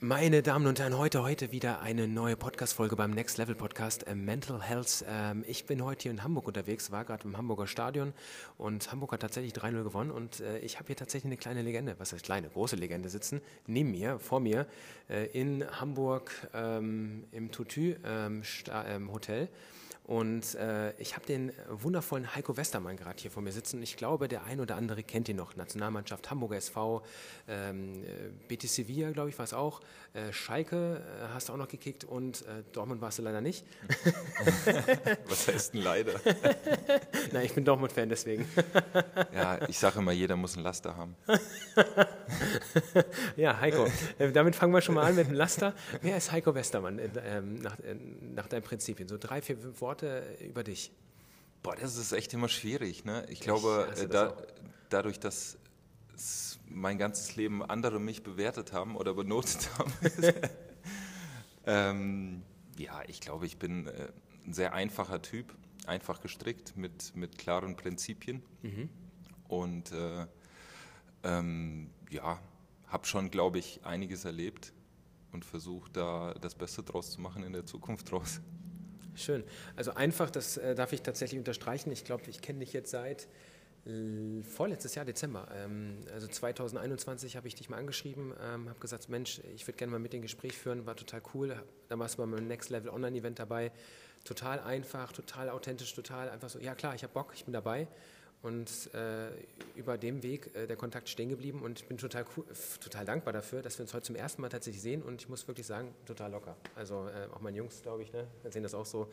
Meine 0.00 0.42
Damen 0.42 0.68
und 0.68 0.78
Herren, 0.78 0.96
heute, 0.96 1.24
heute 1.24 1.50
wieder 1.50 1.80
eine 1.80 2.06
neue 2.06 2.36
Podcast-Folge 2.36 2.94
beim 2.94 3.10
Next 3.10 3.36
Level 3.36 3.56
Podcast 3.56 4.06
äh, 4.06 4.14
Mental 4.14 4.62
Health. 4.62 5.04
Ähm, 5.08 5.44
ich 5.48 5.66
bin 5.66 5.82
heute 5.82 6.04
hier 6.04 6.12
in 6.12 6.22
Hamburg 6.22 6.46
unterwegs, 6.46 6.92
war 6.92 7.04
gerade 7.04 7.24
im 7.24 7.36
Hamburger 7.36 7.66
Stadion 7.66 8.12
und 8.58 8.92
Hamburg 8.92 9.10
hat 9.10 9.22
tatsächlich 9.22 9.54
3-0 9.54 9.82
gewonnen 9.82 10.12
und 10.12 10.38
äh, 10.38 10.60
ich 10.60 10.76
habe 10.76 10.86
hier 10.86 10.94
tatsächlich 10.94 11.26
eine 11.26 11.36
kleine 11.36 11.62
Legende, 11.62 11.96
was 11.98 12.12
heißt 12.12 12.24
kleine, 12.24 12.48
große 12.48 12.76
Legende 12.76 13.08
sitzen, 13.08 13.40
neben 13.66 13.90
mir, 13.90 14.20
vor 14.20 14.38
mir, 14.38 14.68
äh, 15.10 15.26
in 15.32 15.64
Hamburg 15.68 16.30
ähm, 16.54 17.24
im 17.32 17.50
Tutu 17.50 17.94
ähm, 18.04 18.44
ähm 18.70 19.12
Hotel. 19.12 19.48
Und 20.08 20.54
äh, 20.54 20.92
ich 20.92 21.16
habe 21.16 21.26
den 21.26 21.52
wundervollen 21.68 22.34
Heiko 22.34 22.56
Westermann 22.56 22.96
gerade 22.96 23.20
hier 23.20 23.30
vor 23.30 23.42
mir 23.42 23.52
sitzen. 23.52 23.82
Ich 23.82 23.98
glaube, 23.98 24.26
der 24.26 24.44
ein 24.44 24.58
oder 24.58 24.76
andere 24.76 25.02
kennt 25.02 25.28
ihn 25.28 25.36
noch. 25.36 25.54
Nationalmannschaft 25.54 26.30
Hamburger 26.30 26.56
SV, 26.56 27.02
ähm, 27.46 27.92
äh, 28.04 28.30
BT 28.48 28.70
Sevilla, 28.70 29.10
glaube 29.10 29.28
ich, 29.28 29.36
war 29.36 29.44
es 29.44 29.52
auch. 29.52 29.82
Äh, 30.14 30.32
Schalke 30.32 31.02
äh, 31.04 31.34
hast 31.34 31.50
du 31.50 31.52
auch 31.52 31.58
noch 31.58 31.68
gekickt 31.68 32.04
und 32.04 32.40
äh, 32.46 32.62
Dortmund 32.72 33.02
warst 33.02 33.18
du 33.18 33.22
leider 33.22 33.42
nicht. 33.42 33.66
Was 35.28 35.46
heißt 35.46 35.74
denn 35.74 35.82
leider? 35.82 36.14
Nein, 37.32 37.44
ich 37.44 37.52
bin 37.52 37.66
Dortmund-Fan, 37.66 38.08
deswegen. 38.08 38.48
ja, 39.34 39.58
ich 39.68 39.78
sage 39.78 39.98
immer, 39.98 40.12
jeder 40.12 40.36
muss 40.36 40.56
ein 40.56 40.62
Laster 40.62 40.96
haben. 40.96 41.16
ja, 43.36 43.60
Heiko, 43.60 43.86
äh, 44.18 44.32
damit 44.32 44.56
fangen 44.56 44.72
wir 44.72 44.80
schon 44.80 44.94
mal 44.94 45.04
an 45.04 45.16
mit 45.16 45.28
dem 45.28 45.34
Laster. 45.34 45.74
Wer 46.00 46.16
ist 46.16 46.32
Heiko 46.32 46.54
Westermann 46.54 46.98
ähm, 46.98 47.56
nach, 47.56 47.76
nach 48.34 48.48
deinen 48.48 48.62
Prinzipien? 48.62 49.06
So 49.06 49.18
drei, 49.18 49.42
vier 49.42 49.58
Worte 49.82 49.97
Worte 50.02 50.36
über 50.44 50.62
dich? 50.62 50.92
Boah, 51.62 51.74
das 51.74 51.96
ist 51.96 52.12
echt 52.12 52.32
immer 52.34 52.48
schwierig. 52.48 53.04
Ne? 53.04 53.26
Ich 53.28 53.40
glaube, 53.40 53.92
ich 53.96 54.08
da, 54.08 54.36
dadurch, 54.90 55.18
dass 55.18 55.58
mein 56.68 56.98
ganzes 56.98 57.36
Leben 57.36 57.62
andere 57.62 58.00
mich 58.00 58.22
bewertet 58.22 58.72
haben 58.72 58.96
oder 58.96 59.14
benotet 59.14 59.68
haben, 59.78 59.92
ähm, 61.66 62.42
ja, 62.76 63.02
ich 63.08 63.20
glaube, 63.20 63.46
ich 63.46 63.58
bin 63.58 63.86
äh, 63.86 64.08
ein 64.46 64.52
sehr 64.52 64.72
einfacher 64.72 65.20
Typ, 65.20 65.54
einfach 65.86 66.20
gestrickt 66.20 66.76
mit, 66.76 67.16
mit 67.16 67.38
klaren 67.38 67.76
Prinzipien. 67.76 68.42
Mhm. 68.62 68.88
Und 69.48 69.92
äh, 69.92 70.26
ähm, 71.24 71.90
ja, 72.10 72.38
habe 72.86 73.06
schon, 73.06 73.30
glaube 73.30 73.58
ich, 73.58 73.80
einiges 73.84 74.24
erlebt 74.24 74.72
und 75.32 75.44
versucht, 75.44 75.96
da 75.96 76.34
das 76.40 76.54
Beste 76.54 76.82
draus 76.82 77.10
zu 77.10 77.20
machen 77.20 77.42
in 77.42 77.52
der 77.52 77.66
Zukunft 77.66 78.10
draus. 78.10 78.40
Schön. 79.18 79.44
Also 79.76 79.94
einfach, 79.94 80.30
das 80.30 80.56
äh, 80.56 80.74
darf 80.74 80.92
ich 80.92 81.02
tatsächlich 81.02 81.38
unterstreichen. 81.38 81.90
Ich 81.92 82.04
glaube, 82.04 82.24
ich 82.28 82.40
kenne 82.40 82.60
dich 82.60 82.72
jetzt 82.72 82.90
seit 82.90 83.28
vorletztes 84.42 84.94
Jahr 84.94 85.06
Dezember. 85.06 85.48
Ähm, 85.54 86.00
also 86.12 86.26
2021 86.26 87.36
habe 87.36 87.48
ich 87.48 87.54
dich 87.54 87.70
mal 87.70 87.78
angeschrieben, 87.78 88.34
ähm, 88.42 88.68
habe 88.68 88.78
gesagt, 88.80 89.08
Mensch, 89.08 89.40
ich 89.54 89.66
würde 89.66 89.78
gerne 89.78 89.92
mal 89.92 89.98
mit 89.98 90.12
dir 90.12 90.18
ein 90.18 90.22
Gespräch 90.22 90.58
führen, 90.58 90.84
war 90.84 90.94
total 90.94 91.22
cool. 91.32 91.62
Da 91.88 91.98
warst 91.98 92.18
du 92.18 92.26
mal 92.26 92.36
beim 92.36 92.46
Next 92.46 92.68
Level 92.68 92.90
Online 92.90 93.16
Event 93.16 93.38
dabei. 93.38 93.72
Total 94.24 94.60
einfach, 94.60 95.12
total 95.12 95.48
authentisch, 95.48 95.94
total 95.94 96.28
einfach 96.28 96.50
so, 96.50 96.58
ja 96.58 96.74
klar, 96.74 96.94
ich 96.94 97.02
habe 97.02 97.14
Bock, 97.14 97.32
ich 97.34 97.44
bin 97.44 97.54
dabei 97.54 97.88
und 98.42 98.94
äh, 98.94 99.30
über 99.74 99.98
dem 99.98 100.22
Weg 100.22 100.54
äh, 100.54 100.66
der 100.66 100.76
Kontakt 100.76 101.08
stehen 101.08 101.28
geblieben 101.28 101.60
und 101.62 101.80
ich 101.80 101.88
bin 101.88 101.98
total, 101.98 102.24
total 102.80 103.04
dankbar 103.04 103.32
dafür, 103.32 103.62
dass 103.62 103.78
wir 103.78 103.82
uns 103.82 103.92
heute 103.94 104.06
zum 104.06 104.16
ersten 104.16 104.42
Mal 104.42 104.48
tatsächlich 104.48 104.80
sehen 104.80 105.02
und 105.02 105.20
ich 105.20 105.28
muss 105.28 105.48
wirklich 105.48 105.66
sagen, 105.66 105.92
total 106.06 106.30
locker. 106.30 106.56
Also 106.76 107.08
äh, 107.08 107.28
auch 107.34 107.40
meine 107.40 107.56
Jungs, 107.56 107.82
glaube 107.82 108.02
ich, 108.02 108.12
ne, 108.12 108.28
sehen 108.48 108.62
das 108.62 108.74
auch 108.74 108.86
so 108.86 109.10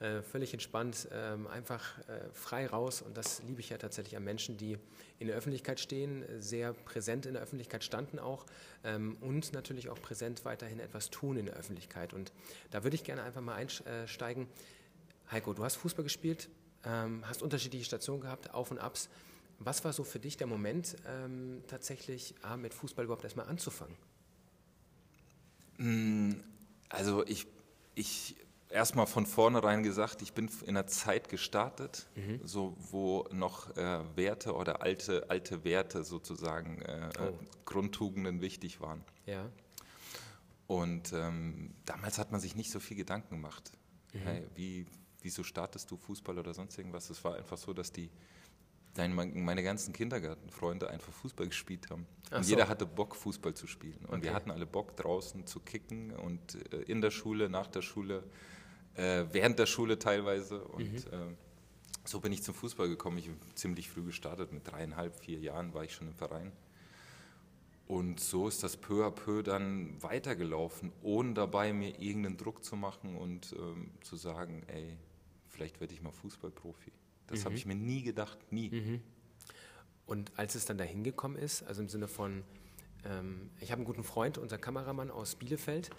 äh, 0.00 0.22
völlig 0.22 0.54
entspannt, 0.54 1.06
ähm, 1.12 1.46
einfach 1.46 1.98
äh, 2.08 2.30
frei 2.32 2.66
raus 2.66 3.02
und 3.02 3.16
das 3.16 3.42
liebe 3.42 3.60
ich 3.60 3.68
ja 3.68 3.76
tatsächlich 3.76 4.16
an 4.16 4.24
Menschen, 4.24 4.56
die 4.56 4.78
in 5.18 5.26
der 5.26 5.36
Öffentlichkeit 5.36 5.78
stehen, 5.78 6.24
sehr 6.40 6.72
präsent 6.72 7.26
in 7.26 7.34
der 7.34 7.42
Öffentlichkeit 7.42 7.84
standen 7.84 8.18
auch 8.18 8.46
ähm, 8.84 9.18
und 9.20 9.52
natürlich 9.52 9.90
auch 9.90 10.00
präsent 10.00 10.46
weiterhin 10.46 10.80
etwas 10.80 11.10
tun 11.10 11.36
in 11.36 11.46
der 11.46 11.56
Öffentlichkeit 11.56 12.14
und 12.14 12.32
da 12.70 12.84
würde 12.84 12.96
ich 12.96 13.04
gerne 13.04 13.22
einfach 13.22 13.42
mal 13.42 13.54
einsteigen. 13.54 14.48
Heiko, 15.30 15.52
du 15.52 15.62
hast 15.62 15.76
Fußball 15.76 16.02
gespielt, 16.02 16.48
ähm, 16.84 17.22
hast 17.26 17.42
unterschiedliche 17.42 17.84
Stationen 17.84 18.20
gehabt, 18.20 18.52
Auf 18.54 18.70
und 18.70 18.78
Abs. 18.78 19.08
Was 19.58 19.84
war 19.84 19.92
so 19.92 20.04
für 20.04 20.18
dich 20.18 20.36
der 20.36 20.46
Moment, 20.46 20.96
ähm, 21.06 21.62
tatsächlich 21.68 22.34
ah, 22.42 22.56
mit 22.56 22.74
Fußball 22.74 23.04
überhaupt 23.04 23.24
erstmal 23.24 23.46
anzufangen? 23.46 23.96
Mm, 25.78 26.32
also 26.88 27.24
ich, 27.26 27.46
ich 27.94 28.36
erstmal 28.72 29.06
von 29.06 29.26
vornherein 29.26 29.82
gesagt, 29.82 30.22
ich 30.22 30.32
bin 30.32 30.50
in 30.62 30.70
einer 30.70 30.86
Zeit 30.86 31.28
gestartet, 31.28 32.08
mhm. 32.16 32.40
so 32.42 32.76
wo 32.90 33.28
noch 33.30 33.76
äh, 33.76 34.00
Werte 34.16 34.54
oder 34.54 34.82
alte, 34.82 35.30
alte 35.30 35.64
Werte 35.64 36.04
sozusagen, 36.04 36.82
äh, 36.82 37.10
oh. 37.20 37.38
Grundtugenden 37.64 38.40
wichtig 38.40 38.80
waren. 38.80 39.04
Ja. 39.26 39.48
Und 40.66 41.12
ähm, 41.12 41.74
damals 41.84 42.18
hat 42.18 42.32
man 42.32 42.40
sich 42.40 42.56
nicht 42.56 42.70
so 42.70 42.80
viel 42.80 42.96
Gedanken 42.96 43.36
gemacht. 43.36 43.72
Mhm. 44.12 44.18
Hey, 44.20 44.46
wie, 44.54 44.86
wieso 45.22 45.42
startest 45.42 45.90
du 45.90 45.96
Fußball 45.96 46.38
oder 46.38 46.54
sonst 46.54 46.76
irgendwas? 46.78 47.10
Es 47.10 47.22
war 47.24 47.36
einfach 47.36 47.58
so, 47.58 47.72
dass 47.72 47.92
die 47.92 48.10
meine 48.94 49.62
ganzen 49.62 49.94
Kindergartenfreunde 49.94 50.90
einfach 50.90 51.12
Fußball 51.12 51.48
gespielt 51.48 51.88
haben. 51.90 52.06
Ach 52.30 52.38
und 52.38 52.44
so. 52.44 52.50
jeder 52.50 52.68
hatte 52.68 52.84
Bock, 52.84 53.16
Fußball 53.16 53.54
zu 53.54 53.66
spielen. 53.66 53.98
Und 54.06 54.18
okay. 54.18 54.24
wir 54.24 54.34
hatten 54.34 54.50
alle 54.50 54.66
Bock, 54.66 54.96
draußen 54.96 55.46
zu 55.46 55.60
kicken 55.60 56.14
und 56.14 56.56
äh, 56.72 56.82
in 56.82 57.00
der 57.00 57.10
Schule, 57.10 57.48
nach 57.48 57.68
der 57.68 57.80
Schule, 57.82 58.22
äh, 58.94 59.24
während 59.32 59.58
der 59.58 59.66
Schule 59.66 59.98
teilweise. 59.98 60.62
Und 60.64 60.92
mhm. 60.92 61.36
so 62.04 62.20
bin 62.20 62.32
ich 62.32 62.42
zum 62.42 62.54
Fußball 62.54 62.88
gekommen. 62.88 63.16
Ich 63.18 63.28
habe 63.28 63.38
ziemlich 63.54 63.88
früh 63.88 64.02
gestartet, 64.02 64.52
mit 64.52 64.70
dreieinhalb, 64.70 65.18
vier 65.18 65.38
Jahren 65.38 65.72
war 65.72 65.84
ich 65.84 65.94
schon 65.94 66.08
im 66.08 66.14
Verein. 66.14 66.52
Und 67.88 68.20
so 68.20 68.48
ist 68.48 68.62
das 68.62 68.76
peu 68.76 69.04
à 69.04 69.10
peu 69.10 69.42
dann 69.42 70.02
weitergelaufen, 70.02 70.92
ohne 71.02 71.34
dabei 71.34 71.72
mir 71.72 72.00
irgendeinen 72.00 72.36
Druck 72.36 72.64
zu 72.64 72.76
machen 72.76 73.16
und 73.16 73.54
ähm, 73.58 73.90
zu 74.02 74.16
sagen, 74.16 74.62
ey, 74.68 74.96
vielleicht 75.52 75.80
werde 75.80 75.94
ich 75.94 76.02
mal 76.02 76.12
Fußballprofi. 76.12 76.92
Das 77.28 77.40
mhm. 77.40 77.44
habe 77.44 77.54
ich 77.54 77.66
mir 77.66 77.74
nie 77.74 78.02
gedacht, 78.02 78.38
nie. 78.50 78.70
Mhm. 78.70 79.00
Und 80.06 80.32
als 80.36 80.54
es 80.54 80.64
dann 80.64 80.78
dahin 80.78 81.04
gekommen 81.04 81.36
ist, 81.36 81.62
also 81.62 81.82
im 81.82 81.88
Sinne 81.88 82.08
von, 82.08 82.42
ähm, 83.04 83.50
ich 83.60 83.70
habe 83.70 83.78
einen 83.78 83.86
guten 83.86 84.04
Freund, 84.04 84.38
unser 84.38 84.58
Kameramann 84.58 85.10
aus 85.10 85.36
Bielefeld, 85.36 85.90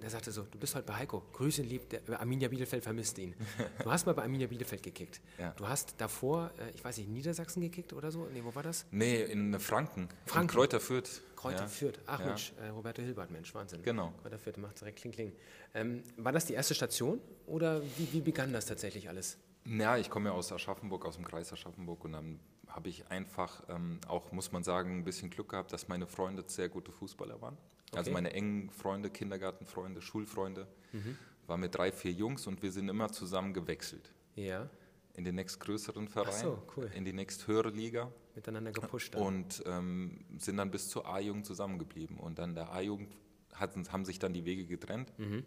der 0.00 0.10
sagte 0.10 0.32
so, 0.32 0.42
du 0.42 0.58
bist 0.58 0.74
heute 0.74 0.86
bei 0.86 0.94
Heiko, 0.94 1.22
grüße 1.32 1.62
ihn 1.62 1.68
lieb, 1.68 1.88
der, 1.90 2.20
Arminia 2.20 2.48
Bielefeld 2.48 2.82
vermisst 2.82 3.18
ihn. 3.18 3.34
Du 3.82 3.90
hast 3.90 4.06
mal 4.06 4.14
bei 4.14 4.22
Arminia 4.22 4.46
Bielefeld 4.46 4.82
gekickt. 4.82 5.20
Ja. 5.38 5.50
Du 5.56 5.66
hast 5.66 5.94
davor, 5.98 6.52
äh, 6.58 6.70
ich 6.74 6.84
weiß 6.84 6.98
nicht, 6.98 7.08
Niedersachsen 7.08 7.62
gekickt 7.62 7.92
oder 7.94 8.12
so? 8.12 8.28
Nee, 8.32 8.42
wo 8.44 8.54
war 8.54 8.62
das? 8.62 8.86
Nee, 8.92 9.22
in 9.22 9.58
Franken. 9.58 10.08
Franken. 10.26 10.50
In 10.50 10.54
Kräuter 10.54 10.78
Fürth. 10.78 11.22
Kräuter 11.34 11.62
ja. 11.62 11.66
Fürth. 11.66 11.98
Ach 12.06 12.20
ja. 12.20 12.26
Mensch, 12.26 12.52
äh, 12.62 12.68
Roberto 12.68 13.02
Hilbert, 13.02 13.30
Mensch, 13.30 13.52
Wahnsinn. 13.54 13.82
Genau. 13.82 14.12
Kräuter 14.22 14.38
Fürth, 14.38 14.58
macht 14.58 14.80
direkt 14.80 15.00
Kling 15.00 15.12
Kling. 15.12 15.32
Ähm, 15.74 16.02
war 16.16 16.30
das 16.30 16.46
die 16.46 16.52
erste 16.52 16.74
Station 16.74 17.20
oder 17.46 17.82
wie, 17.96 18.12
wie 18.12 18.20
begann 18.20 18.52
das 18.52 18.66
tatsächlich 18.66 19.08
alles? 19.08 19.38
Ja, 19.64 19.96
ich 19.96 20.10
komme 20.10 20.28
ja 20.28 20.34
aus 20.34 20.52
Aschaffenburg, 20.52 21.06
aus 21.06 21.16
dem 21.16 21.24
Kreis 21.24 21.52
Aschaffenburg 21.52 22.04
und 22.04 22.12
dann 22.12 22.38
habe 22.74 22.88
ich 22.88 23.06
einfach 23.08 23.62
ähm, 23.68 24.00
auch, 24.08 24.32
muss 24.32 24.50
man 24.52 24.64
sagen, 24.64 24.98
ein 24.98 25.04
bisschen 25.04 25.30
Glück 25.30 25.50
gehabt, 25.50 25.72
dass 25.72 25.88
meine 25.88 26.06
Freunde 26.06 26.42
sehr 26.46 26.68
gute 26.68 26.90
Fußballer 26.90 27.40
waren. 27.40 27.56
Also 27.56 27.66
okay. 27.90 27.98
Also 27.98 28.10
meine 28.12 28.32
engen 28.32 28.70
Freunde, 28.70 29.10
Kindergartenfreunde, 29.10 30.00
Schulfreunde, 30.00 30.66
mhm. 30.92 31.18
war 31.46 31.58
mit 31.58 31.74
drei, 31.74 31.92
vier 31.92 32.12
Jungs 32.12 32.46
und 32.46 32.62
wir 32.62 32.72
sind 32.72 32.88
immer 32.88 33.10
zusammen 33.12 33.52
gewechselt. 33.52 34.12
Ja. 34.34 34.68
In 35.14 35.24
den 35.24 35.34
nächstgrößeren 35.34 36.08
Verein, 36.08 36.40
so, 36.40 36.62
cool. 36.76 36.90
in 36.94 37.04
die 37.04 37.12
nächsthöhere 37.12 37.68
Liga. 37.68 38.10
Miteinander 38.34 38.72
gepusht. 38.72 39.14
Dann. 39.14 39.22
Und 39.22 39.62
ähm, 39.66 40.24
sind 40.38 40.56
dann 40.56 40.70
bis 40.70 40.88
zur 40.88 41.06
A-Jugend 41.06 41.44
zusammengeblieben. 41.44 42.16
Und 42.16 42.38
dann 42.38 42.54
der 42.54 42.72
A-Jugend 42.72 43.14
haben 43.54 44.06
sich 44.06 44.18
dann 44.18 44.32
die 44.32 44.46
Wege 44.46 44.64
getrennt, 44.64 45.12
mhm. 45.18 45.44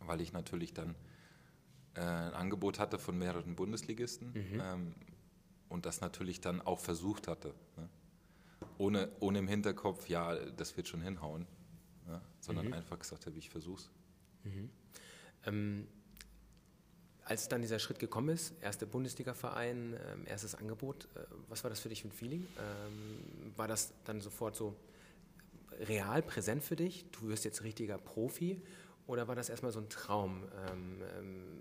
weil 0.00 0.20
ich 0.20 0.32
natürlich 0.32 0.74
dann 0.74 0.96
äh, 1.94 2.00
ein 2.00 2.34
Angebot 2.34 2.80
hatte 2.80 2.98
von 2.98 3.16
mehreren 3.16 3.54
Bundesligisten 3.54 4.32
mhm. 4.32 4.60
ähm, 4.60 4.94
und 5.68 5.86
das 5.86 6.00
natürlich 6.00 6.40
dann 6.40 6.60
auch 6.60 6.80
versucht 6.80 7.28
hatte. 7.28 7.54
Ne? 7.76 7.88
Ohne, 8.78 9.10
ohne 9.20 9.38
im 9.38 9.48
Hinterkopf, 9.48 10.08
ja, 10.08 10.34
das 10.34 10.76
wird 10.76 10.88
schon 10.88 11.00
hinhauen 11.00 11.46
ja, 12.08 12.20
sondern 12.40 12.66
mhm. 12.66 12.72
einfach 12.72 12.98
gesagt 12.98 13.26
habe, 13.26 13.36
ich 13.36 13.50
versuch's. 13.50 13.90
Mhm. 14.44 14.70
Ähm, 15.44 15.88
als 17.24 17.48
dann 17.48 17.60
dieser 17.60 17.78
Schritt 17.78 17.98
gekommen 17.98 18.30
ist, 18.30 18.54
erster 18.62 18.86
Bundesliga-Verein, 18.86 19.94
ähm, 20.12 20.26
erstes 20.26 20.54
Angebot, 20.54 21.08
äh, 21.14 21.20
was 21.48 21.62
war 21.62 21.70
das 21.70 21.80
für 21.80 21.90
dich 21.90 22.02
für 22.02 22.08
ein 22.08 22.12
Feeling? 22.12 22.46
Ähm, 22.58 23.52
war 23.56 23.68
das 23.68 23.92
dann 24.04 24.20
sofort 24.20 24.56
so 24.56 24.74
real 25.80 26.22
präsent 26.22 26.64
für 26.64 26.76
dich? 26.76 27.10
Du 27.10 27.28
wirst 27.28 27.44
jetzt 27.44 27.62
richtiger 27.62 27.98
Profi 27.98 28.62
oder 29.06 29.28
war 29.28 29.34
das 29.34 29.50
erstmal 29.50 29.72
so 29.72 29.80
ein 29.80 29.88
Traum? 29.90 30.44
Ähm, 30.70 31.02
ähm, 31.18 31.60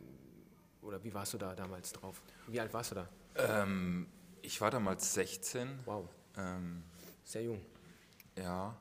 oder 0.81 1.03
wie 1.03 1.13
warst 1.13 1.33
du 1.33 1.37
da 1.37 1.53
damals 1.53 1.91
drauf? 1.91 2.21
Wie 2.47 2.61
alt 2.61 2.73
warst 2.73 2.91
du 2.91 2.95
da? 2.95 3.09
Ähm, 3.37 4.07
ich 4.41 4.61
war 4.61 4.71
damals 4.71 5.13
16. 5.13 5.79
Wow. 5.85 6.09
Sehr 7.23 7.43
jung. 7.43 7.61
Ja, 8.37 8.77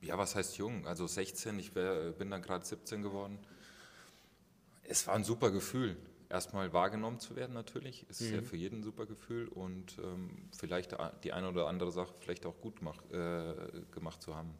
ja, 0.00 0.16
was 0.16 0.36
heißt 0.36 0.56
jung? 0.58 0.86
Also 0.86 1.06
16, 1.06 1.58
ich 1.58 1.74
wär, 1.74 2.12
bin 2.12 2.30
dann 2.30 2.42
gerade 2.42 2.64
17 2.64 3.02
geworden. 3.02 3.38
Es 4.82 5.06
war 5.06 5.14
ein 5.14 5.24
super 5.24 5.50
Gefühl, 5.50 5.96
erstmal 6.28 6.72
wahrgenommen 6.72 7.18
zu 7.18 7.34
werden 7.34 7.54
natürlich. 7.54 8.06
Es 8.08 8.20
ist 8.20 8.30
mhm. 8.30 8.36
ja 8.36 8.42
für 8.42 8.56
jeden 8.56 8.80
ein 8.80 8.82
super 8.84 9.06
Gefühl 9.06 9.48
und 9.48 9.98
ähm, 9.98 10.48
vielleicht 10.56 10.96
die 11.24 11.32
eine 11.32 11.48
oder 11.48 11.66
andere 11.66 11.90
Sache 11.90 12.14
vielleicht 12.20 12.46
auch 12.46 12.60
gut 12.60 12.82
mach, 12.82 13.02
äh, 13.10 13.54
gemacht 13.90 14.22
zu 14.22 14.36
haben. 14.36 14.54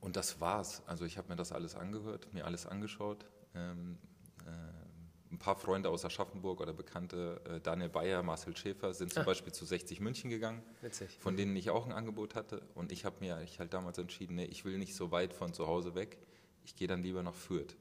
und 0.00 0.16
das 0.16 0.40
war's. 0.40 0.82
Also 0.86 1.04
ich 1.04 1.16
habe 1.16 1.28
mir 1.28 1.36
das 1.36 1.52
alles 1.52 1.76
angehört, 1.76 2.32
mir 2.34 2.44
alles 2.44 2.66
angeschaut. 2.66 3.24
Ähm, 3.54 3.98
äh, 4.44 4.91
ein 5.32 5.38
paar 5.38 5.56
Freunde 5.56 5.88
aus 5.88 6.04
Aschaffenburg 6.04 6.60
oder 6.60 6.72
Bekannte, 6.72 7.40
äh, 7.48 7.60
Daniel 7.60 7.88
Bayer, 7.88 8.22
Marcel 8.22 8.56
Schäfer, 8.56 8.92
sind 8.92 9.12
zum 9.12 9.22
ah. 9.22 9.26
Beispiel 9.26 9.52
zu 9.52 9.64
60 9.64 10.00
München 10.00 10.30
gegangen, 10.30 10.62
Witzig. 10.82 11.16
von 11.18 11.36
denen 11.36 11.56
ich 11.56 11.70
auch 11.70 11.86
ein 11.86 11.92
Angebot 11.92 12.34
hatte. 12.34 12.62
Und 12.74 12.92
ich 12.92 13.04
habe 13.04 13.16
mir 13.20 13.40
ich 13.42 13.58
halt 13.58 13.72
damals 13.72 13.98
entschieden, 13.98 14.36
nee, 14.36 14.44
ich 14.44 14.64
will 14.64 14.78
nicht 14.78 14.94
so 14.94 15.10
weit 15.10 15.32
von 15.32 15.54
zu 15.54 15.66
Hause 15.66 15.94
weg. 15.94 16.18
Ich 16.64 16.76
gehe 16.76 16.86
dann 16.86 17.02
lieber 17.02 17.22
nach 17.22 17.34
Fürth. 17.34 17.74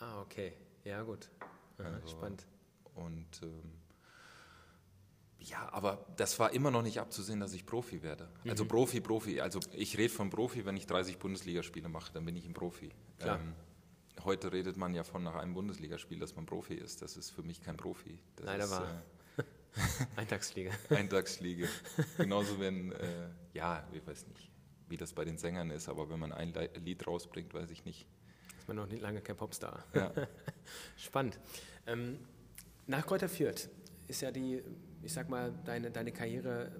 Ah, 0.00 0.20
okay. 0.22 0.54
Ja, 0.84 1.02
gut. 1.02 1.28
Also, 1.76 2.08
spannend. 2.08 2.46
Und 2.94 3.42
ähm, 3.42 3.78
ja, 5.38 5.68
aber 5.72 6.06
das 6.16 6.38
war 6.38 6.52
immer 6.52 6.70
noch 6.70 6.82
nicht 6.82 6.98
abzusehen, 6.98 7.40
dass 7.40 7.52
ich 7.52 7.66
Profi 7.66 8.02
werde. 8.02 8.28
Also 8.48 8.64
mhm. 8.64 8.68
Profi, 8.68 9.00
Profi. 9.00 9.40
Also 9.40 9.60
ich 9.72 9.96
rede 9.98 10.12
von 10.12 10.30
Profi, 10.30 10.64
wenn 10.64 10.76
ich 10.76 10.86
30 10.86 11.18
Bundesligaspiele 11.18 11.88
mache, 11.88 12.12
dann 12.12 12.24
bin 12.24 12.34
ich 12.36 12.46
ein 12.46 12.54
Profi. 12.54 12.90
Ähm, 13.20 13.54
heute 14.24 14.52
redet 14.52 14.76
man 14.76 14.94
ja 14.94 15.04
von 15.04 15.22
nach 15.22 15.34
einem 15.34 15.54
Bundesligaspiel, 15.54 16.18
dass 16.18 16.34
man 16.34 16.46
Profi 16.46 16.74
ist. 16.74 17.02
Das 17.02 17.16
ist 17.16 17.30
für 17.30 17.42
mich 17.42 17.62
kein 17.62 17.76
Profi. 17.76 18.18
Das 18.36 18.46
Leider 18.46 18.64
ist, 18.64 18.70
war. 18.70 19.02
Äh, 19.38 19.42
Eintagsfliege. 20.16 20.70
Eintagsfliege. 20.90 21.68
Genauso 22.16 22.58
wenn, 22.58 22.92
äh, 22.92 23.28
ja, 23.52 23.86
ich 23.92 24.06
weiß 24.06 24.26
nicht, 24.28 24.50
wie 24.88 24.96
das 24.96 25.12
bei 25.12 25.24
den 25.24 25.38
Sängern 25.38 25.70
ist, 25.70 25.88
aber 25.88 26.08
wenn 26.10 26.18
man 26.18 26.32
ein 26.32 26.52
Lied 26.76 27.06
rausbringt, 27.06 27.54
weiß 27.54 27.70
ich 27.70 27.84
nicht. 27.84 28.06
Ist 28.58 28.68
man 28.68 28.76
noch 28.76 28.86
nicht 28.86 29.02
lange 29.02 29.20
kein 29.20 29.36
Popstar. 29.36 29.84
Ja. 29.94 30.12
Spannend. 30.96 31.38
Ähm, 31.86 32.18
nach 32.86 33.06
Kräuter 33.06 33.28
Fürth 33.28 33.68
ist 34.08 34.22
ja 34.22 34.30
die, 34.30 34.62
ich 35.02 35.12
sag 35.12 35.28
mal, 35.28 35.52
deine, 35.64 35.90
deine 35.90 36.12
Karriere, 36.12 36.72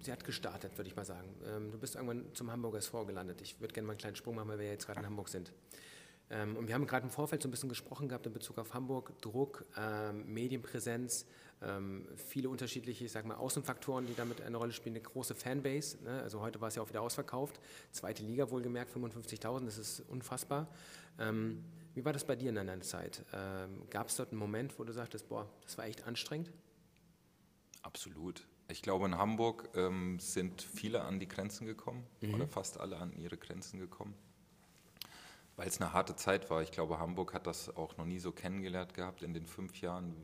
sie 0.00 0.12
hat 0.12 0.24
gestartet, 0.24 0.76
würde 0.76 0.88
ich 0.88 0.96
mal 0.96 1.04
sagen. 1.04 1.28
Ähm, 1.46 1.70
du 1.70 1.78
bist 1.78 1.94
irgendwann 1.94 2.34
zum 2.34 2.50
Hamburger 2.50 2.78
SV 2.78 3.06
gelandet. 3.06 3.40
Ich 3.40 3.60
würde 3.60 3.72
gerne 3.72 3.86
mal 3.86 3.92
einen 3.92 3.98
kleinen 3.98 4.16
Sprung 4.16 4.34
machen, 4.34 4.48
weil 4.48 4.58
wir 4.58 4.66
jetzt 4.66 4.86
gerade 4.86 5.00
in 5.00 5.06
Hamburg 5.06 5.28
sind. 5.28 5.52
Ähm, 6.32 6.56
und 6.56 6.66
wir 6.66 6.74
haben 6.74 6.86
gerade 6.86 7.04
im 7.04 7.10
Vorfeld 7.10 7.42
so 7.42 7.48
ein 7.48 7.50
bisschen 7.50 7.68
gesprochen 7.68 8.08
gehabt 8.08 8.26
in 8.26 8.32
Bezug 8.32 8.58
auf 8.58 8.72
Hamburg, 8.72 9.12
Druck, 9.20 9.66
ähm, 9.76 10.32
Medienpräsenz, 10.32 11.26
ähm, 11.60 12.08
viele 12.16 12.48
unterschiedliche, 12.48 13.04
ich 13.04 13.12
sag 13.12 13.26
mal, 13.26 13.36
Außenfaktoren, 13.36 14.06
die 14.06 14.14
damit 14.14 14.40
eine 14.40 14.56
Rolle 14.56 14.72
spielen, 14.72 14.94
eine 14.96 15.04
große 15.04 15.34
Fanbase. 15.34 16.02
Ne? 16.02 16.22
Also 16.22 16.40
heute 16.40 16.60
war 16.60 16.68
es 16.68 16.74
ja 16.74 16.82
auch 16.82 16.88
wieder 16.88 17.02
ausverkauft, 17.02 17.60
zweite 17.92 18.22
Liga 18.22 18.50
wohlgemerkt, 18.50 18.96
55.000, 18.96 19.66
das 19.66 19.76
ist 19.76 20.00
unfassbar. 20.08 20.68
Ähm, 21.18 21.62
wie 21.94 22.04
war 22.04 22.14
das 22.14 22.24
bei 22.24 22.34
dir 22.34 22.48
in 22.48 22.54
deiner 22.54 22.80
Zeit? 22.80 23.22
Ähm, 23.34 23.82
Gab 23.90 24.08
es 24.08 24.16
dort 24.16 24.30
einen 24.30 24.38
Moment, 24.38 24.78
wo 24.78 24.84
du 24.84 24.92
sagtest, 24.92 25.28
boah, 25.28 25.46
das 25.62 25.76
war 25.76 25.84
echt 25.84 26.06
anstrengend? 26.06 26.50
Absolut. 27.82 28.48
Ich 28.68 28.80
glaube, 28.80 29.04
in 29.04 29.18
Hamburg 29.18 29.68
ähm, 29.74 30.18
sind 30.18 30.62
viele 30.62 31.02
an 31.02 31.20
die 31.20 31.28
Grenzen 31.28 31.66
gekommen 31.66 32.06
mhm. 32.22 32.34
oder 32.34 32.48
fast 32.48 32.80
alle 32.80 32.96
an 32.96 33.12
ihre 33.12 33.36
Grenzen 33.36 33.78
gekommen 33.78 34.14
weil 35.56 35.68
es 35.68 35.80
eine 35.80 35.92
harte 35.92 36.16
Zeit 36.16 36.50
war. 36.50 36.62
Ich 36.62 36.70
glaube, 36.70 36.98
Hamburg 36.98 37.34
hat 37.34 37.46
das 37.46 37.74
auch 37.76 37.96
noch 37.96 38.04
nie 38.04 38.18
so 38.18 38.32
kennengelernt 38.32 38.94
gehabt 38.94 39.22
in 39.22 39.34
den 39.34 39.46
fünf 39.46 39.80
Jahren, 39.80 40.14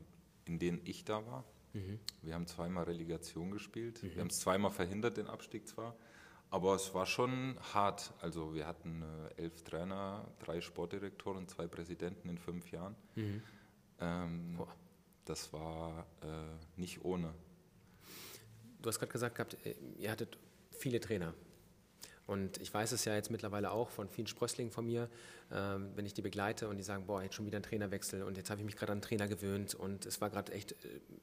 in 0.45 0.59
denen 0.59 0.81
ich 0.85 1.05
da 1.05 1.25
war. 1.25 1.45
Mhm. 1.73 1.99
Wir 2.21 2.33
haben 2.33 2.47
zweimal 2.47 2.85
Relegation 2.85 3.51
gespielt. 3.51 4.01
Mhm. 4.01 4.15
Wir 4.15 4.21
haben 4.21 4.29
es 4.29 4.39
zweimal 4.39 4.71
verhindert, 4.71 5.17
den 5.17 5.27
Abstieg 5.27 5.67
zwar, 5.67 5.95
aber 6.49 6.75
es 6.75 6.93
war 6.93 7.05
schon 7.05 7.57
hart. 7.73 8.13
Also 8.21 8.53
wir 8.53 8.65
hatten 8.65 9.03
äh, 9.37 9.43
elf 9.43 9.63
Trainer, 9.63 10.27
drei 10.39 10.61
Sportdirektoren, 10.61 11.47
zwei 11.47 11.67
Präsidenten 11.67 12.27
in 12.29 12.37
fünf 12.37 12.71
Jahren. 12.71 12.95
Mhm. 13.15 13.41
Ähm, 13.99 14.59
das 15.25 15.53
war 15.53 16.07
äh, 16.21 16.79
nicht 16.79 17.05
ohne. 17.05 17.33
Du 18.81 18.89
hast 18.89 18.97
gerade 18.97 19.11
gesagt 19.11 19.35
gehabt, 19.35 19.57
äh, 19.65 19.75
ihr 19.99 20.09
hattet 20.09 20.37
viele 20.71 20.99
Trainer. 20.99 21.33
Und 22.29 22.61
ich 22.61 22.71
weiß 22.71 22.91
es 22.91 23.05
ja 23.05 23.15
jetzt 23.15 23.31
mittlerweile 23.31 23.71
auch 23.71 23.89
von 23.89 24.07
vielen 24.07 24.27
Sprösslingen 24.27 24.71
von 24.71 24.85
mir, 24.85 25.09
äh, 25.49 25.55
wenn 25.95 26.05
ich 26.05 26.13
die 26.13 26.21
begleite 26.21 26.69
und 26.69 26.77
die 26.77 26.83
sagen, 26.83 27.07
boah, 27.07 27.23
jetzt 27.23 27.33
schon 27.33 27.47
wieder 27.47 27.57
ein 27.57 27.63
Trainerwechsel 27.63 28.21
und 28.21 28.37
jetzt 28.37 28.51
habe 28.51 28.61
ich 28.61 28.65
mich 28.65 28.75
gerade 28.75 28.91
an 28.91 28.97
einen 28.97 29.01
Trainer 29.01 29.27
gewöhnt 29.27 29.73
und 29.73 30.05
es 30.05 30.21
war 30.21 30.29
gerade 30.29 30.51
echt 30.51 30.73
äh, 30.73 30.75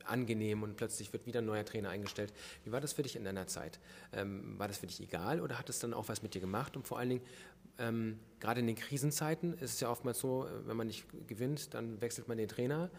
angenehm 0.04 0.64
und 0.64 0.76
plötzlich 0.76 1.12
wird 1.12 1.24
wieder 1.24 1.42
ein 1.42 1.46
neuer 1.46 1.64
Trainer 1.64 1.90
eingestellt. 1.90 2.32
Wie 2.64 2.72
war 2.72 2.80
das 2.80 2.94
für 2.94 3.04
dich 3.04 3.14
in 3.14 3.22
deiner 3.22 3.46
Zeit? 3.46 3.78
Ähm, 4.12 4.58
war 4.58 4.66
das 4.66 4.78
für 4.78 4.88
dich 4.88 5.00
egal 5.00 5.40
oder 5.40 5.60
hat 5.60 5.70
es 5.70 5.78
dann 5.78 5.94
auch 5.94 6.08
was 6.08 6.22
mit 6.22 6.34
dir 6.34 6.40
gemacht? 6.40 6.76
Und 6.76 6.88
vor 6.88 6.98
allen 6.98 7.10
Dingen, 7.10 7.22
ähm, 7.78 8.18
gerade 8.40 8.58
in 8.58 8.66
den 8.66 8.76
Krisenzeiten 8.76 9.52
ist 9.54 9.74
es 9.74 9.80
ja 9.80 9.88
oftmals 9.88 10.18
so, 10.18 10.44
äh, 10.44 10.66
wenn 10.66 10.76
man 10.76 10.88
nicht 10.88 11.06
gewinnt, 11.28 11.72
dann 11.74 12.00
wechselt 12.00 12.26
man 12.26 12.36
den 12.36 12.48
Trainer. 12.48 12.90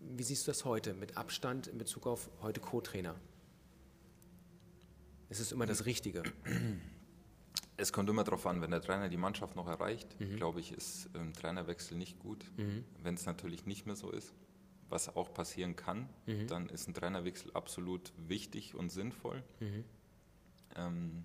Wie 0.00 0.24
siehst 0.24 0.48
du 0.48 0.50
das 0.50 0.64
heute 0.64 0.94
mit 0.94 1.16
Abstand 1.16 1.68
in 1.68 1.78
Bezug 1.78 2.08
auf 2.08 2.28
heute 2.40 2.60
Co-Trainer? 2.60 3.14
Es 5.28 5.38
ist 5.38 5.52
immer 5.52 5.66
das 5.66 5.86
Richtige. 5.86 6.24
Es 7.76 7.92
kommt 7.92 8.08
immer 8.10 8.24
darauf 8.24 8.46
an, 8.46 8.60
wenn 8.60 8.70
der 8.70 8.82
Trainer 8.82 9.08
die 9.08 9.16
Mannschaft 9.16 9.56
noch 9.56 9.66
erreicht, 9.66 10.20
mhm. 10.20 10.36
glaube 10.36 10.60
ich, 10.60 10.72
ist 10.72 11.08
ähm, 11.14 11.32
Trainerwechsel 11.32 11.96
nicht 11.96 12.18
gut. 12.18 12.44
Mhm. 12.56 12.84
Wenn 13.02 13.14
es 13.14 13.26
natürlich 13.26 13.66
nicht 13.66 13.86
mehr 13.86 13.96
so 13.96 14.10
ist, 14.10 14.34
was 14.88 15.16
auch 15.16 15.32
passieren 15.32 15.74
kann, 15.74 16.08
mhm. 16.26 16.46
dann 16.46 16.68
ist 16.68 16.86
ein 16.86 16.94
Trainerwechsel 16.94 17.50
absolut 17.54 18.12
wichtig 18.16 18.74
und 18.74 18.90
sinnvoll. 18.90 19.42
Mhm. 19.60 19.84
Ähm, 20.76 21.24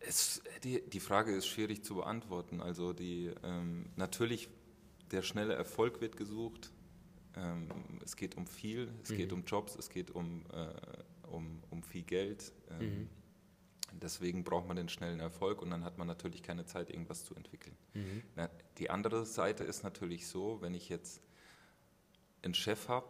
es, 0.00 0.42
die, 0.64 0.88
die, 0.88 1.00
Frage 1.00 1.32
ist 1.32 1.46
schwierig 1.46 1.84
zu 1.84 1.96
beantworten. 1.96 2.60
Also 2.60 2.92
die, 2.92 3.30
ähm, 3.42 3.86
natürlich, 3.96 4.48
der 5.10 5.22
schnelle 5.22 5.54
Erfolg 5.54 6.00
wird 6.00 6.16
gesucht. 6.16 6.72
Ähm, 7.36 7.68
es 8.02 8.16
geht 8.16 8.36
um 8.36 8.46
viel, 8.46 8.90
es 9.02 9.10
geht 9.10 9.32
mhm. 9.32 9.38
um 9.38 9.44
Jobs, 9.44 9.76
es 9.76 9.90
geht 9.90 10.10
um, 10.10 10.44
äh, 10.52 11.28
um, 11.28 11.62
um 11.70 11.82
viel 11.82 12.02
Geld. 12.02 12.52
Ähm, 12.70 13.00
mhm. 13.00 13.08
Deswegen 13.92 14.44
braucht 14.44 14.68
man 14.68 14.76
den 14.76 14.88
schnellen 14.88 15.20
Erfolg 15.20 15.62
und 15.62 15.70
dann 15.70 15.84
hat 15.84 15.98
man 15.98 16.06
natürlich 16.06 16.42
keine 16.42 16.66
Zeit, 16.66 16.90
irgendwas 16.90 17.24
zu 17.24 17.34
entwickeln. 17.34 17.76
Mhm. 17.94 18.22
Na, 18.36 18.50
die 18.78 18.90
andere 18.90 19.24
Seite 19.24 19.64
ist 19.64 19.82
natürlich 19.82 20.26
so, 20.26 20.60
wenn 20.60 20.74
ich 20.74 20.88
jetzt 20.88 21.22
einen 22.42 22.54
Chef 22.54 22.88
habe, 22.88 23.06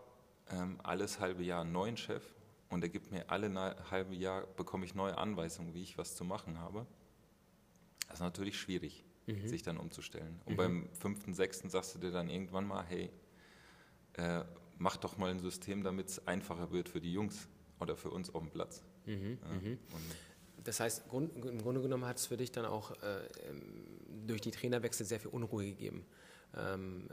ähm, 0.50 0.78
alles 0.82 1.20
halbe 1.20 1.42
Jahr 1.42 1.62
einen 1.62 1.72
neuen 1.72 1.96
Chef 1.96 2.22
und 2.68 2.82
er 2.82 2.88
gibt 2.88 3.10
mir 3.10 3.30
alle 3.30 3.52
halbe 3.90 4.14
Jahr, 4.14 4.46
bekomme 4.56 4.84
ich 4.84 4.94
neue 4.94 5.18
Anweisungen, 5.18 5.74
wie 5.74 5.82
ich 5.82 5.98
was 5.98 6.16
zu 6.16 6.24
machen 6.24 6.58
habe. 6.58 6.86
Das 8.06 8.14
ist 8.14 8.20
natürlich 8.20 8.58
schwierig, 8.58 9.04
mhm. 9.26 9.46
sich 9.46 9.62
dann 9.62 9.76
umzustellen. 9.76 10.40
Und 10.46 10.54
mhm. 10.54 10.56
beim 10.56 10.88
fünften, 10.92 11.34
sechsten 11.34 11.68
sagst 11.68 11.94
du 11.94 11.98
dir 11.98 12.10
dann 12.10 12.30
irgendwann 12.30 12.66
mal, 12.66 12.84
hey, 12.84 13.10
äh, 14.14 14.44
mach 14.78 14.96
doch 14.96 15.18
mal 15.18 15.30
ein 15.30 15.40
System, 15.40 15.82
damit 15.82 16.08
es 16.08 16.26
einfacher 16.26 16.70
wird 16.70 16.88
für 16.88 17.00
die 17.00 17.12
Jungs 17.12 17.48
oder 17.80 17.96
für 17.96 18.10
uns 18.10 18.34
auf 18.34 18.42
dem 18.42 18.50
Platz. 18.50 18.82
Mhm. 19.06 19.38
Ja, 19.42 19.48
mhm. 19.52 19.78
Das 20.68 20.80
heißt, 20.80 21.04
im 21.10 21.62
Grunde 21.62 21.80
genommen 21.80 22.04
hat 22.04 22.18
es 22.18 22.26
für 22.26 22.36
dich 22.36 22.52
dann 22.52 22.66
auch 22.66 22.90
äh, 22.90 23.20
durch 24.26 24.42
die 24.42 24.50
Trainerwechsel 24.50 25.06
sehr 25.06 25.18
viel 25.18 25.30
Unruhe 25.30 25.64
gegeben 25.64 26.04
ähm, 26.54 27.08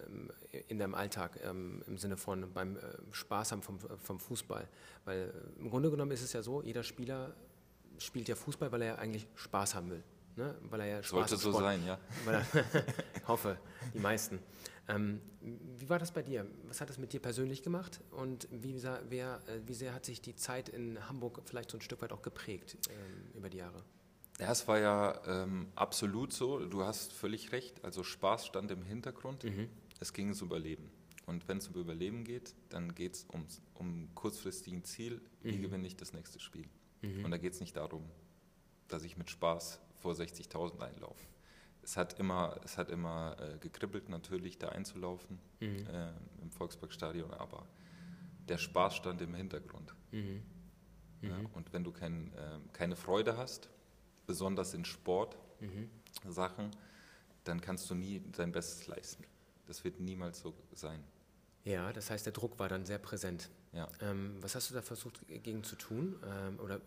in 0.67 0.77
deinem 0.77 0.93
Alltag, 0.93 1.39
ähm, 1.41 1.81
im 1.87 1.97
Sinne 1.97 2.17
von 2.17 2.51
beim 2.51 2.75
äh, 2.75 2.81
Spaß 3.11 3.53
haben 3.53 3.61
vom, 3.61 3.79
vom 3.79 4.19
Fußball. 4.19 4.67
Weil 5.05 5.33
äh, 5.57 5.59
im 5.61 5.69
Grunde 5.69 5.89
genommen 5.89 6.11
ist 6.11 6.21
es 6.21 6.33
ja 6.33 6.41
so, 6.41 6.63
jeder 6.63 6.83
Spieler 6.83 7.33
spielt 7.97 8.27
ja 8.27 8.35
Fußball, 8.35 8.73
weil 8.73 8.81
er 8.81 8.87
ja 8.87 8.95
eigentlich 8.95 9.25
Spaß 9.35 9.73
haben 9.73 9.89
will. 9.89 10.03
Ne? 10.35 10.53
Weil 10.69 10.81
er 10.81 10.87
ja 10.87 11.03
Spaß 11.03 11.29
Sollte 11.29 11.37
so 11.37 11.53
sein, 11.53 11.81
ja. 11.85 11.97
ich 13.15 13.25
hoffe, 13.25 13.57
die 13.93 13.99
meisten. 13.99 14.39
Ähm, 14.87 15.21
wie 15.77 15.89
war 15.89 15.99
das 15.99 16.11
bei 16.11 16.21
dir? 16.21 16.45
Was 16.67 16.81
hat 16.81 16.89
das 16.89 16.97
mit 16.97 17.13
dir 17.13 17.19
persönlich 17.19 17.63
gemacht 17.63 18.01
und 18.11 18.47
wie 18.51 18.77
sehr, 18.77 19.01
wer, 19.09 19.41
äh, 19.47 19.59
wie 19.65 19.73
sehr 19.73 19.93
hat 19.93 20.05
sich 20.05 20.21
die 20.21 20.35
Zeit 20.35 20.69
in 20.69 21.07
Hamburg 21.09 21.41
vielleicht 21.45 21.71
so 21.71 21.77
ein 21.77 21.81
Stück 21.81 22.01
weit 22.01 22.11
auch 22.11 22.21
geprägt 22.21 22.77
ähm, 22.89 23.31
über 23.33 23.49
die 23.49 23.57
Jahre? 23.57 23.83
Ja, 24.39 24.51
es 24.51 24.67
war 24.67 24.79
ja 24.79 25.21
ähm, 25.25 25.67
absolut 25.75 26.33
so. 26.33 26.65
Du 26.65 26.83
hast 26.83 27.13
völlig 27.13 27.51
recht. 27.51 27.83
Also 27.83 28.03
Spaß 28.03 28.45
stand 28.45 28.69
im 28.69 28.83
Hintergrund. 28.83 29.43
Mhm. 29.43 29.69
Es 29.99 30.13
ging 30.13 30.25
ums 30.25 30.41
Überleben. 30.41 30.91
Und 31.25 31.47
wenn 31.47 31.57
es 31.57 31.67
um 31.69 31.75
Überleben 31.75 32.23
geht, 32.23 32.53
dann 32.69 32.93
geht 32.93 33.15
es 33.15 33.23
um, 33.31 33.45
um 33.73 34.13
kurzfristigen 34.13 34.83
Ziel. 34.83 35.21
Wie 35.41 35.57
mhm. 35.57 35.61
gewinne 35.63 35.87
ich 35.87 35.95
das 35.95 36.13
nächste 36.13 36.39
Spiel? 36.39 36.67
Mhm. 37.01 37.25
Und 37.25 37.31
da 37.31 37.37
geht 37.37 37.53
es 37.53 37.59
nicht 37.59 37.75
darum, 37.75 38.03
dass 38.87 39.03
ich 39.03 39.17
mit 39.17 39.29
Spaß 39.29 39.79
vor 39.95 40.13
60.000 40.13 40.79
einlaufe 40.81 41.25
es 41.85 41.97
hat 41.97 42.19
immer, 42.19 42.59
es 42.63 42.77
hat 42.77 42.89
immer 42.89 43.37
äh, 43.39 43.57
gekribbelt, 43.59 44.09
natürlich 44.09 44.57
da 44.57 44.69
einzulaufen 44.69 45.39
mhm. 45.59 45.85
äh, 45.87 46.09
im 46.41 46.51
Volksparkstadion, 46.51 47.31
aber 47.33 47.67
der 48.49 48.57
Spaß 48.57 48.95
stand 48.95 49.21
im 49.21 49.35
Hintergrund. 49.35 49.93
Mhm. 50.11 50.41
Mhm. 51.21 51.29
Ja, 51.29 51.37
und 51.53 51.71
wenn 51.73 51.83
du 51.83 51.91
kein, 51.91 52.33
äh, 52.33 52.59
keine 52.73 52.95
Freude 52.95 53.37
hast, 53.37 53.69
besonders 54.25 54.73
in 54.73 54.83
Sportsachen, 54.83 56.65
mhm. 56.65 56.71
dann 57.43 57.61
kannst 57.61 57.89
du 57.89 57.95
nie 57.95 58.21
dein 58.31 58.51
Bestes 58.51 58.87
leisten. 58.87 59.23
Das 59.67 59.83
wird 59.83 59.99
niemals 59.99 60.39
so 60.39 60.55
sein. 60.73 61.03
Ja, 61.63 61.93
das 61.93 62.09
heißt, 62.09 62.25
der 62.25 62.33
Druck 62.33 62.59
war 62.59 62.67
dann 62.67 62.85
sehr 62.85 62.99
präsent. 62.99 63.49
Ja. 63.73 63.87
Ähm, 64.01 64.37
was 64.41 64.55
hast 64.55 64.71
du 64.71 64.73
da 64.73 64.81
versucht, 64.81 65.19
gegen 65.27 65.63
zu 65.63 65.75
tun? 65.75 66.15
Ähm, 66.25 66.59
oder 66.59 66.81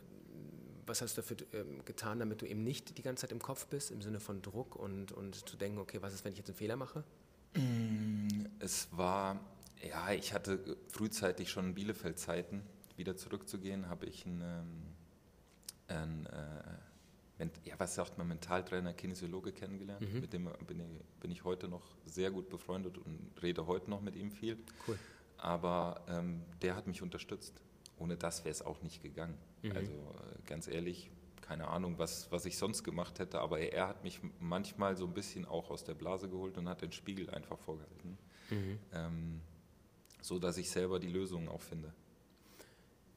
was 0.88 1.02
hast 1.02 1.16
du 1.16 1.23
dafür 1.23 1.37
ähm, 1.52 1.85
getan, 1.85 2.18
damit 2.18 2.42
du 2.42 2.47
eben 2.47 2.64
nicht 2.64 2.99
die 2.99 3.02
ganze 3.02 3.23
Zeit 3.23 3.33
im 3.33 3.40
Kopf 3.40 3.66
bist, 3.66 3.90
im 3.90 4.02
Sinne 4.02 4.21
von 4.21 4.42
Druck 4.42 4.76
und, 4.76 5.12
und 5.12 5.49
zu 5.49 5.57
denken, 5.57 5.78
okay, 5.78 5.99
was 6.00 6.14
ist, 6.14 6.25
wenn 6.25 6.33
ich 6.33 6.38
jetzt 6.38 6.49
einen 6.49 6.57
Fehler 6.57 6.76
mache? 6.76 7.04
Mm, 7.54 8.47
es 8.59 8.88
war, 8.92 9.40
ja, 9.88 10.12
ich 10.12 10.33
hatte 10.33 10.76
frühzeitig 10.88 11.50
schon 11.50 11.75
Bielefeld-Zeiten, 11.75 12.62
wieder 12.97 13.16
zurückzugehen, 13.16 13.88
habe 13.88 14.07
ich 14.07 14.26
ein, 14.26 14.42
ähm, 14.42 14.83
ein, 15.87 16.26
äh, 16.26 17.49
ja, 17.64 17.75
was 17.78 17.95
sagt 17.95 18.18
man, 18.18 18.26
Mentaltrainer, 18.26 18.92
Kinesiologe 18.92 19.52
kennengelernt. 19.52 20.00
Mhm. 20.00 20.21
Mit 20.21 20.33
dem 20.33 20.50
bin 20.66 20.80
ich, 20.80 21.21
bin 21.21 21.30
ich 21.30 21.45
heute 21.45 21.68
noch 21.68 21.85
sehr 22.04 22.30
gut 22.30 22.49
befreundet 22.49 22.99
und 22.99 23.30
rede 23.40 23.66
heute 23.66 23.88
noch 23.88 24.00
mit 24.00 24.16
ihm 24.16 24.33
viel. 24.33 24.59
Cool. 24.87 24.99
Aber 25.37 26.04
ähm, 26.09 26.42
der 26.62 26.75
hat 26.75 26.88
mich 26.88 27.00
unterstützt. 27.00 27.62
Ohne 27.97 28.16
das 28.16 28.45
wäre 28.45 28.50
es 28.50 28.62
auch 28.62 28.83
nicht 28.83 29.02
gegangen. 29.02 29.38
Mhm. 29.62 29.73
Also 29.73 29.93
äh, 29.93 30.47
ganz 30.47 30.69
ehrlich, 30.69 31.11
keine 31.41 31.69
Ahnung, 31.69 31.99
was, 31.99 32.31
was 32.31 32.45
ich 32.45 32.59
sonst 32.59 32.85
gemacht 32.85 33.19
hätte, 33.19 33.41
aber 33.41 33.61
er, 33.61 33.88
hat 33.88 34.05
mich 34.05 34.21
manchmal 34.38 34.97
so 34.97 35.07
ein 35.07 35.15
bisschen 35.15 35.47
auch 35.47 35.71
aus 35.71 35.83
der 35.85 35.95
Blase 35.95 36.29
geholt 36.29 36.59
und 36.59 36.69
hat 36.69 36.83
den 36.83 36.93
Spiegel 36.93 37.31
einfach 37.31 37.59
vorgehalten. 37.59 38.19
Mhm. 38.50 38.79
Ähm, 38.93 39.41
so 40.21 40.38
dass 40.38 40.59
ich 40.59 40.71
selber 40.71 40.99
die 40.99 41.09
Lösungen 41.09 41.49
auch 41.49 41.62
finde. 41.62 41.93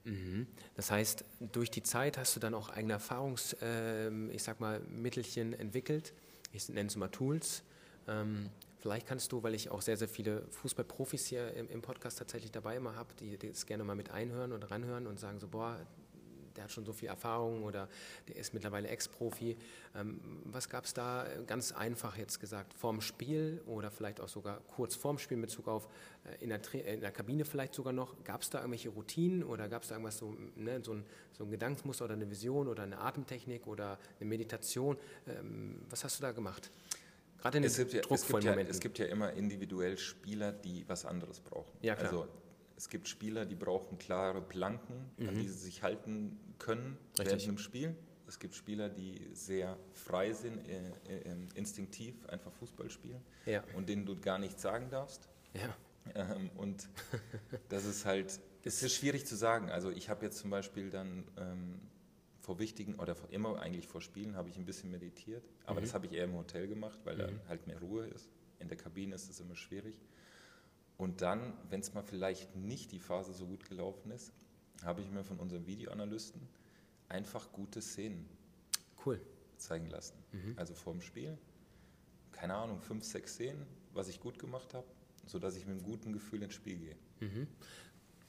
Mhm. 0.04 0.48
Das 0.76 0.92
heißt, 0.92 1.26
durch 1.52 1.70
die 1.70 1.84
Zeit 1.84 2.18
hast 2.18 2.36
du 2.36 2.40
dann 2.40 2.54
auch 2.54 2.70
eigene 2.70 2.94
Erfahrungs, 2.94 3.54
äh, 3.62 4.10
ich 4.30 4.44
sag 4.44 4.60
mal, 4.60 4.80
Mittelchen 4.82 5.54
entwickelt. 5.54 6.14
Ich 6.54 6.68
nenne 6.70 6.88
es 6.88 6.96
mal 6.96 7.10
Tools. 7.10 7.64
Ähm, 8.08 8.50
vielleicht 8.80 9.08
kannst 9.08 9.32
du, 9.32 9.44
weil 9.44 9.54
ich 9.54 9.70
auch 9.70 9.82
sehr, 9.82 9.98
sehr 9.98 10.08
viele 10.08 10.44
Fußballprofis 10.50 11.28
hier 11.28 11.54
im, 11.54 11.70
im 11.70 11.82
Podcast 11.82 12.18
tatsächlich 12.18 12.52
dabei 12.52 12.78
immer 12.78 12.96
habe, 12.96 13.14
die, 13.20 13.38
die 13.38 13.50
das 13.50 13.66
gerne 13.66 13.84
mal 13.84 13.96
mit 13.96 14.10
einhören 14.10 14.54
und 14.54 14.70
ranhören 14.72 15.06
und 15.06 15.20
sagen 15.20 15.40
so, 15.40 15.48
boah, 15.48 15.80
der 16.56 16.66
hat 16.66 16.72
schon 16.72 16.86
so 16.86 16.94
viel 16.94 17.10
Erfahrung 17.10 17.64
oder 17.64 17.88
der 18.28 18.36
ist 18.36 18.54
mittlerweile 18.54 18.88
Ex-Profi. 18.88 19.58
Ähm, 19.96 20.20
was 20.46 20.70
gab 20.70 20.86
es 20.86 20.94
da 20.94 21.26
ganz 21.48 21.72
einfach 21.72 22.18
jetzt 22.18 22.40
gesagt, 22.40 22.74
vorm 22.74 23.02
Spiel 23.02 23.62
oder 23.66 23.92
vielleicht 23.92 24.22
auch 24.22 24.28
sogar 24.28 24.62
kurz 24.62 24.96
vorm 24.96 25.18
Spiel 25.18 25.36
in 25.36 25.42
Bezug 25.42 25.68
auf 25.68 25.88
äh, 26.26 26.44
in 26.44 26.50
der, 26.50 26.62
in 26.74 27.02
der 27.02 27.12
Kabine 27.12 27.46
vielleicht 27.46 27.74
sogar 27.74 27.94
noch? 27.94 28.24
Gab 28.24 28.42
es 28.42 28.50
da 28.50 28.60
irgendwelche 28.60 28.90
Routinen 28.90 29.44
oder 29.44 29.70
gab 29.70 29.84
es 29.84 29.90
da 29.90 29.96
irgendwas 29.96 30.18
so, 30.18 30.36
ne, 30.56 30.82
so, 30.84 30.94
ein, 30.94 31.06
so 31.32 31.44
ein 31.44 31.52
Gedankensmuster 31.52 32.06
oder 32.06 32.14
eine 32.14 32.30
Vision 32.30 32.68
oder 32.68 32.84
eine 32.84 33.00
Atemtechnik 33.00 33.68
oder 33.68 33.98
eine 34.20 34.30
Meditation? 34.30 34.98
Ähm, 35.28 35.82
was 35.90 36.04
hast 36.04 36.20
du 36.20 36.24
da 36.24 36.32
gemacht? 36.32 36.72
Gerade 37.42 37.58
in 37.58 37.64
den 37.64 37.72
es 37.72 37.78
gibt, 37.78 37.94
ja, 37.94 38.02
es, 38.08 38.28
gibt 38.28 38.44
ja, 38.44 38.54
es 38.56 38.80
gibt 38.80 39.00
ja 39.00 39.06
immer 39.08 39.34
individuell 39.34 39.98
Spieler, 39.98 40.52
die 40.52 40.88
was 40.88 41.06
anderes 41.06 41.40
brauchen. 41.40 41.72
Ja, 41.82 41.96
klar. 41.96 42.12
Also 42.12 42.28
es 42.82 42.90
gibt 42.90 43.08
Spieler, 43.08 43.46
die 43.46 43.54
brauchen 43.54 44.00
klare 44.00 44.42
Planken, 44.42 45.12
mhm. 45.18 45.30
an 45.30 45.36
die 45.36 45.48
sie 45.48 45.66
sich 45.66 45.84
halten 45.84 46.40
können 46.58 46.98
Richtig. 47.12 47.28
während 47.28 47.46
dem 47.46 47.58
Spiel. 47.60 47.96
Es 48.28 48.40
gibt 48.40 48.56
Spieler, 48.56 48.90
die 48.90 49.30
sehr 49.34 49.78
frei 49.94 50.34
sind, 50.34 50.68
äh, 50.68 50.90
äh, 51.08 51.36
instinktiv 51.54 52.26
einfach 52.26 52.52
Fußball 52.54 52.90
spielen 52.90 53.22
ja. 53.46 53.64
und 53.76 53.88
denen 53.88 54.08
du 54.08 54.20
gar 54.20 54.40
nichts 54.40 54.64
sagen 54.64 54.90
darfst. 54.90 55.30
Ja. 55.54 55.78
Ähm, 56.16 56.50
und 56.58 56.90
das 57.70 57.86
ist 57.86 58.06
halt, 58.06 58.40
es 58.64 58.82
ist 58.82 58.96
schwierig 58.96 59.28
zu 59.28 59.36
sagen. 59.36 59.70
Also 59.70 59.92
ich 59.92 60.10
habe 60.10 60.26
jetzt 60.26 60.40
zum 60.40 60.50
Beispiel 60.50 60.90
dann 60.90 61.26
ähm, 61.38 61.82
vor 62.40 62.58
wichtigen 62.58 62.96
oder 62.96 63.14
vor, 63.14 63.30
immer 63.30 63.62
eigentlich 63.62 63.88
vor 63.88 64.02
Spielen 64.02 64.36
habe 64.36 64.50
ich 64.50 64.58
ein 64.58 64.66
bisschen 64.66 64.90
meditiert, 64.90 65.48
aber 65.66 65.82
mhm. 65.82 65.84
das 65.84 65.94
habe 65.94 66.08
ich 66.08 66.14
eher 66.14 66.24
im 66.24 66.34
Hotel 66.34 66.68
gemacht, 66.68 67.00
weil 67.04 67.14
mhm. 67.14 67.20
da 67.20 67.30
halt 67.48 67.68
mehr 67.68 67.78
Ruhe 67.78 68.08
ist. 68.08 68.32
In 68.58 68.70
der 68.70 68.78
Kabine 68.78 69.14
ist 69.14 69.30
es 69.30 69.40
immer 69.40 69.56
schwierig. 69.56 70.02
Und 71.02 71.24
dann, 71.24 71.54
wenn 71.72 71.80
es 71.80 71.96
mal 71.96 72.04
vielleicht 72.04 72.56
nicht 72.56 72.92
die 72.92 73.00
Phase 73.00 73.34
so 73.34 73.48
gut 73.48 73.68
gelaufen 73.68 74.12
ist, 74.12 74.32
habe 74.84 75.02
ich 75.02 75.10
mir 75.10 75.24
von 75.24 75.40
unserem 75.40 75.66
Videoanalysten 75.66 76.40
einfach 77.10 77.52
gute 77.52 77.82
Szenen 77.82 78.30
cool. 79.04 79.20
zeigen 79.58 79.88
lassen. 79.88 80.14
Mhm. 80.32 80.54
Also 80.58 80.76
vorm 80.76 81.02
Spiel, 81.02 81.40
keine 82.32 82.54
Ahnung, 82.54 82.82
fünf, 82.82 83.04
sechs 83.04 83.34
Szenen, 83.34 83.66
was 83.96 84.10
ich 84.10 84.20
gut 84.20 84.38
gemacht 84.38 84.76
habe, 84.76 84.86
sodass 85.26 85.56
ich 85.56 85.66
mit 85.66 85.78
einem 85.78 85.84
guten 85.84 86.14
Gefühl 86.14 86.44
ins 86.44 86.54
Spiel 86.54 86.78
gehe. 86.78 86.96
Mhm. 87.20 87.48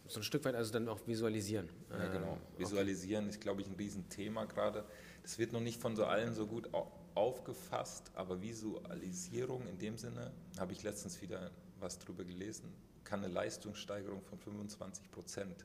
So 0.08 0.20
ein 0.20 0.22
Stück 0.22 0.42
weit 0.46 0.54
also 0.54 0.72
dann 0.72 0.88
auch 0.88 1.06
visualisieren. 1.06 1.68
Ja, 1.90 2.08
genau. 2.08 2.32
Ähm, 2.32 2.58
visualisieren 2.58 3.24
okay. 3.26 3.34
ist, 3.34 3.40
glaube 3.42 3.60
ich, 3.60 3.66
ein 3.66 3.74
Riesenthema 3.74 4.46
gerade. 4.46 4.86
Das 5.22 5.38
wird 5.38 5.52
noch 5.52 5.60
nicht 5.60 5.78
von 5.78 5.94
so 5.94 6.06
allen 6.06 6.32
so 6.32 6.46
gut 6.46 6.70
aufgefasst, 7.14 8.10
aber 8.14 8.40
Visualisierung 8.40 9.66
in 9.66 9.78
dem 9.78 9.98
Sinne 9.98 10.32
habe 10.58 10.72
ich 10.72 10.82
letztens 10.82 11.20
wieder 11.20 11.50
was 11.82 11.98
drüber 11.98 12.24
gelesen, 12.24 12.72
kann 13.04 13.24
eine 13.24 13.32
Leistungssteigerung 13.32 14.22
von 14.22 14.38
25 14.38 15.10
Prozent 15.10 15.64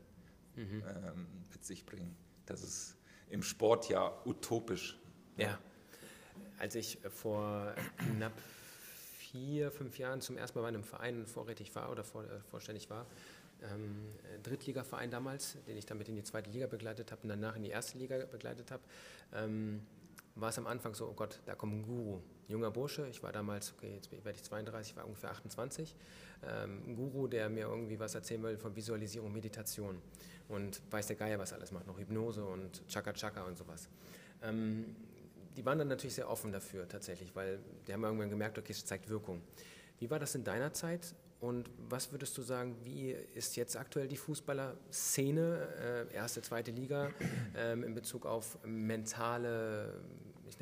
mhm. 0.56 0.84
ähm, 0.88 1.28
mit 1.52 1.64
sich 1.64 1.86
bringen. 1.86 2.16
Das 2.46 2.64
ist 2.64 2.98
im 3.30 3.44
Sport 3.44 3.90
ja 3.90 4.14
utopisch. 4.26 4.98
Ja. 5.38 5.60
Als 6.58 6.76
ich 6.76 6.98
vor 7.10 7.76
knapp 7.98 8.34
vier, 9.18 9.72
fünf 9.72 9.98
Jahren 10.00 10.22
zum 10.22 10.38
ersten 10.38 10.58
Mal 10.58 10.64
bei 10.64 10.70
einem 10.70 10.84
Verein 10.84 11.28
vorrätig 11.28 11.76
war 11.76 11.92
oder 11.92 12.04
vor, 12.04 12.24
äh, 12.24 12.40
vorständig 12.50 12.90
war, 12.90 13.06
ähm, 13.64 14.08
Drittligaverein 14.44 15.12
damals, 15.12 15.58
den 15.68 15.78
ich 15.78 15.86
damit 15.86 16.08
in 16.10 16.16
die 16.16 16.24
zweite 16.24 16.50
Liga 16.50 16.68
begleitet 16.68 17.12
habe 17.12 17.24
und 17.24 17.30
danach 17.30 17.56
in 17.56 17.64
die 17.64 17.70
erste 17.70 17.98
Liga 17.98 18.18
begleitet 18.26 18.72
habe, 18.72 18.84
ähm, 19.34 19.82
war 20.40 20.50
es 20.50 20.58
am 20.58 20.68
Anfang 20.68 20.94
so, 20.94 21.08
oh 21.08 21.14
Gott, 21.14 21.40
da 21.46 21.56
kommt 21.56 21.74
ein 21.74 21.84
Guru, 21.84 22.20
junger 22.48 22.72
Bursche. 22.72 23.08
Ich 23.08 23.24
war 23.24 23.32
damals, 23.32 23.74
okay, 23.74 23.94
jetzt 23.96 24.12
werde 24.12 24.32
ich 24.32 24.44
32, 24.44 24.96
war 24.96 25.06
ungefähr 25.06 25.32
28. 25.32 25.96
Ähm, 26.44 26.84
ein 26.88 26.96
Guru, 26.96 27.28
der 27.28 27.50
mir 27.50 27.68
irgendwie 27.68 28.00
was 28.00 28.16
erzählen 28.16 28.44
will 28.44 28.58
von 28.58 28.76
Visualisierung, 28.76 29.32
Meditation 29.32 30.00
und 30.48 30.82
weiß 30.92 31.08
der 31.08 31.16
Geier, 31.16 31.40
was 31.40 31.54
alles 31.54 31.72
macht, 31.72 31.88
noch 31.88 31.98
Hypnose 31.98 32.44
und 32.44 32.88
Chaka 32.88 33.14
Chaka 33.14 33.44
und 33.44 33.58
sowas. 33.58 33.90
Ähm, 34.44 34.96
die 35.56 35.66
waren 35.66 35.80
dann 35.80 35.88
natürlich 35.88 36.16
sehr 36.16 36.30
offen 36.30 36.52
dafür 36.52 36.88
tatsächlich, 36.88 37.36
weil 37.36 37.60
die 37.88 37.94
haben 37.94 38.04
irgendwann 38.04 38.30
gemerkt, 38.30 38.60
okay, 38.60 38.74
es 38.74 38.86
zeigt 38.86 39.10
Wirkung. 39.10 39.42
Wie 40.00 40.10
war 40.10 40.20
das 40.20 40.36
in 40.36 40.44
deiner 40.44 40.72
Zeit 40.72 41.16
und 41.40 41.70
was 41.90 42.12
würdest 42.12 42.38
du 42.38 42.42
sagen, 42.42 42.76
wie 42.84 43.12
ist 43.34 43.56
jetzt 43.56 43.76
aktuell 43.76 44.08
die 44.08 44.18
Fußballerszene, 44.18 46.08
äh, 46.12 46.14
erste, 46.14 46.42
zweite 46.42 46.72
Liga, 46.72 47.12
ähm, 47.56 47.84
in 47.84 47.94
Bezug 47.94 48.26
auf 48.26 48.58
mentale 48.64 49.94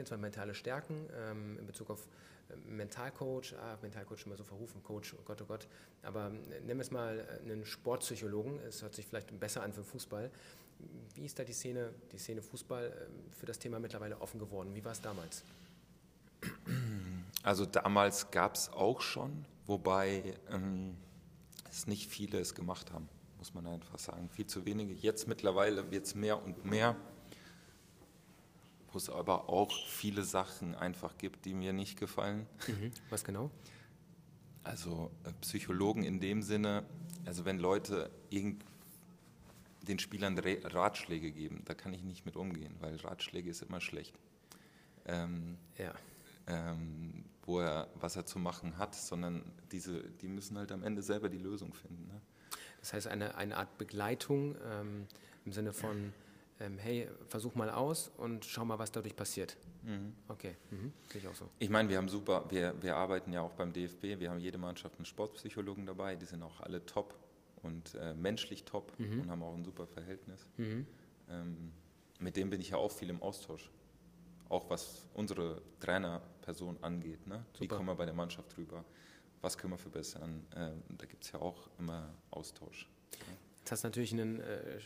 ich 0.03 0.09
nenne 0.11 0.21
mentale 0.21 0.53
Stärken 0.53 1.07
ähm, 1.15 1.57
in 1.59 1.65
Bezug 1.65 1.89
auf 1.89 2.07
äh, 2.49 2.55
Mentalcoach, 2.67 3.53
ah, 3.59 3.77
Mentalcoach 3.81 4.25
immer 4.25 4.37
so 4.37 4.43
verrufen, 4.43 4.83
Coach, 4.83 5.13
oh 5.13 5.21
Gott, 5.25 5.41
oh 5.41 5.45
Gott, 5.45 5.67
aber 6.03 6.27
äh, 6.27 6.59
nennen 6.61 6.79
wir 6.79 6.81
es 6.81 6.91
mal 6.91 7.19
äh, 7.19 7.51
einen 7.51 7.65
Sportpsychologen, 7.65 8.59
es 8.67 8.81
hört 8.81 8.93
sich 8.93 9.07
vielleicht 9.07 9.37
besser 9.39 9.63
an 9.63 9.73
für 9.73 9.83
Fußball. 9.83 10.31
Wie 11.13 11.25
ist 11.25 11.39
da 11.39 11.43
die 11.43 11.53
Szene, 11.53 11.93
die 12.11 12.17
Szene 12.17 12.41
Fußball 12.41 13.07
für 13.31 13.45
das 13.45 13.57
Thema 13.57 13.79
mittlerweile 13.79 14.19
offen 14.19 14.39
geworden? 14.39 14.75
Wie 14.75 14.83
war 14.83 14.91
es 14.91 15.01
damals? 15.01 15.43
Also 17.43 17.65
damals 17.65 18.31
gab 18.31 18.55
es 18.55 18.69
auch 18.69 19.01
schon, 19.01 19.45
wobei 19.65 20.35
ähm, 20.49 20.97
es 21.69 21.87
nicht 21.87 22.09
viele 22.09 22.39
es 22.39 22.55
gemacht 22.55 22.91
haben, 22.91 23.07
muss 23.37 23.53
man 23.53 23.67
einfach 23.67 23.99
sagen. 23.99 24.29
Viel 24.29 24.47
zu 24.47 24.65
wenige. 24.65 24.93
Jetzt 24.93 25.27
mittlerweile 25.27 25.91
wird 25.91 26.05
es 26.05 26.15
mehr 26.15 26.43
und 26.43 26.65
mehr 26.65 26.95
wo 28.95 28.97
es 28.97 29.09
aber 29.09 29.49
auch 29.49 29.71
viele 29.87 30.23
Sachen 30.23 30.73
einfach 30.73 31.17
gibt, 31.17 31.43
die 31.43 31.53
mir 31.53 31.73
nicht 31.73 31.99
gefallen. 31.99 32.47
Mhm. 32.65 32.91
Was 33.09 33.25
genau? 33.25 33.51
Also 34.63 35.11
äh, 35.25 35.33
Psychologen 35.41 36.03
in 36.03 36.21
dem 36.21 36.41
Sinne, 36.41 36.85
also 37.25 37.43
wenn 37.43 37.59
Leute 37.59 38.09
irgend 38.29 38.63
den 39.81 39.99
Spielern 39.99 40.39
Ratschläge 40.39 41.31
geben, 41.31 41.61
da 41.65 41.73
kann 41.73 41.93
ich 41.93 42.03
nicht 42.03 42.25
mit 42.25 42.37
umgehen, 42.37 42.73
weil 42.79 42.95
Ratschläge 42.95 43.49
ist 43.49 43.61
immer 43.61 43.81
schlecht. 43.81 44.17
Ähm, 45.05 45.57
ja. 45.77 45.93
Ähm, 46.47 47.25
wo 47.45 47.59
er, 47.59 47.89
was 47.95 48.15
er 48.15 48.25
zu 48.25 48.39
machen 48.39 48.77
hat, 48.77 48.95
sondern 48.95 49.43
diese, 49.71 50.01
die 50.21 50.27
müssen 50.27 50.57
halt 50.57 50.71
am 50.71 50.83
Ende 50.83 51.03
selber 51.03 51.27
die 51.27 51.37
Lösung 51.37 51.73
finden. 51.73 52.07
Ne? 52.07 52.21
Das 52.79 52.93
heißt, 52.93 53.07
eine, 53.07 53.35
eine 53.35 53.57
Art 53.57 53.77
Begleitung 53.77 54.55
ähm, 54.65 55.05
im 55.43 55.51
Sinne 55.51 55.73
von 55.73 56.13
ähm, 56.59 56.77
hey, 56.77 57.07
versuch 57.27 57.55
mal 57.55 57.69
aus 57.69 58.09
und 58.17 58.45
schau 58.45 58.65
mal, 58.65 58.79
was 58.79 58.91
dadurch 58.91 59.15
passiert. 59.15 59.57
Mhm. 59.83 60.13
Okay, 60.27 60.55
mhm. 60.71 60.93
sehe 61.11 61.21
ich 61.21 61.27
auch 61.27 61.35
so. 61.35 61.49
Ich 61.59 61.69
meine, 61.69 61.89
wir 61.89 61.97
haben 61.97 62.09
super, 62.09 62.45
wir, 62.49 62.81
wir 62.81 62.95
arbeiten 62.95 63.33
ja 63.33 63.41
auch 63.41 63.53
beim 63.53 63.73
DFB, 63.73 64.19
wir 64.19 64.29
haben 64.29 64.39
jede 64.39 64.57
Mannschaft 64.57 64.97
einen 64.97 65.05
Sportpsychologen 65.05 65.85
dabei, 65.85 66.15
die 66.15 66.25
sind 66.25 66.41
auch 66.43 66.61
alle 66.61 66.85
top 66.85 67.13
und 67.61 67.95
äh, 67.95 68.13
menschlich 68.13 68.63
top 68.63 68.97
mhm. 68.99 69.21
und 69.21 69.29
haben 69.29 69.43
auch 69.43 69.53
ein 69.53 69.65
super 69.65 69.85
Verhältnis. 69.85 70.47
Mhm. 70.57 70.87
Ähm, 71.29 71.71
mit 72.19 72.37
dem 72.37 72.49
bin 72.49 72.61
ich 72.61 72.69
ja 72.69 72.77
auch 72.77 72.91
viel 72.91 73.09
im 73.09 73.21
Austausch. 73.21 73.69
Auch 74.47 74.69
was 74.69 75.05
unsere 75.13 75.61
Trainerperson 75.79 76.77
angeht. 76.81 77.25
Ne? 77.27 77.43
Wie 77.59 77.67
kommen 77.67 77.87
wir 77.87 77.95
bei 77.95 78.05
der 78.05 78.13
Mannschaft 78.13 78.55
drüber? 78.55 78.85
Was 79.41 79.57
können 79.57 79.73
wir 79.73 79.77
verbessern? 79.77 80.45
Ähm, 80.55 80.83
da 80.89 81.05
gibt 81.05 81.23
es 81.23 81.31
ja 81.31 81.39
auch 81.39 81.69
immer 81.77 82.13
Austausch. 82.31 82.87
Jetzt 83.65 83.71
hast 83.71 83.83
du 83.83 83.87
natürlich 83.87 84.13
einen, 84.13 84.41
äh, 84.41 84.79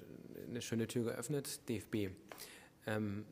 eine 0.48 0.62
schöne 0.62 0.88
Tür 0.88 1.04
geöffnet, 1.04 1.68
DFB. 1.68 2.12
Ähm, 2.88 3.26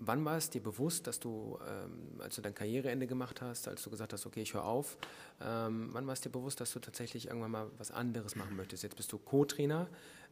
wann 0.00 0.24
war 0.24 0.36
es 0.36 0.50
dir 0.50 0.60
bewusst, 0.60 1.06
dass 1.06 1.20
du, 1.20 1.56
ähm, 1.64 2.20
als 2.20 2.34
du 2.34 2.42
dein 2.42 2.52
Karriereende 2.52 3.06
gemacht 3.06 3.40
hast, 3.42 3.68
als 3.68 3.84
du 3.84 3.90
gesagt 3.90 4.12
hast, 4.12 4.26
okay, 4.26 4.42
ich 4.42 4.54
höre 4.54 4.64
auf, 4.64 4.98
ähm, 5.40 5.90
wann 5.92 6.04
war 6.08 6.14
es 6.14 6.20
dir 6.20 6.30
bewusst, 6.30 6.60
dass 6.60 6.72
du 6.72 6.80
tatsächlich 6.80 7.28
irgendwann 7.28 7.52
mal 7.52 7.70
was 7.78 7.92
anderes 7.92 8.34
machen 8.34 8.56
möchtest? 8.56 8.82
Jetzt 8.82 8.96
bist 8.96 9.12
du 9.12 9.18
Co-Trainer. 9.18 9.86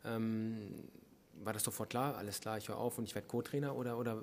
Ähm, 0.05 0.89
war 1.45 1.53
das 1.53 1.63
sofort 1.63 1.91
klar? 1.91 2.17
Alles 2.17 2.41
klar, 2.41 2.59
ich 2.59 2.67
höre 2.67 2.79
auf 2.79 2.99
und 2.99 3.05
ich 3.05 3.15
werde 3.15 3.29
Co-Trainer 3.29 3.77
oder, 3.77 3.97
oder 3.97 4.21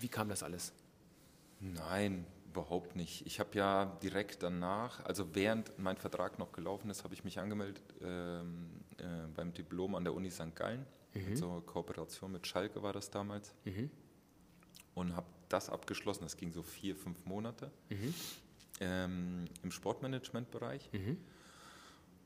wie 0.00 0.08
kam 0.08 0.30
das 0.30 0.42
alles? 0.42 0.72
Nein, 1.60 2.24
Überhaupt 2.54 2.94
nicht. 2.94 3.26
Ich 3.26 3.40
habe 3.40 3.50
ja 3.54 3.86
direkt 4.00 4.44
danach, 4.44 5.04
also 5.04 5.34
während 5.34 5.76
mein 5.76 5.96
Vertrag 5.96 6.38
noch 6.38 6.52
gelaufen 6.52 6.88
ist, 6.88 7.02
habe 7.02 7.12
ich 7.12 7.24
mich 7.24 7.40
angemeldet 7.40 7.82
ähm, 8.00 8.70
äh, 8.98 9.28
beim 9.34 9.52
Diplom 9.52 9.94
an 9.94 10.04
der 10.04 10.14
Uni 10.14 10.30
St. 10.30 10.54
Gallen. 10.54 10.86
Mhm. 11.14 11.36
So 11.36 11.62
Kooperation 11.64 12.32
mit 12.32 12.46
Schalke 12.46 12.82
war 12.82 12.92
das 12.92 13.10
damals. 13.10 13.54
Mhm. 13.64 13.90
und 14.94 15.16
habe 15.16 15.26
das 15.48 15.70
abgeschlossen. 15.70 16.24
Das 16.24 16.36
ging 16.36 16.52
so 16.52 16.62
vier, 16.62 16.96
fünf 16.96 17.24
Monate 17.24 17.70
mhm. 17.90 18.14
ähm, 18.80 19.44
im 19.62 19.70
Sportmanagement-Bereich. 19.70 20.90
Mhm. 20.92 21.18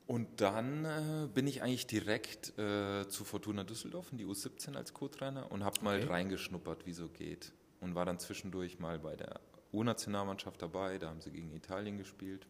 Und 0.07 0.41
dann 0.41 0.85
äh, 0.87 1.29
bin 1.33 1.47
ich 1.47 1.63
eigentlich 1.63 1.87
direkt 1.87 2.59
äh, 2.59 3.07
zu 3.09 3.25
Fortuna 3.25 3.65
Düsseldorf 3.65 4.11
in 4.11 4.19
die 4.19 4.25
U17 4.25 4.75
als 4.75 4.95
Co-Trainer 4.95 5.53
und 5.53 5.65
habe 5.65 5.77
okay. 5.77 5.85
mal 5.85 6.03
reingeschnuppert, 6.03 6.87
wie 6.87 6.95
so 6.95 7.09
geht. 7.09 7.53
Und 7.81 7.95
war 7.95 8.07
dann 8.07 8.19
zwischendurch 8.19 8.79
mal 8.79 8.99
bei 8.99 9.17
der 9.17 9.41
U-Nationalmannschaft 9.73 10.63
dabei, 10.63 10.99
da 10.99 11.11
haben 11.11 11.21
sie 11.21 11.31
gegen 11.31 11.53
Italien 11.53 11.99
gespielt. 11.99 12.47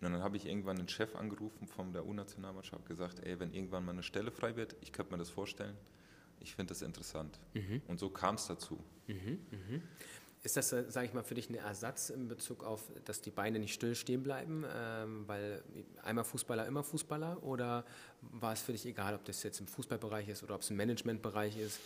Und 0.00 0.12
dann 0.12 0.22
habe 0.22 0.36
ich 0.36 0.46
irgendwann 0.46 0.78
einen 0.78 0.88
Chef 0.88 1.14
angerufen 1.14 1.66
von 1.66 1.92
der 1.92 2.06
U-Nationalmannschaft, 2.06 2.86
gesagt, 2.86 3.20
ey, 3.20 3.38
wenn 3.38 3.52
irgendwann 3.52 3.84
mal 3.84 3.92
eine 3.92 4.02
Stelle 4.02 4.30
frei 4.30 4.56
wird, 4.56 4.74
ich 4.80 4.92
könnte 4.92 5.12
mir 5.12 5.18
das 5.18 5.28
vorstellen, 5.28 5.76
ich 6.40 6.54
finde 6.54 6.70
das 6.70 6.80
interessant. 6.80 7.38
Mhm. 7.52 7.82
Und 7.86 8.00
so 8.00 8.08
kam 8.08 8.36
es 8.36 8.46
dazu. 8.46 8.82
Mhm, 9.06 9.40
mh. 9.50 9.80
Ist 10.42 10.56
das, 10.56 10.72
äh, 10.72 10.90
sage 10.90 11.06
ich 11.06 11.12
mal, 11.12 11.22
für 11.22 11.34
dich 11.34 11.50
ein 11.50 11.54
Ersatz 11.54 12.08
in 12.08 12.26
Bezug 12.28 12.64
auf, 12.64 12.90
dass 13.04 13.20
die 13.20 13.30
Beine 13.30 13.58
nicht 13.58 13.74
still 13.74 13.94
stehen 13.94 14.22
bleiben, 14.22 14.64
ähm, 14.74 15.28
weil 15.28 15.62
einmal 16.02 16.24
Fußballer, 16.24 16.66
immer 16.66 16.82
Fußballer? 16.82 17.42
Oder 17.42 17.84
war 18.22 18.54
es 18.54 18.62
für 18.62 18.72
dich 18.72 18.86
egal, 18.86 19.14
ob 19.14 19.24
das 19.26 19.42
jetzt 19.42 19.60
im 19.60 19.66
Fußballbereich 19.66 20.28
ist 20.28 20.42
oder 20.42 20.54
ob 20.54 20.62
es 20.62 20.70
im 20.70 20.76
Managementbereich 20.76 21.58
ist? 21.58 21.78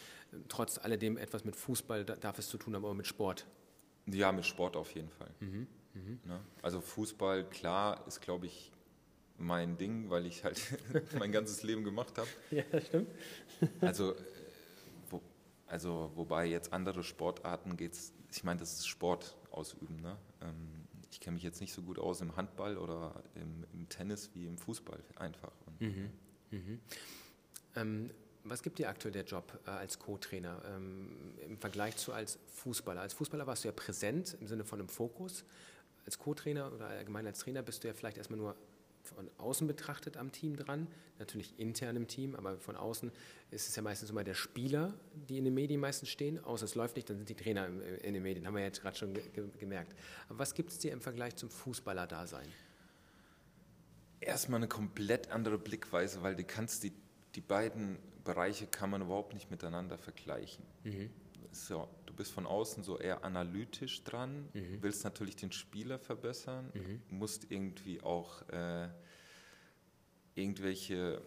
Trotz 0.48 0.78
alledem 0.78 1.16
etwas 1.16 1.44
mit 1.44 1.56
Fußball 1.56 2.04
darf 2.04 2.38
es 2.38 2.48
zu 2.48 2.56
tun 2.56 2.76
haben, 2.76 2.84
aber 2.84 2.94
mit 2.94 3.08
Sport? 3.08 3.44
Ja, 4.06 4.30
mit 4.30 4.46
Sport 4.46 4.76
auf 4.76 4.92
jeden 4.92 5.10
Fall. 5.10 5.30
Mhm. 5.94 6.20
Ne? 6.24 6.40
Also 6.62 6.80
Fußball, 6.80 7.48
klar, 7.48 8.06
ist, 8.06 8.20
glaube 8.20 8.46
ich, 8.46 8.70
mein 9.38 9.76
Ding, 9.78 10.10
weil 10.10 10.26
ich 10.26 10.44
halt 10.44 10.60
mein 11.18 11.32
ganzes 11.32 11.62
Leben 11.62 11.84
gemacht 11.84 12.18
habe. 12.18 12.28
Ja, 12.50 12.62
das 12.70 12.86
stimmt. 12.86 13.08
also 13.80 14.14
also 15.74 16.12
wobei 16.14 16.46
jetzt 16.46 16.72
andere 16.72 17.02
Sportarten 17.02 17.76
geht 17.76 17.94
es, 17.94 18.12
ich 18.30 18.44
meine, 18.44 18.60
das 18.60 18.74
ist 18.74 18.86
Sport 18.86 19.36
ausüben. 19.50 20.00
Ne? 20.00 20.16
Ähm, 20.40 20.86
ich 21.10 21.18
kenne 21.18 21.34
mich 21.34 21.42
jetzt 21.42 21.60
nicht 21.60 21.72
so 21.72 21.82
gut 21.82 21.98
aus 21.98 22.20
im 22.20 22.36
Handball 22.36 22.78
oder 22.78 23.22
im, 23.34 23.64
im 23.72 23.88
Tennis 23.88 24.30
wie 24.34 24.46
im 24.46 24.56
Fußball 24.56 25.00
einfach. 25.16 25.52
Mhm. 25.80 26.10
Mhm. 26.52 26.80
Ähm, 27.74 28.10
was 28.44 28.62
gibt 28.62 28.78
dir 28.78 28.88
aktuell 28.88 29.12
der 29.12 29.24
Job 29.24 29.58
äh, 29.66 29.70
als 29.70 29.98
Co-Trainer 29.98 30.62
ähm, 30.66 31.34
im 31.44 31.58
Vergleich 31.58 31.96
zu 31.96 32.12
als 32.12 32.38
Fußballer? 32.52 33.00
Als 33.00 33.14
Fußballer 33.14 33.46
warst 33.46 33.64
du 33.64 33.68
ja 33.68 33.72
präsent 33.72 34.36
im 34.40 34.46
Sinne 34.46 34.64
von 34.64 34.78
einem 34.78 34.88
Fokus. 34.88 35.44
Als 36.04 36.18
Co-Trainer 36.18 36.72
oder 36.72 36.86
allgemein 36.86 37.26
als 37.26 37.38
Trainer 37.38 37.62
bist 37.62 37.84
du 37.84 37.88
ja 37.88 37.94
vielleicht 37.94 38.18
erstmal 38.18 38.38
nur 38.38 38.56
von 39.04 39.30
außen 39.38 39.66
betrachtet 39.66 40.16
am 40.16 40.32
Team 40.32 40.56
dran, 40.56 40.88
natürlich 41.18 41.58
intern 41.58 41.96
im 41.96 42.08
Team, 42.08 42.34
aber 42.34 42.58
von 42.58 42.76
außen 42.76 43.12
ist 43.50 43.68
es 43.68 43.76
ja 43.76 43.82
meistens 43.82 44.10
immer 44.10 44.24
der 44.24 44.34
Spieler, 44.34 44.94
die 45.28 45.38
in 45.38 45.44
den 45.44 45.54
Medien 45.54 45.80
meistens 45.80 46.08
stehen, 46.08 46.42
außer 46.42 46.64
es 46.64 46.74
läuft 46.74 46.96
nicht, 46.96 47.08
dann 47.10 47.18
sind 47.18 47.28
die 47.28 47.34
Trainer 47.34 47.66
in 47.66 48.14
den 48.14 48.22
Medien, 48.22 48.46
haben 48.46 48.56
wir 48.56 48.62
jetzt 48.62 48.80
gerade 48.80 48.96
schon 48.96 49.14
gemerkt. 49.58 49.94
Aber 50.28 50.38
was 50.38 50.54
gibt 50.54 50.70
es 50.70 50.78
dir 50.78 50.92
im 50.92 51.00
Vergleich 51.00 51.36
zum 51.36 51.50
Fußballer-Dasein? 51.50 52.48
Erstmal 54.20 54.58
eine 54.58 54.68
komplett 54.68 55.30
andere 55.30 55.58
Blickweise, 55.58 56.22
weil 56.22 56.34
du 56.34 56.44
kannst 56.44 56.82
die, 56.82 56.92
die 57.34 57.42
beiden 57.42 57.98
Bereiche 58.24 58.66
kann 58.66 58.88
man 58.88 59.02
überhaupt 59.02 59.34
nicht 59.34 59.50
miteinander 59.50 59.98
vergleichen. 59.98 60.64
Mhm. 60.82 61.10
So, 61.52 61.88
bist 62.14 62.32
von 62.32 62.46
außen 62.46 62.82
so 62.82 62.98
eher 62.98 63.24
analytisch 63.24 64.02
dran, 64.04 64.48
mhm. 64.52 64.78
willst 64.80 65.04
natürlich 65.04 65.36
den 65.36 65.52
Spieler 65.52 65.98
verbessern, 65.98 66.70
mhm. 66.74 67.02
musst 67.10 67.50
irgendwie 67.50 68.00
auch 68.02 68.48
äh, 68.48 68.88
irgendwelche, 70.34 71.20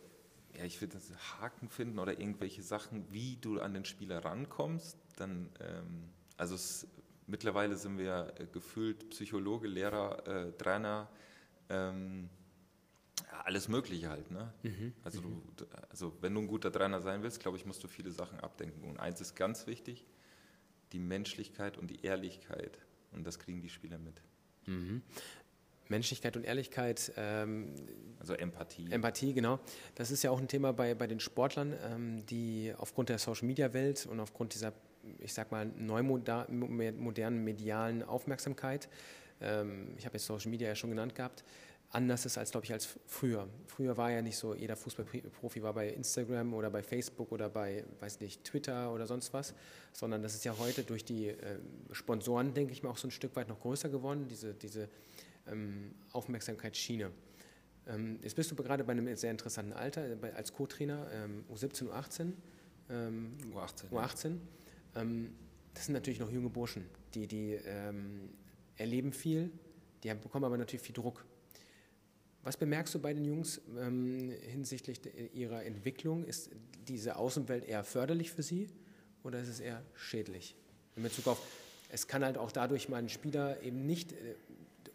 ja, 0.58 0.64
ich 0.64 0.82
würde 0.82 0.96
das 0.96 1.12
Haken 1.40 1.70
finden 1.70 2.00
oder 2.00 2.20
irgendwelche 2.20 2.64
Sachen, 2.64 3.12
wie 3.12 3.38
du 3.38 3.60
an 3.60 3.74
den 3.74 3.86
Spieler 3.86 4.24
rankommst. 4.24 4.98
Dann, 5.18 5.50
ähm, 5.60 6.10
also 6.38 6.56
es, 6.56 6.88
mittlerweile 7.26 7.78
sind 7.78 7.98
wir 7.98 8.34
äh, 8.40 8.48
gefühlt 8.48 9.10
Psychologe, 9.10 9.68
Lehrer, 9.68 10.28
äh, 10.28 10.52
Trainer, 10.54 11.10
ähm, 11.70 12.30
alles 13.44 13.68
Mögliche 13.68 14.10
halt. 14.10 14.30
Ne? 14.32 14.54
Mhm. 14.64 14.94
Also, 15.04 15.22
du, 15.22 15.66
also 15.90 16.14
wenn 16.22 16.34
du 16.34 16.42
ein 16.42 16.48
guter 16.48 16.72
Trainer 16.72 17.02
sein 17.02 17.24
willst, 17.24 17.40
glaube 17.40 17.58
ich, 17.58 17.66
musst 17.66 17.84
du 17.84 17.88
viele 17.88 18.12
Sachen 18.12 18.40
abdenken. 18.40 18.84
Und 18.90 19.00
eins 19.00 19.22
ist 19.22 19.36
ganz 19.36 19.68
wichtig, 19.68 20.06
die 20.92 21.00
Menschlichkeit 21.00 21.78
und 21.78 21.88
die 21.88 22.04
Ehrlichkeit. 22.04 22.80
Und 23.12 23.26
das 23.26 23.40
kriegen 23.40 23.62
die 23.62 23.70
Spieler 23.70 23.98
mit. 23.98 24.22
Mhm. 24.66 25.02
Menschlichkeit 25.90 26.36
und 26.36 26.44
Ehrlichkeit. 26.44 27.14
Ähm, 27.18 27.74
also 28.20 28.34
Empathie. 28.34 28.92
Empathie, 28.92 29.34
genau. 29.34 29.60
Das 29.96 30.12
ist 30.12 30.24
ja 30.24 30.32
auch 30.32 30.40
ein 30.40 30.48
Thema 30.48 30.74
bei, 30.74 30.96
bei 30.96 31.08
den 31.08 31.20
Sportlern, 31.20 31.74
ähm, 31.84 32.26
die 32.26 32.74
aufgrund 32.78 33.10
der 33.10 33.20
Social-Media-Welt 33.20 34.06
und 34.06 34.20
aufgrund 34.20 34.54
dieser, 34.54 34.74
ich 35.20 35.34
sag 35.34 35.52
mal, 35.52 35.66
neumodernen 35.66 37.44
medialen 37.44 38.04
Aufmerksamkeit, 38.04 38.90
ähm, 39.42 39.94
ich 39.98 40.06
habe 40.06 40.16
jetzt 40.16 40.26
Social 40.26 40.50
Media 40.50 40.68
ja 40.68 40.76
schon 40.76 40.90
genannt 40.90 41.16
gehabt, 41.16 41.44
anders 41.90 42.26
ist 42.26 42.38
als, 42.38 42.52
glaube 42.52 42.66
ich, 42.66 42.74
als 42.74 42.88
früher. 43.06 43.48
Früher 43.66 43.96
war 43.98 44.12
ja 44.12 44.22
nicht 44.22 44.38
so, 44.38 44.54
jeder 44.54 44.76
Fußballprofi 44.76 45.64
war 45.64 45.74
bei 45.74 45.90
Instagram 45.90 46.54
oder 46.54 46.70
bei 46.70 46.84
Facebook 46.84 47.32
oder 47.32 47.50
bei, 47.50 47.86
weiß 48.00 48.20
nicht, 48.20 48.44
Twitter 48.44 48.94
oder 48.94 49.08
sonst 49.08 49.34
was, 49.34 49.54
sondern 49.94 50.22
das 50.22 50.36
ist 50.36 50.44
ja 50.44 50.58
heute 50.58 50.84
durch 50.84 51.06
die 51.06 51.30
äh, 51.30 51.60
Sponsoren, 51.92 52.54
denke 52.54 52.74
ich 52.74 52.84
mal, 52.84 52.90
auch 52.90 52.98
so 52.98 53.08
ein 53.08 53.12
Stück 53.12 53.36
weit 53.36 53.48
noch 53.48 53.60
größer 53.62 53.90
geworden, 53.90 54.28
diese, 54.28 54.54
diese 54.54 54.90
ähm, 55.48 55.96
Aufmerksamkeitsschiene. 56.12 57.12
Ähm, 57.88 58.20
jetzt 58.22 58.36
bist 58.36 58.52
du 58.52 58.56
gerade 58.56 58.84
bei 58.84 58.92
einem 58.92 59.16
sehr 59.16 59.32
interessanten 59.32 59.74
Alter, 59.74 60.22
äh, 60.22 60.32
als 60.36 60.54
Co-Trainer, 60.54 61.08
ähm, 61.14 61.46
U17, 61.54 61.90
U18. 61.90 62.34
Ähm, 62.90 63.38
U18. 63.54 63.90
U18. 63.92 64.36
Ja. 64.96 65.02
Ähm, 65.02 65.34
das 65.74 65.86
sind 65.86 65.94
natürlich 65.94 66.20
noch 66.20 66.32
junge 66.32 66.50
Burschen, 66.50 66.86
die, 67.14 67.28
die 67.28 67.54
ähm, 67.54 68.30
erleben 68.76 69.14
viel, 69.14 69.52
die 70.04 70.14
bekommen 70.14 70.46
aber 70.46 70.58
natürlich 70.58 70.82
viel 70.82 70.96
Druck 70.96 71.24
was 72.48 72.56
bemerkst 72.56 72.96
du 72.96 73.00
bei 73.00 73.14
den 73.14 73.26
Jungs 73.26 73.60
ähm, 73.78 74.32
hinsichtlich 74.42 75.02
ihrer 75.34 75.66
Entwicklung? 75.66 76.24
Ist 76.24 76.50
diese 76.88 77.18
Außenwelt 77.18 77.66
eher 77.66 77.84
förderlich 77.84 78.32
für 78.32 78.42
sie 78.42 78.70
oder 79.24 79.42
ist 79.42 79.50
es 79.50 79.60
eher 79.60 79.84
schädlich? 79.96 80.56
In 80.96 81.04
Bezug 81.04 81.28
auf, 81.28 81.42
es 81.90 82.08
kann 82.08 82.24
halt 82.24 82.38
auch 82.38 82.54
dadurch 82.54 82.88
mal 82.88 83.00
ein 83.00 83.10
Spieler 83.10 83.62
eben 83.64 83.86
nicht, 83.86 84.14
äh, 84.14 84.36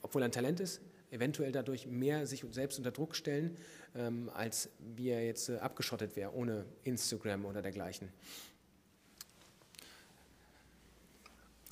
obwohl 0.01 0.23
er 0.23 0.29
ein 0.29 0.33
Talent 0.33 0.61
ist, 0.61 0.81
eventuell 1.11 1.53
dadurch 1.53 1.87
mehr 1.87 2.27
sich 2.27 2.43
selbst 2.53 2.79
unter 2.79 2.91
Druck 2.91 3.15
stellen, 3.15 3.59
ähm, 3.95 4.31
als 4.33 4.71
wie 4.79 5.11
er 5.11 5.23
jetzt 5.23 5.51
äh, 5.51 5.59
abgeschottet 5.59 6.17
wäre, 6.17 6.33
ohne 6.35 6.65
Instagram 6.85 7.45
oder 7.45 7.61
dergleichen. 7.61 8.09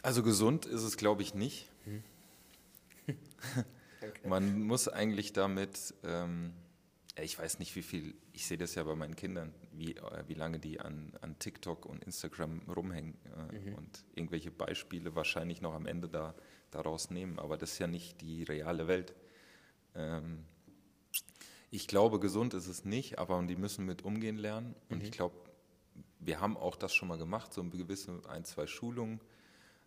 Also 0.02 0.22
gesund 0.22 0.66
ist 0.66 0.82
es, 0.82 0.98
glaube 0.98 1.22
ich, 1.22 1.32
nicht. 1.32 1.70
Hm. 1.84 2.02
Man 4.30 4.62
muss 4.62 4.88
eigentlich 4.88 5.32
damit, 5.32 5.94
ähm, 6.04 6.52
ich 7.20 7.38
weiß 7.38 7.58
nicht 7.58 7.74
wie 7.74 7.82
viel, 7.82 8.14
ich 8.32 8.46
sehe 8.46 8.56
das 8.56 8.74
ja 8.76 8.84
bei 8.84 8.94
meinen 8.94 9.16
Kindern, 9.16 9.52
wie, 9.72 9.96
äh, 9.96 10.24
wie 10.28 10.34
lange 10.34 10.58
die 10.58 10.80
an, 10.80 11.12
an 11.20 11.38
TikTok 11.38 11.84
und 11.84 12.04
Instagram 12.04 12.62
rumhängen 12.68 13.18
äh, 13.50 13.58
mhm. 13.58 13.74
und 13.74 14.04
irgendwelche 14.14 14.50
Beispiele 14.50 15.14
wahrscheinlich 15.16 15.60
noch 15.60 15.74
am 15.74 15.86
Ende 15.86 16.08
da, 16.08 16.34
daraus 16.70 17.10
nehmen, 17.10 17.38
aber 17.38 17.56
das 17.56 17.72
ist 17.72 17.78
ja 17.80 17.88
nicht 17.88 18.20
die 18.20 18.44
reale 18.44 18.86
Welt. 18.86 19.14
Ähm, 19.94 20.44
ich 21.72 21.88
glaube, 21.88 22.20
gesund 22.20 22.54
ist 22.54 22.68
es 22.68 22.84
nicht, 22.84 23.18
aber 23.18 23.42
die 23.42 23.56
müssen 23.56 23.84
mit 23.84 24.02
umgehen 24.02 24.36
lernen 24.36 24.76
und 24.88 24.98
mhm. 24.98 25.04
ich 25.04 25.10
glaube, 25.10 25.34
wir 26.20 26.40
haben 26.40 26.56
auch 26.56 26.76
das 26.76 26.94
schon 26.94 27.08
mal 27.08 27.18
gemacht, 27.18 27.52
so 27.52 27.62
eine 27.62 27.70
gewisse 27.70 28.20
ein, 28.28 28.44
zwei 28.44 28.66
Schulungen 28.66 29.20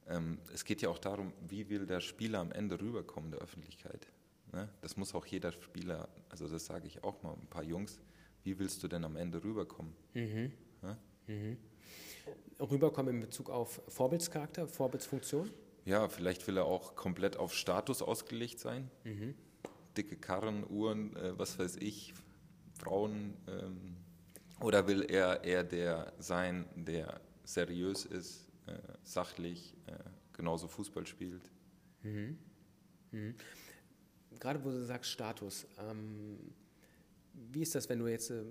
ähm, 0.08 0.40
es 0.54 0.66
geht 0.66 0.82
ja 0.82 0.90
auch 0.90 1.00
darum, 1.00 1.34
wie 1.48 1.70
will 1.70 1.86
der 1.86 2.02
Spieler 2.02 2.40
am 2.40 2.52
Ende 2.52 2.80
rüberkommen 2.80 3.32
der 3.32 3.40
Öffentlichkeit. 3.40 4.08
Ne? 4.54 4.70
Das 4.82 4.96
muss 4.96 5.14
auch 5.16 5.26
jeder 5.26 5.52
Spieler, 5.52 6.08
also 6.30 6.48
das 6.48 6.66
sage 6.66 6.88
ich 6.88 7.04
auch 7.04 7.22
mal 7.24 7.34
ein 7.34 7.48
paar 7.48 7.64
Jungs, 7.64 8.00
wie 8.44 8.58
willst 8.60 8.84
du 8.84 8.88
denn 8.88 9.04
am 9.04 9.16
Ende 9.16 9.44
rüberkommen? 9.44 9.94
Mhm. 10.14 10.52
Ja? 10.84 10.98
Mhm. 11.28 11.58
Rüberkommen 12.60 13.16
in 13.16 13.22
Bezug 13.22 13.50
auf 13.50 13.82
Vorbildscharakter, 13.88 14.68
Vorbildsfunktion? 14.68 15.50
Ja, 15.86 16.08
vielleicht 16.08 16.48
will 16.48 16.58
er 16.58 16.66
auch 16.66 16.96
komplett 16.96 17.36
auf 17.36 17.54
Status 17.54 18.02
ausgelegt 18.02 18.60
sein. 18.60 18.90
Mhm. 19.04 19.34
Dicke 19.98 20.16
Karren, 20.18 20.66
Uhren, 20.70 21.16
äh, 21.16 21.38
was 21.38 21.60
weiß 21.60 21.78
ich, 21.78 22.14
Frauen. 22.80 23.36
Ähm, 23.48 23.98
oder 24.62 24.88
will 24.88 25.02
er 25.02 25.44
eher 25.44 25.64
der 25.64 26.14
sein, 26.20 26.66
der 26.76 27.20
seriös 27.44 28.06
ist, 28.06 28.48
äh, 28.68 28.78
sachlich, 29.04 29.76
äh, 29.88 29.94
genauso 30.32 30.68
Fußball 30.68 31.06
spielt. 31.06 31.52
Mhm. 32.04 32.38
Mhm. 33.12 33.36
Gerade 34.40 34.64
wo 34.64 34.70
du 34.70 34.84
sagst 34.84 35.12
Status, 35.12 35.66
ähm, 35.80 36.38
wie 37.52 37.62
ist 37.62 37.76
das, 37.76 37.90
wenn 37.90 38.00
du 38.00 38.08
jetzt 38.08 38.30
äh, 38.30 38.44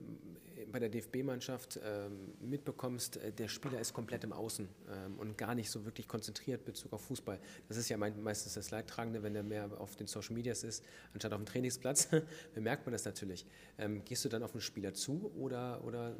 bei 0.70 0.78
der 0.78 0.88
DFB-Mannschaft 0.88 1.78
ähm, 1.84 2.34
mitbekommst, 2.40 3.16
äh, 3.16 3.32
der 3.32 3.48
Spieler 3.48 3.80
ist 3.80 3.92
komplett 3.92 4.24
im 4.24 4.32
Außen 4.32 4.68
ähm, 4.88 5.18
und 5.18 5.38
gar 5.38 5.54
nicht 5.54 5.70
so 5.70 5.84
wirklich 5.84 6.08
konzentriert 6.08 6.60
in 6.60 6.66
Bezug 6.66 6.92
auf 6.92 7.02
Fußball? 7.02 7.38
Das 7.68 7.76
ist 7.76 7.88
ja 7.88 7.96
meistens 7.96 8.54
das 8.54 8.70
Leidtragende, 8.70 9.22
wenn 9.22 9.36
er 9.36 9.42
mehr 9.42 9.70
auf 9.78 9.96
den 9.96 10.06
Social 10.06 10.34
Medias 10.34 10.64
ist, 10.64 10.84
anstatt 11.12 11.32
auf 11.32 11.38
dem 11.38 11.46
Trainingsplatz. 11.46 12.08
bemerkt 12.54 12.86
man 12.86 12.92
das 12.92 13.04
natürlich. 13.04 13.46
Ähm, 13.78 14.04
gehst 14.04 14.24
du 14.24 14.28
dann 14.28 14.42
auf 14.42 14.52
den 14.52 14.60
Spieler 14.60 14.94
zu 14.94 15.32
oder, 15.36 15.84
oder 15.84 16.16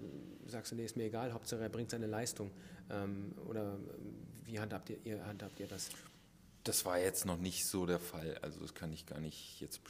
sagst 0.47 0.73
du, 0.73 0.77
nee, 0.77 0.85
ist 0.85 0.97
mir 0.97 1.05
egal, 1.05 1.33
Hauptsache 1.33 1.63
er 1.63 1.69
bringt 1.69 1.91
seine 1.91 2.07
Leistung? 2.07 2.51
Ähm, 2.91 3.33
oder 3.49 3.79
wie 4.45 4.59
handhabt 4.59 4.91
ihr, 4.91 4.99
ihr, 5.05 5.27
handhabt 5.27 5.59
ihr 5.61 5.67
das? 5.67 5.91
Das 6.65 6.85
war 6.85 6.99
jetzt 6.99 7.27
noch 7.27 7.39
nicht 7.39 7.67
so 7.67 7.87
der 7.87 7.99
Fall. 7.99 8.39
Also 8.43 8.61
das 8.61 8.75
kann 8.75 8.93
ich 8.93 9.07
gar 9.07 9.21
nicht 9.21 9.61
jetzt 9.61 9.81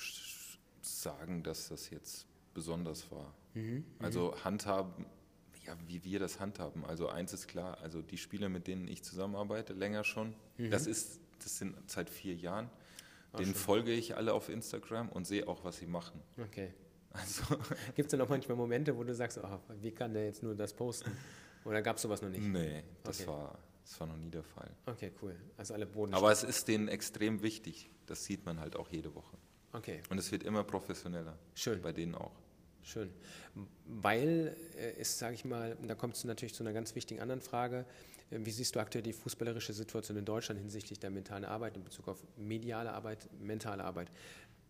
sagen, 0.80 1.42
dass 1.42 1.68
das 1.68 1.90
jetzt 1.90 2.26
besonders 2.54 3.10
war. 3.10 3.34
Mhm, 3.54 3.62
mhm, 3.62 3.84
also 4.00 4.34
handhaben, 4.44 5.06
ja, 5.66 5.76
wie 5.86 6.04
wir 6.04 6.18
das 6.18 6.40
handhaben. 6.40 6.84
Also 6.84 7.08
eins 7.08 7.32
ist 7.32 7.48
klar, 7.48 7.78
also 7.82 8.02
die 8.02 8.18
Spieler, 8.18 8.48
mit 8.48 8.66
denen 8.66 8.88
ich 8.88 9.02
zusammenarbeite, 9.02 9.72
länger 9.72 10.04
schon, 10.04 10.34
mhm. 10.56 10.70
das 10.70 10.86
ist, 10.86 11.20
das 11.42 11.58
sind 11.58 11.76
seit 11.90 12.10
vier 12.10 12.34
Jahren. 12.34 12.70
Ach, 13.32 13.38
denen 13.38 13.52
schön. 13.52 13.60
folge 13.60 13.92
ich 13.92 14.16
alle 14.16 14.34
auf 14.34 14.48
Instagram 14.48 15.08
und 15.08 15.26
sehe 15.26 15.48
auch, 15.48 15.64
was 15.64 15.78
sie 15.78 15.86
machen. 15.86 16.20
Okay. 16.38 16.72
Also. 17.12 17.42
Gibt 17.94 18.06
es 18.06 18.10
denn 18.10 18.20
auch 18.20 18.28
manchmal 18.28 18.56
Momente, 18.56 18.96
wo 18.96 19.04
du 19.04 19.14
sagst, 19.14 19.38
oh, 19.38 19.58
wie 19.80 19.92
kann 19.92 20.14
der 20.14 20.26
jetzt 20.26 20.42
nur 20.42 20.54
das 20.54 20.72
posten? 20.74 21.10
Oder 21.64 21.82
gab 21.82 21.96
es 21.96 22.02
sowas 22.02 22.22
noch 22.22 22.30
nicht? 22.30 22.42
Nee, 22.42 22.82
das, 23.04 23.20
okay. 23.20 23.28
war, 23.28 23.58
das 23.82 24.00
war 24.00 24.06
noch 24.06 24.16
nie 24.16 24.30
der 24.30 24.42
Fall. 24.42 24.70
Okay, 24.86 25.12
cool. 25.22 25.34
Also 25.56 25.74
alle 25.74 25.86
Boden. 25.86 26.14
Aber 26.14 26.30
es 26.30 26.44
ist 26.44 26.68
denen 26.68 26.88
extrem 26.88 27.42
wichtig. 27.42 27.90
Das 28.06 28.24
sieht 28.24 28.44
man 28.46 28.60
halt 28.60 28.76
auch 28.76 28.88
jede 28.88 29.14
Woche. 29.14 29.36
Okay. 29.72 30.00
Und 30.10 30.18
es 30.18 30.30
wird 30.30 30.42
immer 30.42 30.64
professioneller. 30.64 31.38
Schön. 31.54 31.80
Bei 31.82 31.92
denen 31.92 32.14
auch. 32.14 32.32
Schön. 32.82 33.10
Weil 33.86 34.56
äh, 34.76 35.00
es, 35.00 35.18
sage 35.18 35.34
ich 35.34 35.44
mal, 35.44 35.76
da 35.86 35.94
kommt 35.94 36.16
es 36.16 36.24
natürlich 36.24 36.54
zu 36.54 36.62
einer 36.62 36.72
ganz 36.72 36.94
wichtigen 36.94 37.20
anderen 37.20 37.40
Frage. 37.40 37.86
Äh, 38.30 38.38
wie 38.44 38.50
siehst 38.50 38.74
du 38.74 38.80
aktuell 38.80 39.02
die 39.02 39.12
fußballerische 39.12 39.72
Situation 39.72 40.16
in 40.16 40.24
Deutschland 40.24 40.60
hinsichtlich 40.60 40.98
der 40.98 41.10
mentalen 41.10 41.44
Arbeit 41.44 41.76
in 41.76 41.84
Bezug 41.84 42.08
auf 42.08 42.22
mediale 42.36 42.92
Arbeit, 42.92 43.28
mentale 43.40 43.84
Arbeit? 43.84 44.10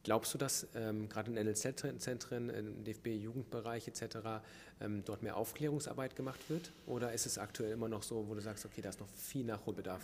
Glaubst 0.05 0.35
du, 0.35 0.39
dass 0.39 0.67
ähm, 0.75 1.09
gerade 1.09 1.31
in 1.31 1.47
NLZ-Zentren, 1.47 2.49
im 2.51 2.85
DFB-Jugendbereich 2.85 3.87
etc. 3.87 4.43
Ähm, 4.81 5.05
dort 5.05 5.23
mehr 5.23 5.37
Aufklärungsarbeit 5.37 6.17
gemacht 6.17 6.41
wird? 6.49 6.73
Oder 6.87 7.13
ist 7.13 7.27
es 7.27 7.39
aktuell 7.39 7.73
immer 7.73 7.89
noch 7.89 8.03
so, 8.03 8.27
wo 8.29 8.35
du 8.35 8.41
sagst, 8.41 8.65
okay, 8.67 8.83
da 8.83 8.89
ist 8.89 8.99
noch 8.99 9.09
viel 9.09 9.45
Nachholbedarf? 9.45 10.03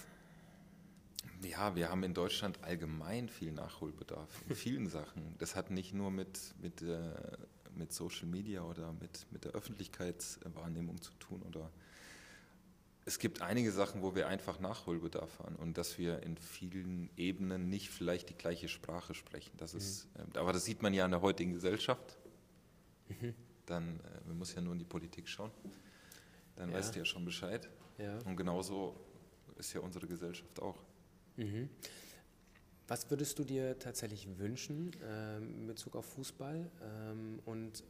Ja, 1.43 1.75
wir 1.75 1.89
haben 1.89 2.05
in 2.05 2.15
Deutschland 2.15 2.63
allgemein 2.63 3.29
viel 3.29 3.53
Nachholbedarf 3.53 4.29
in 4.49 4.55
vielen 4.57 4.89
Sachen. 4.89 5.35
Das 5.39 5.57
hat 5.57 5.71
nicht 5.71 5.95
nur 5.95 6.13
mit, 6.13 6.55
mit, 6.61 6.81
äh, 6.83 7.13
mit 7.75 7.93
Social 7.93 8.27
Media 8.27 8.63
oder 8.63 8.93
mit, 8.93 9.27
mit 9.33 9.45
der 9.45 9.53
Öffentlichkeitswahrnehmung 9.53 11.01
zu 11.01 11.13
tun. 11.19 11.43
Oder 11.43 11.71
es 13.09 13.19
gibt 13.19 13.41
einige 13.41 13.73
Sachen, 13.73 14.03
wo 14.03 14.15
wir 14.15 14.29
einfach 14.29 14.61
Nachholbedarf 14.61 15.39
haben 15.39 15.57
und 15.57 15.79
dass 15.79 15.97
wir 15.97 16.23
in 16.23 16.37
vielen 16.37 17.09
Ebenen 17.17 17.71
nicht 17.71 17.89
vielleicht 17.89 18.29
die 18.29 18.35
gleiche 18.35 18.69
Sprache 18.69 19.15
sprechen. 19.15 19.51
Das 19.57 19.73
ist, 19.73 20.07
mhm. 20.15 20.35
äh, 20.35 20.39
aber 20.39 20.53
das 20.53 20.67
sieht 20.67 20.83
man 20.83 20.93
ja 20.93 21.07
in 21.07 21.11
der 21.11 21.23
heutigen 21.23 21.55
Gesellschaft. 21.55 22.19
Mhm. 23.09 23.35
Dann, 23.65 24.01
äh, 24.01 24.29
man 24.29 24.37
muss 24.37 24.55
ja 24.55 24.61
nur 24.61 24.75
in 24.75 24.79
die 24.79 24.85
Politik 24.85 25.27
schauen. 25.27 25.51
Dann 26.57 26.71
ja. 26.71 26.77
weißt 26.77 26.95
du 26.95 26.99
ja 26.99 27.07
schon 27.07 27.25
Bescheid. 27.25 27.67
Ja. 27.97 28.19
Und 28.27 28.37
genauso 28.37 28.95
ist 29.57 29.73
ja 29.73 29.81
unsere 29.81 30.07
Gesellschaft 30.07 30.61
auch. 30.61 30.77
Mhm. 31.37 31.71
Was 32.89 33.11
würdest 33.11 33.39
du 33.39 33.45
dir 33.45 33.79
tatsächlich 33.79 34.39
wünschen 34.39 34.91
ähm, 35.03 35.55
in 35.61 35.67
Bezug 35.67 35.97
auf 35.97 36.05
Fußball? 36.13 36.71
Ähm, 36.83 37.41
und 37.47 37.83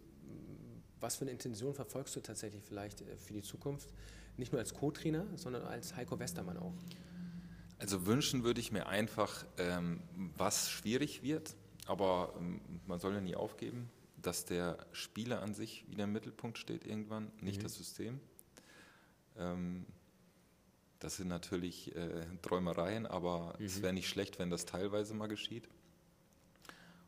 was 1.00 1.16
für 1.16 1.22
eine 1.22 1.32
Intention 1.32 1.74
verfolgst 1.74 2.14
du 2.14 2.20
tatsächlich 2.20 2.62
vielleicht 2.62 3.00
äh, 3.00 3.16
für 3.16 3.32
die 3.32 3.42
Zukunft? 3.42 3.92
Nicht 4.38 4.52
nur 4.52 4.60
als 4.60 4.72
Co-Trainer, 4.72 5.26
sondern 5.36 5.62
als 5.64 5.94
Heiko 5.96 6.18
Westermann 6.18 6.56
auch. 6.56 6.72
Also 7.78 8.06
wünschen 8.06 8.42
würde 8.44 8.60
ich 8.60 8.72
mir 8.72 8.86
einfach, 8.86 9.44
ähm, 9.58 10.00
was 10.36 10.70
schwierig 10.70 11.22
wird, 11.22 11.54
aber 11.86 12.34
ähm, 12.38 12.60
man 12.86 12.98
soll 12.98 13.14
ja 13.14 13.20
nie 13.20 13.36
aufgeben, 13.36 13.90
dass 14.16 14.44
der 14.44 14.78
Spieler 14.92 15.42
an 15.42 15.54
sich 15.54 15.88
wieder 15.88 16.04
im 16.04 16.12
Mittelpunkt 16.12 16.58
steht 16.58 16.86
irgendwann, 16.86 17.30
nicht 17.40 17.58
mhm. 17.58 17.62
das 17.64 17.74
System. 17.74 18.20
Ähm, 19.36 19.86
das 20.98 21.16
sind 21.16 21.28
natürlich 21.28 21.94
äh, 21.94 22.26
Träumereien, 22.42 23.06
aber 23.06 23.54
mhm. 23.58 23.66
es 23.66 23.82
wäre 23.82 23.92
nicht 23.92 24.08
schlecht, 24.08 24.38
wenn 24.38 24.50
das 24.50 24.64
teilweise 24.64 25.14
mal 25.14 25.28
geschieht. 25.28 25.68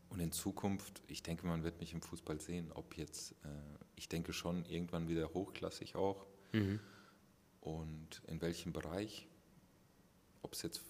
Und 0.09 0.21
in 0.21 0.33
Zukunft, 0.33 1.03
ich 1.07 1.23
denke, 1.23 1.47
man 1.47 1.62
wird 1.62 1.81
mich 1.81 1.93
im 1.93 2.03
Fußball 2.03 2.40
sehen, 2.40 2.71
ob 2.73 2.97
jetzt, 2.97 3.33
äh, 3.45 3.49
ich 3.97 4.09
denke 4.09 4.33
schon 4.33 4.64
irgendwann 4.64 5.09
wieder 5.09 5.33
hochklassig 5.35 5.95
auch. 5.95 6.27
Mhm. 6.53 6.81
Und 7.61 8.23
in 8.27 8.40
welchem 8.40 8.73
Bereich, 8.73 9.29
ob 10.42 10.55
es 10.55 10.62
jetzt 10.62 10.83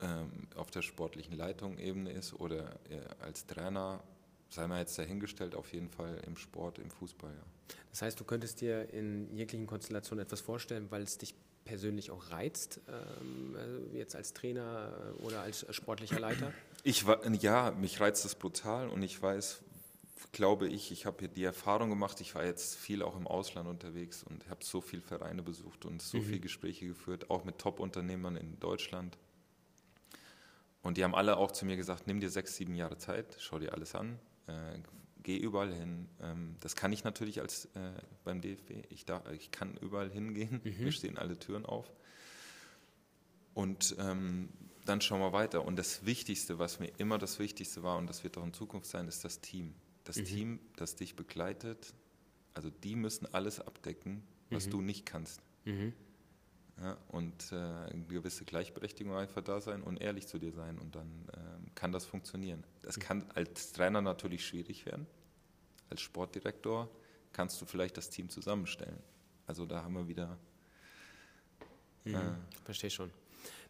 ähm, 0.00 0.48
auf 0.54 0.70
der 0.70 0.82
sportlichen 0.82 1.36
Leitung 1.36 1.78
Ebene 1.78 2.12
ist 2.12 2.34
oder 2.34 2.78
äh, 2.90 3.00
als 3.20 3.46
Trainer, 3.46 4.02
sei 4.50 4.66
mal 4.66 4.80
jetzt 4.80 4.98
dahingestellt, 4.98 5.54
auf 5.54 5.72
jeden 5.72 5.88
Fall 5.88 6.20
im 6.26 6.36
Sport, 6.36 6.78
im 6.78 6.90
Fußball, 6.90 7.32
ja. 7.32 7.44
Das 7.90 8.02
heißt, 8.02 8.18
du 8.18 8.24
könntest 8.24 8.60
dir 8.60 8.92
in 8.92 9.34
jeglichen 9.34 9.66
Konstellationen 9.66 10.24
etwas 10.24 10.40
vorstellen, 10.40 10.90
weil 10.90 11.02
es 11.02 11.16
dich 11.16 11.34
persönlich 11.64 12.10
auch 12.10 12.30
reizt, 12.30 12.80
ähm, 12.88 13.56
also 13.56 13.78
jetzt 13.92 14.14
als 14.16 14.34
Trainer 14.34 15.14
äh, 15.20 15.22
oder 15.22 15.40
als 15.40 15.66
sportlicher 15.70 16.20
Leiter? 16.20 16.52
Ich 16.82 17.04
ja, 17.40 17.70
mich 17.70 18.00
reizt 18.00 18.24
das 18.24 18.34
brutal 18.34 18.88
und 18.88 19.02
ich 19.02 19.20
weiß, 19.20 19.62
glaube 20.32 20.68
ich, 20.68 20.90
ich 20.90 21.06
habe 21.06 21.28
die 21.28 21.44
Erfahrung 21.44 21.90
gemacht, 21.90 22.20
ich 22.20 22.34
war 22.34 22.44
jetzt 22.44 22.76
viel 22.76 23.02
auch 23.02 23.16
im 23.16 23.26
Ausland 23.26 23.68
unterwegs 23.68 24.22
und 24.22 24.48
habe 24.48 24.64
so 24.64 24.80
viele 24.80 25.02
Vereine 25.02 25.42
besucht 25.42 25.84
und 25.84 26.02
so 26.02 26.18
mhm. 26.18 26.24
viele 26.24 26.40
Gespräche 26.40 26.86
geführt, 26.86 27.30
auch 27.30 27.44
mit 27.44 27.58
Top-Unternehmern 27.58 28.36
in 28.36 28.58
Deutschland. 28.60 29.18
Und 30.82 30.98
die 30.98 31.04
haben 31.04 31.14
alle 31.14 31.36
auch 31.36 31.50
zu 31.50 31.64
mir 31.64 31.76
gesagt, 31.76 32.06
nimm 32.06 32.20
dir 32.20 32.30
sechs, 32.30 32.56
sieben 32.56 32.74
Jahre 32.74 32.98
Zeit, 32.98 33.36
schau 33.38 33.58
dir 33.58 33.72
alles 33.72 33.94
an, 33.94 34.18
äh, 34.46 34.78
gehe 35.22 35.38
überall 35.38 35.72
hin. 35.72 36.08
Ähm, 36.20 36.56
das 36.60 36.76
kann 36.76 36.92
ich 36.92 37.02
natürlich 37.02 37.40
als 37.40 37.66
äh, 37.74 37.92
beim 38.22 38.40
DFB. 38.40 38.84
Ich, 38.90 39.04
da, 39.04 39.22
ich 39.32 39.50
kann 39.50 39.76
überall 39.78 40.10
hingehen. 40.10 40.60
Mhm. 40.62 40.84
Mir 40.84 40.92
stehen 40.92 41.18
alle 41.18 41.38
Türen 41.38 41.66
auf. 41.66 41.90
Und 43.54 43.96
ähm, 43.98 44.50
dann 44.84 45.00
schauen 45.00 45.20
wir 45.20 45.32
weiter. 45.32 45.64
Und 45.64 45.76
das 45.76 46.04
Wichtigste, 46.04 46.58
was 46.58 46.78
mir 46.78 46.90
immer 46.98 47.18
das 47.18 47.38
Wichtigste 47.38 47.82
war, 47.82 47.96
und 47.96 48.06
das 48.06 48.22
wird 48.22 48.36
auch 48.36 48.44
in 48.44 48.52
Zukunft 48.52 48.86
sein, 48.86 49.08
ist 49.08 49.24
das 49.24 49.40
Team. 49.40 49.74
Das 50.04 50.16
mhm. 50.16 50.24
Team, 50.24 50.60
das 50.76 50.96
dich 50.96 51.16
begleitet. 51.16 51.94
Also 52.54 52.70
die 52.70 52.94
müssen 52.94 53.26
alles 53.34 53.60
abdecken, 53.60 54.22
was 54.50 54.66
mhm. 54.66 54.70
du 54.70 54.80
nicht 54.82 55.06
kannst. 55.06 55.42
Mhm. 55.64 55.92
Ja, 56.80 56.96
und 57.08 57.52
äh, 57.52 57.56
eine 57.56 58.04
gewisse 58.08 58.44
Gleichberechtigung 58.44 59.14
einfach 59.14 59.42
da 59.42 59.60
sein 59.60 59.82
und 59.82 59.96
ehrlich 59.98 60.26
zu 60.26 60.38
dir 60.38 60.52
sein 60.52 60.78
und 60.78 60.96
dann 60.96 61.28
äh, 61.32 61.70
kann 61.76 61.92
das 61.92 62.04
funktionieren. 62.04 62.64
Das 62.82 62.98
kann 62.98 63.30
als 63.34 63.72
Trainer 63.72 64.02
natürlich 64.02 64.44
schwierig 64.44 64.84
werden. 64.84 65.06
Als 65.88 66.00
Sportdirektor 66.00 66.90
kannst 67.32 67.60
du 67.60 67.66
vielleicht 67.66 67.96
das 67.96 68.10
Team 68.10 68.28
zusammenstellen. 68.28 68.98
Also 69.46 69.66
da 69.66 69.84
haben 69.84 69.94
wir 69.94 70.08
wieder. 70.08 70.36
Mhm, 72.04 72.14
äh, 72.14 72.20
Verstehe 72.64 72.90
schon. 72.90 73.10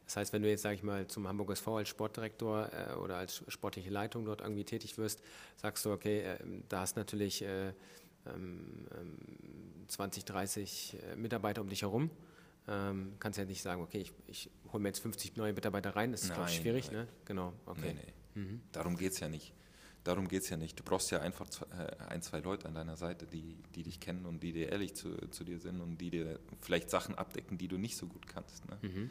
Das 0.06 0.16
heißt, 0.16 0.32
wenn 0.32 0.42
du 0.42 0.48
jetzt, 0.48 0.62
sage 0.62 0.74
ich 0.74 0.82
mal, 0.82 1.06
zum 1.06 1.26
Hamburg 1.26 1.50
SV 1.50 1.78
als 1.78 1.88
Sportdirektor 1.88 2.70
äh, 2.72 2.94
oder 2.94 3.16
als 3.16 3.42
sportliche 3.48 3.90
Leitung 3.90 4.24
dort 4.24 4.40
irgendwie 4.40 4.64
tätig 4.64 4.98
wirst, 4.98 5.22
sagst 5.56 5.84
du, 5.84 5.92
okay, 5.92 6.20
äh, 6.20 6.38
da 6.68 6.80
hast 6.80 6.96
natürlich 6.96 7.42
äh, 7.42 7.72
ähm, 8.26 8.86
20, 9.88 10.22
ähm, 10.22 10.26
30 10.26 10.96
äh, 11.12 11.16
Mitarbeiter 11.16 11.62
um 11.62 11.68
dich 11.68 11.82
herum 11.82 12.10
ähm, 12.66 13.14
kannst 13.18 13.38
ja 13.38 13.44
nicht 13.44 13.62
sagen, 13.62 13.82
okay, 13.82 13.98
ich, 13.98 14.12
ich 14.26 14.50
hole 14.72 14.82
mir 14.82 14.88
jetzt 14.88 15.00
50 15.00 15.36
neue 15.36 15.52
Mitarbeiter 15.52 15.94
rein, 15.94 16.12
das 16.12 16.24
ist, 16.24 16.34
glaube 16.34 16.48
ich, 16.48 16.56
schwierig, 16.56 16.90
nein. 16.90 17.02
ne? 17.02 17.08
Genau, 17.24 17.52
okay. 17.66 17.94
Nee, 17.94 18.00
nee. 18.34 18.40
Mhm. 18.40 18.60
Darum 18.72 18.96
geht 18.96 19.12
es 19.12 19.20
ja 19.20 19.28
nicht. 19.28 19.52
Darum 20.02 20.28
geht 20.28 20.42
es 20.42 20.50
ja 20.50 20.56
nicht. 20.56 20.78
Du 20.78 20.82
brauchst 20.82 21.10
ja 21.10 21.20
einfach 21.20 21.48
äh, 21.70 22.04
ein, 22.08 22.20
zwei 22.20 22.40
Leute 22.40 22.66
an 22.66 22.74
deiner 22.74 22.96
Seite, 22.96 23.26
die, 23.26 23.56
die 23.74 23.82
dich 23.82 24.00
kennen 24.00 24.26
und 24.26 24.42
die 24.42 24.52
dir 24.52 24.70
ehrlich 24.70 24.94
zu, 24.94 25.16
zu 25.30 25.44
dir 25.44 25.58
sind 25.58 25.80
und 25.80 25.98
die 25.98 26.10
dir 26.10 26.40
vielleicht 26.60 26.90
Sachen 26.90 27.14
abdecken, 27.14 27.56
die 27.56 27.68
du 27.68 27.78
nicht 27.78 27.96
so 27.96 28.06
gut 28.06 28.26
kannst. 28.26 28.68
Ne? 28.68 28.78
Mhm. 28.82 29.10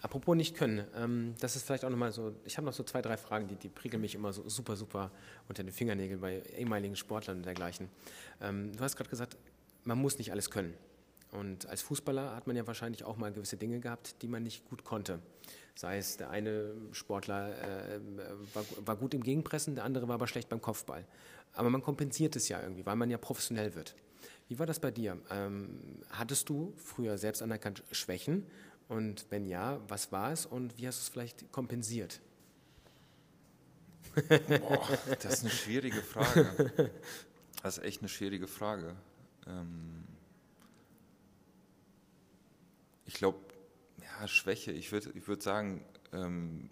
Apropos 0.00 0.36
nicht 0.36 0.56
können, 0.56 0.86
ähm, 0.96 1.34
das 1.40 1.56
ist 1.56 1.66
vielleicht 1.66 1.84
auch 1.84 1.90
nochmal 1.90 2.12
so, 2.12 2.34
ich 2.44 2.56
habe 2.56 2.66
noch 2.66 2.72
so 2.72 2.84
zwei, 2.84 3.02
drei 3.02 3.16
Fragen, 3.16 3.48
die, 3.48 3.56
die 3.56 3.68
prickeln 3.68 4.00
mich 4.00 4.14
immer 4.14 4.32
so 4.32 4.48
super, 4.48 4.76
super 4.76 5.10
unter 5.48 5.64
den 5.64 5.72
Fingernägeln 5.72 6.20
bei 6.20 6.42
ehemaligen 6.56 6.94
Sportlern 6.94 7.38
und 7.38 7.46
dergleichen. 7.46 7.88
Ähm, 8.40 8.76
du 8.76 8.84
hast 8.84 8.96
gerade 8.96 9.10
gesagt, 9.10 9.36
man 9.84 9.98
muss 9.98 10.18
nicht 10.18 10.30
alles 10.30 10.50
können. 10.50 10.74
Und 11.32 11.66
als 11.66 11.82
Fußballer 11.82 12.34
hat 12.34 12.46
man 12.46 12.56
ja 12.56 12.66
wahrscheinlich 12.66 13.04
auch 13.04 13.16
mal 13.16 13.32
gewisse 13.32 13.56
Dinge 13.56 13.80
gehabt, 13.80 14.22
die 14.22 14.28
man 14.28 14.42
nicht 14.42 14.68
gut 14.68 14.84
konnte. 14.84 15.18
Sei 15.74 15.98
es, 15.98 16.16
der 16.16 16.30
eine 16.30 16.72
Sportler 16.92 17.50
äh, 17.50 18.00
war, 18.54 18.64
war, 18.84 18.96
gut 18.96 19.14
im 19.14 19.22
Gegenpressen, 19.22 19.74
der 19.74 19.84
andere 19.84 20.08
war 20.08 20.14
aber 20.14 20.26
schlecht 20.26 20.48
beim 20.48 20.62
Kopfball. 20.62 21.04
Aber 21.52 21.70
man 21.70 21.82
kompensiert 21.82 22.36
es 22.36 22.48
ja 22.48 22.62
irgendwie, 22.62 22.86
weil 22.86 22.96
man 22.96 23.10
ja 23.10 23.18
professionell 23.18 23.74
wird. 23.74 23.94
Wie 24.48 24.58
war 24.58 24.66
das 24.66 24.80
bei 24.80 24.90
dir? 24.90 25.18
Ähm, 25.30 26.00
hattest 26.10 26.48
du 26.48 26.72
früher 26.76 27.18
selbst 27.18 27.42
anerkannt 27.42 27.82
Schwächen? 27.92 28.46
Und 28.88 29.26
wenn 29.30 29.44
ja, 29.44 29.80
was 29.88 30.12
war 30.12 30.32
es 30.32 30.46
und 30.46 30.78
wie 30.78 30.86
hast 30.86 30.98
du 30.98 31.02
es 31.02 31.08
vielleicht 31.08 31.52
kompensiert? 31.52 32.20
Boah, 34.14 34.88
das 35.22 35.34
ist 35.34 35.40
eine 35.42 35.50
schwierige 35.50 36.02
Frage. 36.02 36.90
Das 37.62 37.78
ist 37.78 37.84
echt 37.84 38.00
eine 38.00 38.08
schwierige 38.08 38.46
Frage. 38.46 38.94
Ähm 39.46 40.04
ich 43.04 43.14
glaube, 43.14 43.38
ja, 44.00 44.28
Schwäche. 44.28 44.70
Ich 44.70 44.92
würde 44.92 45.10
ich 45.14 45.26
würd 45.26 45.42
sagen, 45.42 45.84
ähm, 46.12 46.70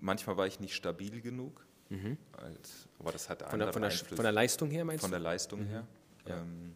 manchmal 0.00 0.36
war 0.36 0.46
ich 0.46 0.60
nicht 0.60 0.74
stabil 0.74 1.20
genug. 1.20 1.66
Mhm. 1.88 2.16
Als, 2.32 2.88
aber 2.98 3.12
das 3.12 3.28
hat 3.28 3.48
von 3.48 3.58
der, 3.58 3.72
von, 3.72 3.82
der, 3.82 3.90
von 3.90 4.22
der 4.22 4.32
Leistung 4.32 4.70
her 4.70 4.84
meinst 4.84 5.02
du? 5.02 5.06
Von 5.06 5.10
der 5.10 5.20
Leistung 5.20 5.60
mhm. 5.60 5.66
her. 5.66 5.86
Ja. 6.26 6.38
Ähm, 6.38 6.74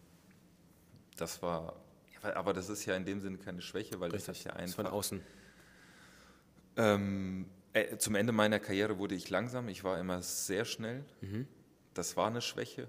das 1.16 1.42
war, 1.42 1.74
aber 2.22 2.52
das 2.52 2.68
ist 2.68 2.84
ja 2.86 2.96
in 2.96 3.04
dem 3.04 3.20
Sinne 3.20 3.38
keine 3.38 3.62
Schwäche, 3.62 4.00
weil 4.00 4.10
Richtig. 4.10 4.26
das 4.26 4.38
ist 4.38 4.44
ja 4.44 4.52
einfach. 4.54 4.76
von 4.76 4.86
außen. 4.86 5.20
Ähm, 6.76 7.46
äh, 7.72 7.96
zum 7.98 8.14
Ende 8.14 8.32
meiner 8.32 8.58
Karriere 8.58 8.98
wurde 8.98 9.14
ich 9.14 9.30
langsam. 9.30 9.68
Ich 9.68 9.84
war 9.84 9.98
immer 9.98 10.22
sehr 10.22 10.64
schnell. 10.64 11.04
Mhm. 11.20 11.46
Das 11.94 12.16
war 12.16 12.28
eine 12.28 12.40
Schwäche, 12.40 12.88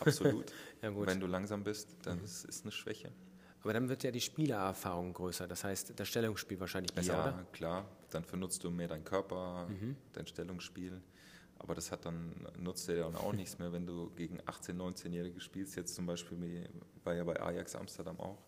absolut. 0.00 0.52
ja, 0.82 0.90
Wenn 0.94 1.20
du 1.20 1.26
langsam 1.26 1.64
bist, 1.64 1.96
dann 2.02 2.18
mhm. 2.18 2.24
ist 2.24 2.44
es 2.48 2.62
eine 2.62 2.72
Schwäche. 2.72 3.12
Aber 3.62 3.72
dann 3.72 3.88
wird 3.88 4.02
ja 4.02 4.10
die 4.10 4.20
Spielererfahrung 4.20 5.12
größer. 5.12 5.46
Das 5.46 5.62
heißt, 5.64 5.92
das 5.96 6.08
Stellungsspiel 6.08 6.58
wahrscheinlich 6.58 6.92
besser, 6.92 7.14
ja, 7.14 7.22
oder? 7.22 7.46
klar. 7.52 7.88
Dann 8.10 8.24
benutzt 8.24 8.62
du 8.64 8.70
mehr 8.70 8.88
deinen 8.88 9.04
Körper, 9.04 9.68
mhm. 9.68 9.96
dein 10.12 10.26
Stellungsspiel. 10.26 11.00
Aber 11.58 11.76
das 11.76 11.92
hat 11.92 12.04
dann, 12.04 12.34
nutzt 12.58 12.88
dir 12.88 12.96
dann 12.96 13.14
auch 13.14 13.32
nichts 13.32 13.58
mehr, 13.58 13.72
wenn 13.72 13.86
du 13.86 14.10
gegen 14.10 14.40
18-, 14.40 14.76
19-Jährige 14.76 15.40
spielst. 15.40 15.76
Jetzt 15.76 15.94
zum 15.94 16.06
Beispiel 16.06 16.68
war 17.04 17.14
ja 17.14 17.22
bei 17.22 17.40
Ajax 17.40 17.76
Amsterdam 17.76 18.18
auch. 18.18 18.38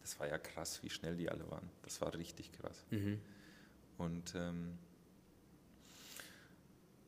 Das 0.00 0.18
war 0.18 0.28
ja 0.28 0.38
krass, 0.38 0.82
wie 0.82 0.90
schnell 0.90 1.16
die 1.16 1.30
alle 1.30 1.50
waren. 1.50 1.68
Das 1.82 2.00
war 2.00 2.14
richtig 2.14 2.52
krass. 2.52 2.84
Mhm. 2.90 3.20
Und 3.98 4.34
ähm, 4.34 4.78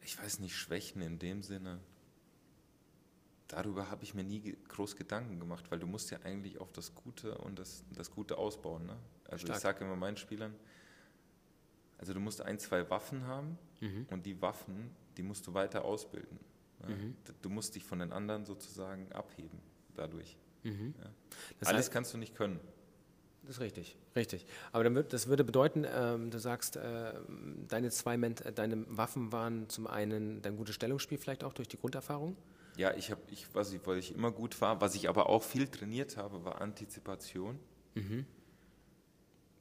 ich 0.03 0.19
weiß 0.19 0.41
nicht, 0.41 0.57
Schwächen 0.57 1.01
in 1.03 1.19
dem 1.19 1.43
Sinne 1.43 1.81
darüber 3.53 3.91
habe 3.91 4.03
ich 4.03 4.15
mir 4.15 4.25
nie 4.25 4.57
groß 4.69 4.97
Gedanken 4.97 5.39
gemacht, 5.39 5.71
weil 5.71 5.79
du 5.79 5.87
musst 5.87 6.11
ja 6.11 6.19
eigentlich 6.25 6.59
auf 6.59 6.73
das 6.73 6.95
Gute 6.95 7.37
und 7.39 7.59
das, 7.59 7.85
das 7.95 8.11
Gute 8.11 8.39
ausbauen. 8.39 8.87
Ne? 8.87 8.97
Also 9.27 9.47
Stark. 9.47 9.57
ich 9.57 9.63
sage 9.63 9.85
immer 9.85 9.97
meinen 9.97 10.17
Spielern, 10.17 10.55
also 11.99 12.15
du 12.15 12.21
musst 12.21 12.41
ein, 12.41 12.59
zwei 12.59 12.89
Waffen 12.91 13.27
haben 13.27 13.59
mhm. 13.81 14.07
und 14.11 14.27
die 14.27 14.41
Waffen, 14.41 14.91
die 15.17 15.23
musst 15.23 15.47
du 15.47 15.55
weiter 15.55 15.85
ausbilden. 15.85 16.41
Ne? 16.81 16.97
Mhm. 16.97 17.17
Du 17.43 17.51
musst 17.51 17.75
dich 17.75 17.85
von 17.85 17.99
den 17.99 18.13
anderen 18.13 18.45
sozusagen 18.45 19.13
abheben 19.13 19.61
dadurch. 19.95 20.37
Mhm. 20.63 20.95
Ja? 20.99 21.11
Alles 21.67 21.79
heißt, 21.79 21.93
kannst 21.93 22.15
du 22.15 22.19
nicht 22.19 22.35
können. 22.35 22.59
Das 23.43 23.57
ist 23.57 23.61
richtig, 23.61 23.97
richtig. 24.15 24.47
Aber 24.71 24.85
dann 24.85 25.05
das 25.09 25.27
würde 25.27 25.43
bedeuten, 25.43 25.85
ähm, 25.85 26.31
du 26.31 26.39
sagst, 26.39 26.77
äh, 26.77 27.13
deine 27.69 27.91
zwei 27.91 28.17
deine 28.17 28.85
Waffen 28.97 29.33
waren 29.33 29.69
zum 29.69 29.87
einen 29.89 30.43
dein 30.43 30.57
gutes 30.57 30.77
Stellungsspiel 30.77 31.19
vielleicht 31.19 31.43
auch 31.43 31.53
durch 31.53 31.69
die 31.69 31.77
Grunderfahrung. 31.77 32.37
Ja, 32.77 32.95
ich 32.95 33.11
habe, 33.11 33.21
ich, 33.31 33.53
was 33.55 33.73
ich, 33.73 33.85
weil 33.87 33.99
ich 33.99 34.15
immer 34.15 34.31
gut 34.31 34.61
war, 34.61 34.81
was 34.81 34.95
ich 34.95 35.09
aber 35.09 35.29
auch 35.29 35.43
viel 35.43 35.67
trainiert 35.67 36.17
habe, 36.17 36.45
war 36.45 36.61
Antizipation, 36.61 37.59
mhm. 37.95 38.27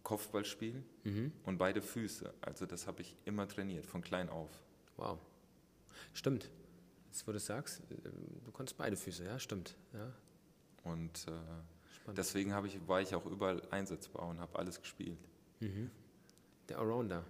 Kopfballspiel 0.04 0.84
mhm. 1.04 1.32
und 1.44 1.58
beide 1.58 1.82
Füße. 1.82 2.34
Also 2.41 2.65
das 2.65 2.88
habe 2.88 3.02
ich 3.02 3.17
immer 3.26 3.48
trainiert, 3.48 3.86
von 3.86 4.02
klein 4.02 4.30
auf. 4.30 4.50
Wow. 4.96 5.20
Stimmt. 6.13 6.50
Jetzt, 7.08 7.28
wo 7.28 7.32
du 7.32 7.39
sagst, 7.39 7.82
äh, 7.89 8.10
du 8.46 8.52
konntest 8.52 8.78
beide 8.78 8.96
Füße, 8.96 9.26
ja, 9.26 9.39
stimmt. 9.39 9.76
Ja. 9.94 10.13
Und 10.84 11.28
äh, 11.28 11.32
deswegen 12.08 12.54
ich, 12.66 12.88
war 12.88 13.02
ich 13.02 13.16
auch 13.16 13.26
überall 13.26 13.62
einsetzbar 13.72 14.28
und 14.28 14.40
habe 14.40 14.58
alles 14.58 14.80
gespielt. 14.82 15.20
Mhm. 15.60 15.92
Der 16.70 16.80
Allrounder. 16.80 17.26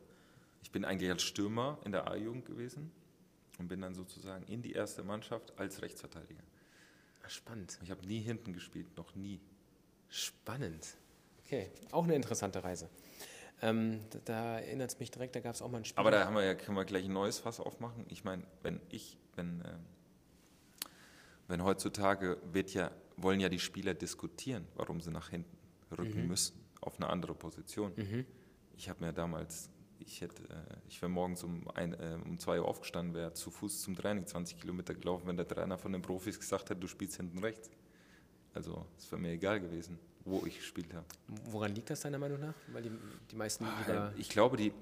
Ich 0.63 0.71
bin 0.71 0.85
eigentlich 0.85 1.09
als 1.09 1.23
Stürmer 1.23 1.79
in 1.83 1.91
der 1.91 2.09
A-Jugend 2.09 2.45
gewesen 2.45 2.91
und 3.59 3.67
bin 3.67 3.81
dann 3.81 3.93
sozusagen 3.93 4.45
in 4.45 4.61
die 4.61 4.73
erste 4.73 5.03
Mannschaft 5.03 5.57
als 5.57 5.81
Rechtsverteidiger. 5.81 6.43
Ah, 7.23 7.29
spannend. 7.29 7.77
Ich 7.83 7.91
habe 7.91 8.05
nie 8.05 8.19
hinten 8.19 8.53
gespielt, 8.53 8.95
noch 8.97 9.15
nie. 9.15 9.39
Spannend. 10.09 10.95
Okay, 11.45 11.71
auch 11.91 12.03
eine 12.03 12.15
interessante 12.15 12.63
Reise. 12.63 12.89
Ähm, 13.61 13.99
da, 14.09 14.19
da 14.25 14.59
erinnert 14.59 14.91
es 14.91 14.99
mich 14.99 15.11
direkt, 15.11 15.35
da 15.35 15.39
gab 15.39 15.53
es 15.53 15.61
auch 15.61 15.69
mal 15.69 15.79
ein 15.79 15.85
Spiel. 15.85 15.99
Aber 15.99 16.11
da 16.11 16.25
haben 16.25 16.35
wir 16.35 16.43
ja, 16.43 16.55
können 16.55 16.77
wir 16.77 16.85
gleich 16.85 17.05
ein 17.05 17.13
neues 17.13 17.39
Fass 17.39 17.59
aufmachen. 17.59 18.05
Ich 18.09 18.23
meine, 18.23 18.43
wenn 18.63 18.81
ich, 18.89 19.17
wenn, 19.35 19.61
äh, 19.61 19.73
wenn 21.47 21.63
heutzutage 21.63 22.37
wird 22.51 22.73
ja, 22.73 22.91
wollen 23.23 23.39
ja 23.39 23.49
die 23.49 23.59
Spieler 23.59 23.93
diskutieren, 23.93 24.67
warum 24.75 25.01
sie 25.01 25.11
nach 25.11 25.29
hinten 25.29 25.57
rücken 25.91 26.23
mhm. 26.23 26.27
müssen, 26.27 26.59
auf 26.81 26.97
eine 26.97 27.09
andere 27.09 27.35
Position. 27.35 27.93
Mhm. 27.95 28.25
Ich 28.75 28.89
habe 28.89 29.03
mir 29.05 29.13
damals 29.13 29.69
ich 30.05 30.21
hätte, 30.21 30.43
äh, 30.43 30.77
ich 30.87 31.01
wäre 31.01 31.09
morgens 31.09 31.43
um, 31.43 31.69
ein, 31.71 31.93
äh, 31.93 32.17
um 32.25 32.37
zwei 32.39 32.59
Uhr 32.59 32.67
aufgestanden, 32.67 33.15
wäre 33.15 33.33
zu 33.33 33.51
Fuß 33.51 33.81
zum 33.81 33.95
Training 33.95 34.25
20 34.25 34.59
Kilometer 34.59 34.93
gelaufen, 34.93 35.27
wenn 35.27 35.37
der 35.37 35.47
Trainer 35.47 35.77
von 35.77 35.91
den 35.91 36.01
Profis 36.01 36.39
gesagt 36.39 36.69
hätte, 36.69 36.79
du 36.79 36.87
spielst 36.87 37.17
hinten 37.17 37.39
rechts. 37.39 37.69
Also 38.53 38.85
es 38.97 39.11
wäre 39.11 39.21
mir 39.21 39.31
egal 39.31 39.61
gewesen, 39.61 39.97
wo 40.25 40.45
ich 40.45 40.57
gespielt 40.57 40.93
habe. 40.93 41.05
Woran 41.45 41.73
liegt 41.73 41.89
das 41.89 42.01
deiner 42.01 42.19
Meinung 42.19 42.39
nach? 42.39 42.55
Weil 42.67 42.83
die, 42.83 42.91
die 43.31 43.35
meisten 43.35 43.65
ah, 43.65 44.11
Ich 44.17 44.29
glaube, 44.29 44.57
die, 44.57 44.73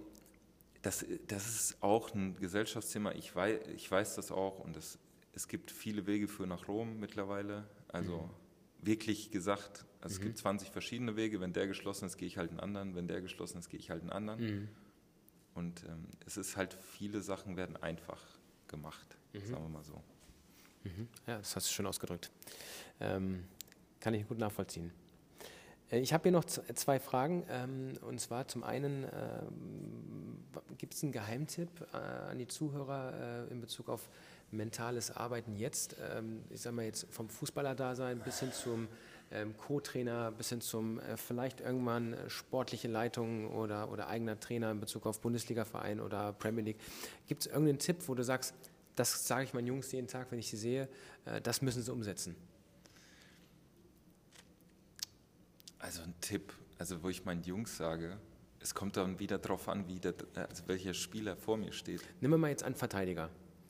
das, 0.82 1.06
das 1.28 1.48
ist 1.48 1.84
auch 1.84 2.14
ein 2.14 2.36
Gesellschaftsthema. 2.38 3.12
Ich 3.12 3.36
weiß, 3.36 3.60
ich 3.76 3.90
weiß 3.90 4.16
das 4.16 4.32
auch 4.32 4.60
und 4.60 4.76
das, 4.76 4.98
es 5.34 5.48
gibt 5.48 5.72
viele 5.72 6.08
Wege 6.08 6.28
für 6.28 6.48
nach 6.48 6.68
Rom 6.68 7.00
mittlerweile. 7.00 7.68
Also 7.90 8.18
mhm. 8.18 8.86
wirklich 8.86 9.32
gesagt, 9.32 9.86
also 10.02 10.16
mhm. 10.16 10.20
es 10.20 10.22
gibt 10.22 10.38
20 10.38 10.70
verschiedene 10.72 11.16
Wege. 11.16 11.42
Wenn 11.42 11.54
der 11.54 11.68
geschlossen 11.68 12.06
ist, 12.06 12.18
gehe 12.18 12.28
ich 12.28 12.38
halt 12.38 12.52
einen 12.52 12.60
anderen. 12.60 12.96
Wenn 12.96 13.08
der 13.08 13.22
geschlossen 13.22 13.60
ist, 13.60 13.70
gehe 13.70 13.80
ich 13.80 13.90
halt 13.90 14.02
einen 14.02 14.12
anderen. 14.12 14.42
Mhm. 14.42 14.68
Und 15.56 15.84
ähm, 15.84 16.06
es 16.26 16.38
ist 16.38 16.56
halt, 16.56 16.74
viele 16.74 17.22
Sachen 17.22 17.58
werden 17.58 17.76
einfach 17.78 18.22
gemacht, 18.68 19.18
mhm. 19.34 19.40
sagen 19.40 19.64
wir 19.64 19.70
mal 19.70 19.84
so. 19.84 20.02
Mhm. 20.84 21.08
Ja, 21.28 21.38
das 21.38 21.56
hast 21.56 21.68
du 21.68 21.74
schön 21.74 21.86
ausgedrückt. 21.86 22.32
Ähm, 23.00 23.46
kann 24.00 24.14
ich 24.14 24.28
gut 24.28 24.38
nachvollziehen. 24.38 24.92
Äh, 25.92 26.00
ich 26.00 26.14
habe 26.14 26.24
hier 26.24 26.32
noch 26.32 26.46
zwei 26.46 27.00
Fragen. 27.00 27.46
Ähm, 27.50 27.94
und 28.02 28.20
zwar 28.20 28.48
zum 28.48 28.64
einen, 28.64 29.04
ähm, 29.04 30.38
gibt 30.78 30.94
es 30.94 31.04
einen 31.04 31.12
Geheimtipp 31.12 31.70
äh, 31.94 31.98
an 31.98 32.38
die 32.38 32.48
Zuhörer 32.48 33.48
äh, 33.48 33.52
in 33.52 33.62
Bezug 33.62 33.90
auf 33.90 34.10
mentales 34.52 35.12
Arbeiten 35.12 35.56
jetzt? 35.56 35.96
Ähm, 36.14 36.44
ich 36.50 36.62
sage 36.62 36.76
mal 36.76 36.86
jetzt 36.86 37.08
vom 37.12 37.30
Fußballer-Dasein 37.30 38.20
bis 38.20 38.40
hin 38.40 38.52
zum 38.52 38.88
ähm, 39.32 39.56
Co-Trainer 39.58 40.32
bis 40.32 40.50
hin 40.50 40.62
zum 40.62 41.00
äh, 41.00 41.18
vielleicht 41.18 41.62
irgendwann 41.62 42.14
äh, 42.14 42.30
sportliche 42.30 42.88
Leitung 42.88 43.52
oder, 43.52 43.92
oder 43.92 44.08
eigener 44.08 44.40
Trainer 44.40 44.72
in 44.72 44.80
Bezug 44.80 45.06
auf 45.06 45.22
Bundesliga-Verein 45.22 46.00
oder 46.00 46.34
Premier 46.34 46.64
League. 46.64 46.80
Gibt 47.28 47.42
es 47.42 47.48
irgendeinen 47.48 47.80
Tipp, 47.80 47.98
wo 48.08 48.16
du 48.16 48.24
sagst, 48.24 48.54
das 48.96 49.28
sage 49.28 49.46
ich 49.46 49.54
meinen 49.54 49.68
Jungs 49.68 49.92
jeden 49.92 50.08
Tag, 50.08 50.32
wenn 50.32 50.40
ich 50.40 50.50
sie 50.50 50.58
sehe, 50.58 50.90
äh, 51.26 51.42
das 51.42 51.62
müssen 51.62 51.84
sie 51.84 51.92
umsetzen? 51.92 52.36
Also 55.78 56.02
ein 56.02 56.14
Tipp, 56.20 56.54
also 56.78 57.02
wo 57.04 57.10
ich 57.10 57.24
meinen 57.24 57.44
Jungs 57.44 57.78
sage, 57.78 58.18
es 58.60 58.76
kommt 58.76 58.98
dann 58.98 59.20
wieder 59.20 59.38
darauf 59.38 59.70
an, 59.70 59.88
wie 59.88 60.00
der, 60.00 60.14
also 60.36 60.64
welcher 60.68 60.94
Spieler 60.94 61.38
vor 61.38 61.56
mir 61.56 61.72
steht. 61.72 62.02
Nehmen 62.20 62.34
wir 62.34 62.38
mal 62.38 62.50
jetzt 62.50 62.64
einen 62.64 62.76
Verteidiger. 62.76 63.30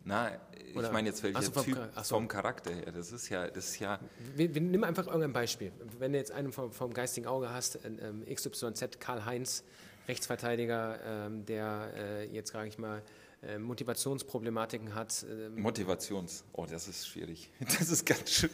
Na, 0.10 0.32
ich 0.68 0.76
Oder? 0.76 0.92
meine 0.92 1.10
jetzt 1.10 1.22
welcher 1.22 1.42
so, 1.44 1.52
vom, 1.52 1.64
Typ 1.64 1.78
so. 1.96 2.16
vom 2.16 2.28
Charakter 2.28 2.72
her. 2.72 2.92
Das 2.92 3.12
ist 3.12 3.30
ja, 3.30 3.48
das 3.48 3.70
ist 3.70 3.80
ja. 3.80 4.00
Wir, 4.36 4.54
wir 4.56 4.62
nimm 4.62 4.84
einfach 4.84 5.06
irgendein 5.06 5.34
Beispiel. 5.34 5.72
Wenn 6.00 6.14
du 6.14 6.18
jetzt 6.18 6.32
einen 6.32 6.52
vom, 6.52 6.72
vom 6.72 6.94
geistigen 6.94 7.28
Auge 7.28 7.52
hast, 7.52 7.80
ähm, 7.86 8.26
XYZ 8.26 9.00
Karl-Heinz, 9.00 9.64
Rechtsverteidiger, 10.08 11.00
ähm, 11.06 11.46
der 11.46 11.92
äh, 11.96 12.26
jetzt, 12.26 12.54
sage 12.54 12.70
ich 12.70 12.80
mal, 12.80 13.04
äh, 13.44 13.60
Motivationsproblematiken 13.60 14.96
hat. 14.96 15.26
Ähm, 15.30 15.62
Motivations, 15.62 16.44
oh, 16.54 16.66
das 16.66 16.88
ist 16.88 17.08
schwierig. 17.08 17.52
Das 17.60 17.90
ist 17.90 18.04
ganz 18.04 18.32
schwer. 18.32 18.50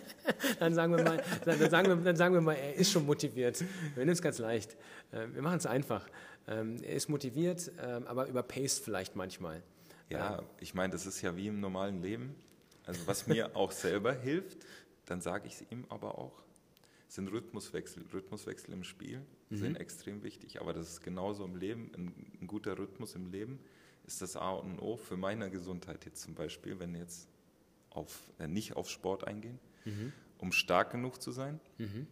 dann, 0.60 0.72
sagen 0.72 0.96
wir 0.96 1.02
mal, 1.02 1.22
dann, 1.44 1.68
sagen 1.68 1.88
wir, 1.88 1.96
dann 1.96 2.16
sagen 2.16 2.34
wir 2.34 2.40
mal, 2.40 2.54
er 2.54 2.76
ist 2.76 2.92
schon 2.92 3.04
motiviert. 3.04 3.60
Wir 3.60 4.04
nehmen 4.04 4.12
es 4.12 4.22
ganz 4.22 4.38
leicht. 4.38 4.76
Äh, 5.10 5.26
wir 5.32 5.42
machen 5.42 5.58
es 5.58 5.66
einfach. 5.66 6.06
Ähm, 6.46 6.76
er 6.84 6.94
ist 6.94 7.08
motiviert, 7.08 7.72
ähm, 7.84 8.06
aber 8.06 8.28
überpaced 8.28 8.84
vielleicht 8.84 9.16
manchmal. 9.16 9.62
Ja, 10.08 10.42
ich 10.60 10.74
meine, 10.74 10.92
das 10.92 11.06
ist 11.06 11.22
ja 11.22 11.36
wie 11.36 11.48
im 11.48 11.60
normalen 11.60 12.02
Leben. 12.02 12.34
Also 12.84 13.06
was 13.06 13.26
mir 13.26 13.56
auch 13.56 13.72
selber 13.72 14.12
hilft, 14.12 14.58
dann 15.06 15.20
sage 15.20 15.46
ich 15.46 15.54
es 15.54 15.64
ihm 15.70 15.84
aber 15.88 16.18
auch, 16.18 16.42
sind 17.08 17.28
Rhythmuswechsel. 17.28 18.04
Rhythmuswechsel 18.12 18.72
im 18.72 18.84
Spiel 18.84 19.22
mhm. 19.50 19.56
sind 19.56 19.76
extrem 19.76 20.22
wichtig, 20.22 20.60
aber 20.60 20.72
das 20.72 20.88
ist 20.88 21.02
genauso 21.02 21.44
im 21.44 21.56
Leben, 21.56 21.90
ein, 21.94 22.36
ein, 22.40 22.46
guter 22.46 22.78
Rhythmus 22.78 23.14
im 23.14 23.30
Leben 23.30 23.58
ist 24.04 24.22
das 24.22 24.36
A 24.36 24.50
und 24.50 24.78
O 24.80 24.96
für 24.96 25.16
meine 25.16 25.50
Gesundheit 25.50 26.04
jetzt 26.04 26.22
zum 26.22 26.34
Beispiel, 26.34 26.78
wenn 26.80 26.94
jetzt 26.94 27.28
auf, 27.90 28.30
äh, 28.38 28.48
nicht 28.48 28.74
auf 28.76 28.90
Sport 28.90 29.26
eingehen, 29.26 29.58
mhm. 29.84 30.12
um 30.38 30.52
stark 30.52 30.90
genug 30.90 31.20
zu 31.20 31.30
sein, 31.30 31.60
mhm. 31.78 32.06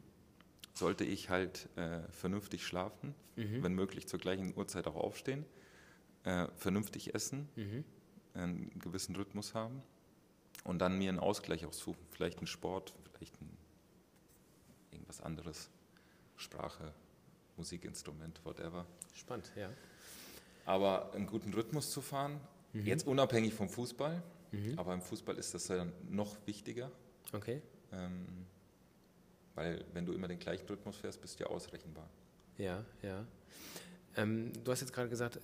sollte 0.74 1.04
ich 1.04 1.30
halt 1.30 1.68
äh, 1.76 2.02
vernünftig 2.10 2.64
schlafen, 2.64 3.14
mhm. 3.36 3.62
wenn 3.62 3.74
möglich 3.74 4.06
zur 4.06 4.20
gleichen 4.20 4.56
Uhrzeit 4.56 4.86
auch 4.86 4.96
aufstehen 4.96 5.44
äh, 6.24 6.46
vernünftig 6.56 7.14
essen, 7.14 7.48
mhm. 7.56 7.84
einen 8.34 8.78
gewissen 8.78 9.16
Rhythmus 9.16 9.54
haben 9.54 9.82
und 10.64 10.78
dann 10.78 10.98
mir 10.98 11.08
einen 11.08 11.18
Ausgleich 11.18 11.64
auch 11.66 11.72
suchen. 11.72 12.04
Vielleicht 12.10 12.38
einen 12.38 12.46
Sport, 12.46 12.94
vielleicht 13.12 13.40
ein, 13.40 13.56
irgendwas 14.92 15.20
anderes. 15.20 15.70
Sprache, 16.36 16.94
Musikinstrument, 17.56 18.40
whatever. 18.44 18.86
Spannend, 19.14 19.52
ja. 19.56 19.70
Aber 20.64 21.12
einen 21.12 21.26
guten 21.26 21.52
Rhythmus 21.52 21.90
zu 21.90 22.00
fahren 22.00 22.40
Mhm. 22.72 22.86
Jetzt 22.86 23.06
unabhängig 23.06 23.54
vom 23.54 23.68
Fußball, 23.68 24.22
mhm. 24.52 24.78
aber 24.78 24.94
im 24.94 25.02
Fußball 25.02 25.36
ist 25.36 25.54
das 25.54 25.66
dann 25.66 25.92
noch 26.08 26.36
wichtiger. 26.46 26.90
Okay. 27.32 27.62
Ähm, 27.92 28.46
weil 29.54 29.84
wenn 29.92 30.06
du 30.06 30.12
immer 30.12 30.28
den 30.28 30.38
gleichen 30.38 30.66
Rhythmus 30.66 30.96
fährst, 30.96 31.20
bist 31.20 31.38
du 31.38 31.44
ja 31.44 31.50
ausrechenbar. 31.50 32.08
Ja, 32.58 32.84
ja. 33.02 33.26
Ähm, 34.16 34.52
du 34.64 34.70
hast 34.70 34.80
jetzt 34.80 34.92
gerade 34.92 35.08
gesagt, 35.08 35.40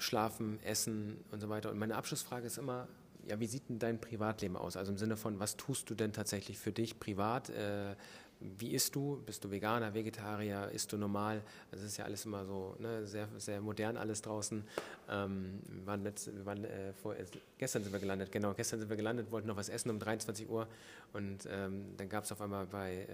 Schlafen, 0.00 0.58
Essen 0.64 1.24
und 1.30 1.40
so 1.40 1.48
weiter. 1.48 1.70
Und 1.70 1.78
meine 1.78 1.96
Abschlussfrage 1.96 2.46
ist 2.46 2.58
immer, 2.58 2.88
ja, 3.26 3.38
wie 3.38 3.46
sieht 3.46 3.68
denn 3.68 3.78
dein 3.78 4.00
Privatleben 4.00 4.56
aus? 4.56 4.76
Also 4.76 4.92
im 4.92 4.98
Sinne 4.98 5.16
von, 5.16 5.38
was 5.38 5.56
tust 5.56 5.90
du 5.90 5.94
denn 5.94 6.12
tatsächlich 6.12 6.58
für 6.58 6.72
dich 6.72 6.98
privat? 6.98 7.50
Äh, 7.50 7.94
wie 8.40 8.72
isst 8.72 8.94
du? 8.94 9.22
Bist 9.26 9.44
du 9.44 9.50
Veganer, 9.50 9.92
Vegetarier? 9.92 10.70
Isst 10.72 10.92
du 10.92 10.96
normal? 10.96 11.42
Das 11.70 11.82
ist 11.82 11.98
ja 11.98 12.06
alles 12.06 12.24
immer 12.24 12.46
so 12.46 12.74
ne, 12.78 13.06
sehr, 13.06 13.28
sehr 13.36 13.60
modern 13.60 13.98
alles 13.98 14.22
draußen. 14.22 14.64
Ähm, 15.10 15.60
wir 15.68 15.86
waren, 15.86 16.02
letzt, 16.02 16.34
wir 16.34 16.46
waren 16.46 16.64
äh, 16.64 16.94
vor, 16.94 17.14
äh, 17.14 17.26
gestern 17.58 17.82
sind 17.82 17.92
wir 17.92 18.00
gelandet, 18.00 18.32
genau, 18.32 18.54
gestern 18.54 18.80
sind 18.80 18.88
wir 18.88 18.96
gelandet, 18.96 19.30
wollten 19.30 19.48
noch 19.48 19.56
was 19.56 19.68
essen 19.68 19.90
um 19.90 19.98
23 19.98 20.48
Uhr 20.48 20.66
und 21.12 21.46
ähm, 21.50 21.94
dann 21.98 22.08
gab 22.08 22.24
es 22.24 22.32
auf 22.32 22.40
einmal 22.40 22.66
bei 22.66 23.02
äh, 23.02 23.06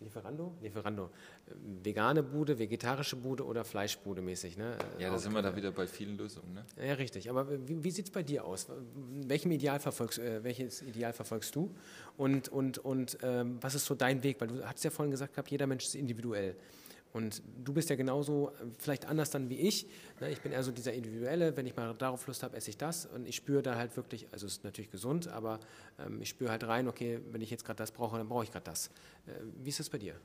Lieferando? 0.00 0.54
Lieferando. 0.60 1.10
Vegane 1.82 2.22
Bude, 2.22 2.58
vegetarische 2.58 3.16
Bude 3.16 3.44
oder 3.44 3.64
Fleischbude 3.64 4.22
mäßig, 4.22 4.56
ne? 4.56 4.76
Ja, 4.98 5.10
da 5.10 5.18
sind 5.18 5.32
wir 5.32 5.42
da 5.42 5.54
wieder 5.54 5.70
bei 5.70 5.86
vielen 5.86 6.16
Lösungen, 6.16 6.54
ne? 6.54 6.64
Ja, 6.76 6.94
richtig. 6.94 7.30
Aber 7.30 7.48
wie, 7.68 7.82
wie 7.82 7.90
sieht 7.90 8.06
es 8.06 8.10
bei 8.10 8.22
dir 8.22 8.44
aus? 8.44 8.66
Welchem 9.26 9.50
Ideal 9.52 9.80
verfolgst, 9.80 10.18
äh, 10.18 10.42
welches 10.44 10.82
Ideal 10.82 11.12
verfolgst 11.12 11.54
du? 11.54 11.74
Und, 12.16 12.48
und, 12.48 12.78
und 12.78 13.18
ähm, 13.22 13.58
was 13.60 13.74
ist 13.74 13.86
so 13.86 13.94
dein 13.94 14.22
Weg? 14.22 14.40
Weil 14.40 14.48
du 14.48 14.66
hast 14.66 14.82
ja 14.84 14.90
vorhin 14.90 15.10
gesagt 15.10 15.34
gehabt, 15.34 15.50
jeder 15.50 15.66
Mensch 15.66 15.84
ist 15.84 15.94
individuell. 15.94 16.56
Und 17.14 17.42
du 17.62 17.72
bist 17.72 17.90
ja 17.90 17.96
genauso, 17.96 18.50
vielleicht 18.76 19.06
anders 19.06 19.30
dann 19.30 19.48
wie 19.48 19.60
ich. 19.60 19.86
Ne? 20.18 20.32
Ich 20.32 20.40
bin 20.40 20.50
eher 20.50 20.64
so 20.64 20.72
dieser 20.72 20.92
Individuelle, 20.92 21.56
wenn 21.56 21.64
ich 21.64 21.76
mal 21.76 21.94
darauf 21.94 22.26
Lust 22.26 22.42
habe, 22.42 22.56
esse 22.56 22.70
ich 22.70 22.76
das. 22.76 23.06
Und 23.06 23.28
ich 23.28 23.36
spüre 23.36 23.62
da 23.62 23.76
halt 23.76 23.96
wirklich, 23.96 24.26
also 24.32 24.46
es 24.46 24.54
ist 24.54 24.64
natürlich 24.64 24.90
gesund, 24.90 25.28
aber 25.28 25.60
ähm, 26.00 26.20
ich 26.20 26.30
spüre 26.30 26.50
halt 26.50 26.64
rein, 26.64 26.88
okay, 26.88 27.20
wenn 27.30 27.40
ich 27.40 27.50
jetzt 27.50 27.64
gerade 27.64 27.76
das 27.76 27.92
brauche, 27.92 28.18
dann 28.18 28.28
brauche 28.28 28.42
ich 28.42 28.50
gerade 28.50 28.64
das. 28.64 28.88
Äh, 29.28 29.30
wie 29.62 29.68
ist 29.68 29.78
das 29.78 29.90
bei 29.90 29.98
dir? 29.98 30.16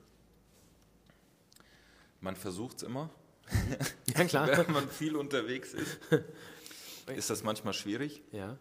Man 2.21 2.36
versucht 2.36 2.78
es 2.78 2.84
immer. 2.84 3.12
ja, 4.17 4.25
klar. 4.25 4.47
wenn 4.58 4.73
man 4.73 4.89
viel 4.89 5.15
unterwegs 5.15 5.75
ist, 5.75 5.99
ist 7.15 7.30
das 7.30 7.43
manchmal 7.43 7.75
schwierig. 7.75 8.23
Ja. 8.32 8.58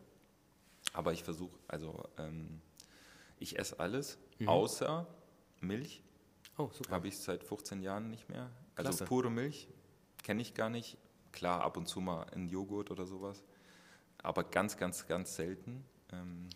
Aber 0.93 1.14
ich 1.14 1.25
versuche, 1.25 1.59
also 1.67 2.05
ähm, 2.19 2.61
ich 3.38 3.59
esse 3.59 3.81
alles, 3.81 4.19
mhm. 4.38 4.51
außer 4.51 5.07
Milch 5.62 6.03
Oh, 6.59 6.71
super. 6.73 6.90
Habe 6.90 7.09
ich 7.09 7.16
seit 7.16 7.44
15 7.44 7.83
Jahren 7.83 8.11
nicht 8.11 8.29
mehr. 8.29 8.51
Also 8.75 8.90
Klasse. 8.90 9.05
pure 9.05 9.31
Milch 9.31 9.68
kenne 10.23 10.42
ich 10.42 10.55
gar 10.55 10.68
nicht. 10.68 10.99
Klar, 11.33 11.62
ab 11.62 11.77
und 11.77 11.87
zu 11.87 12.01
mal 12.01 12.27
ein 12.35 12.49
Joghurt 12.49 12.90
oder 12.90 13.07
sowas. 13.07 13.44
Aber 14.18 14.44
ganz, 14.44 14.77
ganz, 14.77 15.07
ganz 15.07 15.37
selten. 15.37 15.85
Ähm, 16.12 16.49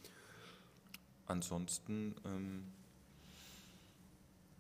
ansonsten 1.27 2.17
ähm, 2.25 2.73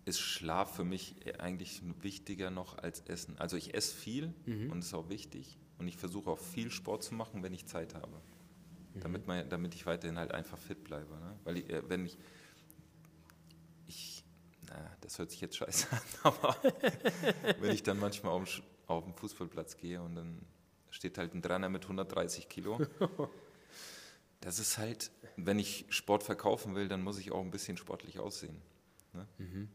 ist 0.04 0.20
Schlaf 0.20 0.76
für 0.76 0.84
mich 0.84 1.16
eigentlich 1.40 1.82
wichtiger 2.00 2.50
noch 2.50 2.78
als 2.78 3.00
Essen. 3.00 3.36
Also 3.38 3.56
ich 3.56 3.74
esse 3.74 3.96
viel 3.96 4.32
mhm. 4.46 4.70
und 4.70 4.78
ist 4.78 4.94
auch 4.94 5.08
wichtig. 5.08 5.58
Und 5.78 5.88
ich 5.88 5.96
versuche 5.96 6.30
auch 6.30 6.38
viel 6.38 6.70
Sport 6.70 7.02
zu 7.02 7.14
machen, 7.14 7.42
wenn 7.42 7.52
ich 7.52 7.66
Zeit 7.66 7.94
habe. 7.94 8.20
Mhm. 8.94 9.00
Damit, 9.00 9.26
man, 9.26 9.48
damit 9.48 9.74
ich 9.74 9.86
weiterhin 9.86 10.18
halt 10.18 10.32
einfach 10.32 10.58
fit 10.58 10.84
bleibe. 10.84 11.14
Ne? 11.16 11.36
Weil 11.42 11.58
ich, 11.58 11.70
äh, 11.70 11.88
wenn 11.88 12.06
ich 12.06 12.16
das 15.02 15.18
hört 15.18 15.30
sich 15.30 15.40
jetzt 15.40 15.56
scheiße 15.56 15.88
an, 15.90 16.00
aber 16.22 16.56
wenn 17.60 17.70
ich 17.70 17.82
dann 17.82 17.98
manchmal 17.98 18.32
auf, 18.32 18.62
auf 18.86 19.04
den 19.04 19.14
Fußballplatz 19.14 19.76
gehe 19.76 20.00
und 20.00 20.14
dann 20.16 20.46
steht 20.90 21.18
halt 21.18 21.34
ein 21.34 21.42
Trainer 21.42 21.68
mit 21.68 21.84
130 21.84 22.48
Kilo. 22.48 22.80
Das 24.44 24.58
ist 24.58 24.76
halt, 24.76 25.12
wenn 25.36 25.60
ich 25.60 25.86
Sport 25.88 26.24
verkaufen 26.24 26.74
will, 26.74 26.88
dann 26.88 27.00
muss 27.00 27.16
ich 27.20 27.30
auch 27.30 27.40
ein 27.40 27.52
bisschen 27.52 27.76
sportlich 27.76 28.18
aussehen. 28.18 28.60
Ne? 29.12 29.28
Mhm. 29.38 29.68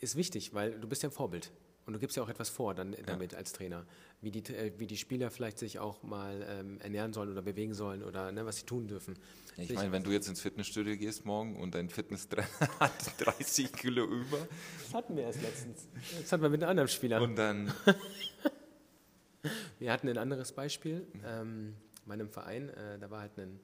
Ist 0.00 0.16
wichtig, 0.16 0.52
weil 0.54 0.80
du 0.80 0.88
bist 0.88 1.04
ja 1.04 1.08
ein 1.08 1.12
Vorbild. 1.12 1.52
Und 1.86 1.94
du 1.94 1.98
gibst 1.98 2.16
ja 2.16 2.22
auch 2.22 2.28
etwas 2.28 2.48
vor 2.48 2.74
dann 2.74 2.94
damit 3.06 3.32
ja. 3.32 3.38
als 3.38 3.52
Trainer, 3.52 3.86
wie 4.20 4.30
die, 4.30 4.54
äh, 4.54 4.72
wie 4.78 4.86
die 4.86 4.96
Spieler 4.96 5.30
vielleicht 5.30 5.58
sich 5.58 5.78
auch 5.78 6.02
mal 6.02 6.46
ähm, 6.48 6.78
ernähren 6.80 7.12
sollen 7.12 7.30
oder 7.30 7.42
bewegen 7.42 7.74
sollen 7.74 8.02
oder 8.02 8.30
ne, 8.32 8.46
was 8.46 8.58
sie 8.58 8.66
tun 8.66 8.86
dürfen. 8.86 9.18
Ich 9.56 9.72
meine, 9.72 9.90
wenn 9.92 10.04
du 10.04 10.10
jetzt 10.10 10.28
ins 10.28 10.40
Fitnessstudio 10.40 10.96
gehst 10.96 11.24
morgen 11.24 11.56
und 11.56 11.74
dein 11.74 11.88
Fitnesstrainer 11.88 12.48
hat 12.80 12.92
30 13.18 13.72
Kilo 13.72 14.04
über. 14.04 14.46
Das 14.84 14.94
hatten 14.94 15.16
wir 15.16 15.24
erst 15.24 15.42
letztens. 15.42 15.88
Das 16.20 16.32
hatten 16.32 16.42
wir 16.42 16.50
mit 16.50 16.62
einem 16.62 16.70
anderen 16.70 16.88
Spieler. 16.88 17.20
Und 17.20 17.36
dann. 17.36 17.72
wir 19.78 19.92
hatten 19.92 20.08
ein 20.08 20.18
anderes 20.18 20.52
Beispiel. 20.52 21.06
Ähm, 21.24 21.74
bei 22.06 22.14
einem 22.14 22.28
Verein, 22.28 22.68
äh, 22.70 22.98
da 22.98 23.10
war 23.10 23.20
halt 23.20 23.38
ein 23.38 23.60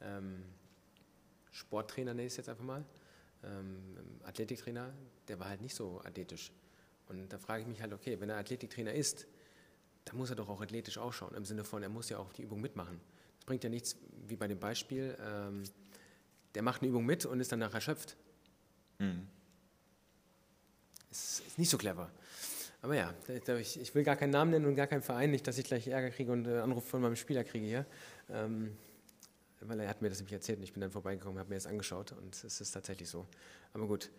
ähm, 0.00 0.42
Sporttrainer, 1.50 2.12
nenne 2.12 2.26
ich 2.26 2.32
es 2.32 2.36
jetzt 2.36 2.48
einfach 2.48 2.64
mal, 2.64 2.84
ähm, 3.42 3.96
Athletiktrainer, 4.24 4.92
der 5.28 5.40
war 5.40 5.48
halt 5.48 5.62
nicht 5.62 5.74
so 5.74 6.00
athletisch. 6.04 6.52
Und 7.08 7.32
da 7.32 7.38
frage 7.38 7.62
ich 7.62 7.68
mich 7.68 7.80
halt, 7.80 7.92
okay, 7.92 8.20
wenn 8.20 8.30
er 8.30 8.36
Athletiktrainer 8.36 8.92
ist, 8.92 9.26
dann 10.04 10.16
muss 10.16 10.30
er 10.30 10.36
doch 10.36 10.48
auch 10.48 10.60
athletisch 10.60 10.98
ausschauen, 10.98 11.34
im 11.34 11.44
Sinne 11.44 11.64
von, 11.64 11.82
er 11.82 11.88
muss 11.88 12.08
ja 12.08 12.18
auch 12.18 12.32
die 12.32 12.42
Übung 12.42 12.60
mitmachen. 12.60 13.00
Es 13.38 13.44
bringt 13.44 13.64
ja 13.64 13.70
nichts, 13.70 13.96
wie 14.26 14.36
bei 14.36 14.46
dem 14.46 14.58
Beispiel, 14.58 15.16
ähm, 15.20 15.64
der 16.54 16.62
macht 16.62 16.82
eine 16.82 16.90
Übung 16.90 17.04
mit 17.04 17.26
und 17.26 17.40
ist 17.40 17.52
danach 17.52 17.74
erschöpft. 17.74 18.16
Mhm. 18.98 19.26
Ist, 21.10 21.42
ist 21.46 21.58
nicht 21.58 21.70
so 21.70 21.78
clever. 21.78 22.10
Aber 22.82 22.94
ja, 22.94 23.12
ich, 23.58 23.80
ich, 23.80 23.94
will 23.94 24.04
gar 24.04 24.16
keinen 24.16 24.30
Namen 24.30 24.52
nennen 24.52 24.66
und 24.66 24.76
gar 24.76 24.86
keinen 24.86 25.02
Verein, 25.02 25.30
nicht, 25.30 25.46
dass 25.46 25.58
ich 25.58 25.64
gleich 25.64 25.88
Ärger 25.88 26.10
kriege 26.10 26.30
und 26.30 26.46
äh, 26.46 26.58
Anruf 26.58 26.88
von 26.88 27.00
meinem 27.02 27.16
Spieler 27.16 27.42
kriege 27.42 27.66
hier. 27.66 27.86
Ähm, 28.30 28.76
weil 29.60 29.80
er 29.80 29.88
hat 29.88 30.02
mir 30.02 30.08
das 30.08 30.18
nämlich 30.18 30.34
erzählt 30.34 30.58
und 30.58 30.64
ich 30.64 30.72
bin 30.72 30.80
dann 30.80 30.90
vorbeigekommen, 30.90 31.38
habe 31.38 31.48
mir 31.48 31.56
das 31.56 31.66
angeschaut 31.66 32.12
und 32.12 32.44
es 32.44 32.60
ist 32.60 32.70
tatsächlich 32.70 33.08
so. 33.08 33.26
Aber 33.72 33.86
gut, 33.86 34.10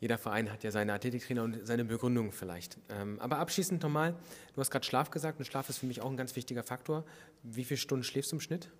jeder 0.00 0.18
Verein 0.18 0.50
hat 0.50 0.64
ja 0.64 0.70
seine 0.70 0.92
Athletiktrainer 0.92 1.42
und 1.42 1.66
seine 1.66 1.84
Begründung 1.84 2.32
vielleicht. 2.32 2.78
Ähm, 2.88 3.18
aber 3.20 3.38
abschließend 3.38 3.82
nochmal, 3.82 4.14
du 4.54 4.60
hast 4.60 4.70
gerade 4.70 4.84
Schlaf 4.84 5.10
gesagt 5.10 5.38
und 5.38 5.44
Schlaf 5.44 5.68
ist 5.68 5.78
für 5.78 5.86
mich 5.86 6.00
auch 6.00 6.10
ein 6.10 6.16
ganz 6.16 6.36
wichtiger 6.36 6.62
Faktor. 6.62 7.04
Wie 7.42 7.64
viele 7.64 7.78
Stunden 7.78 8.04
schläfst 8.04 8.32
du 8.32 8.36
im 8.36 8.40
Schnitt? 8.40 8.70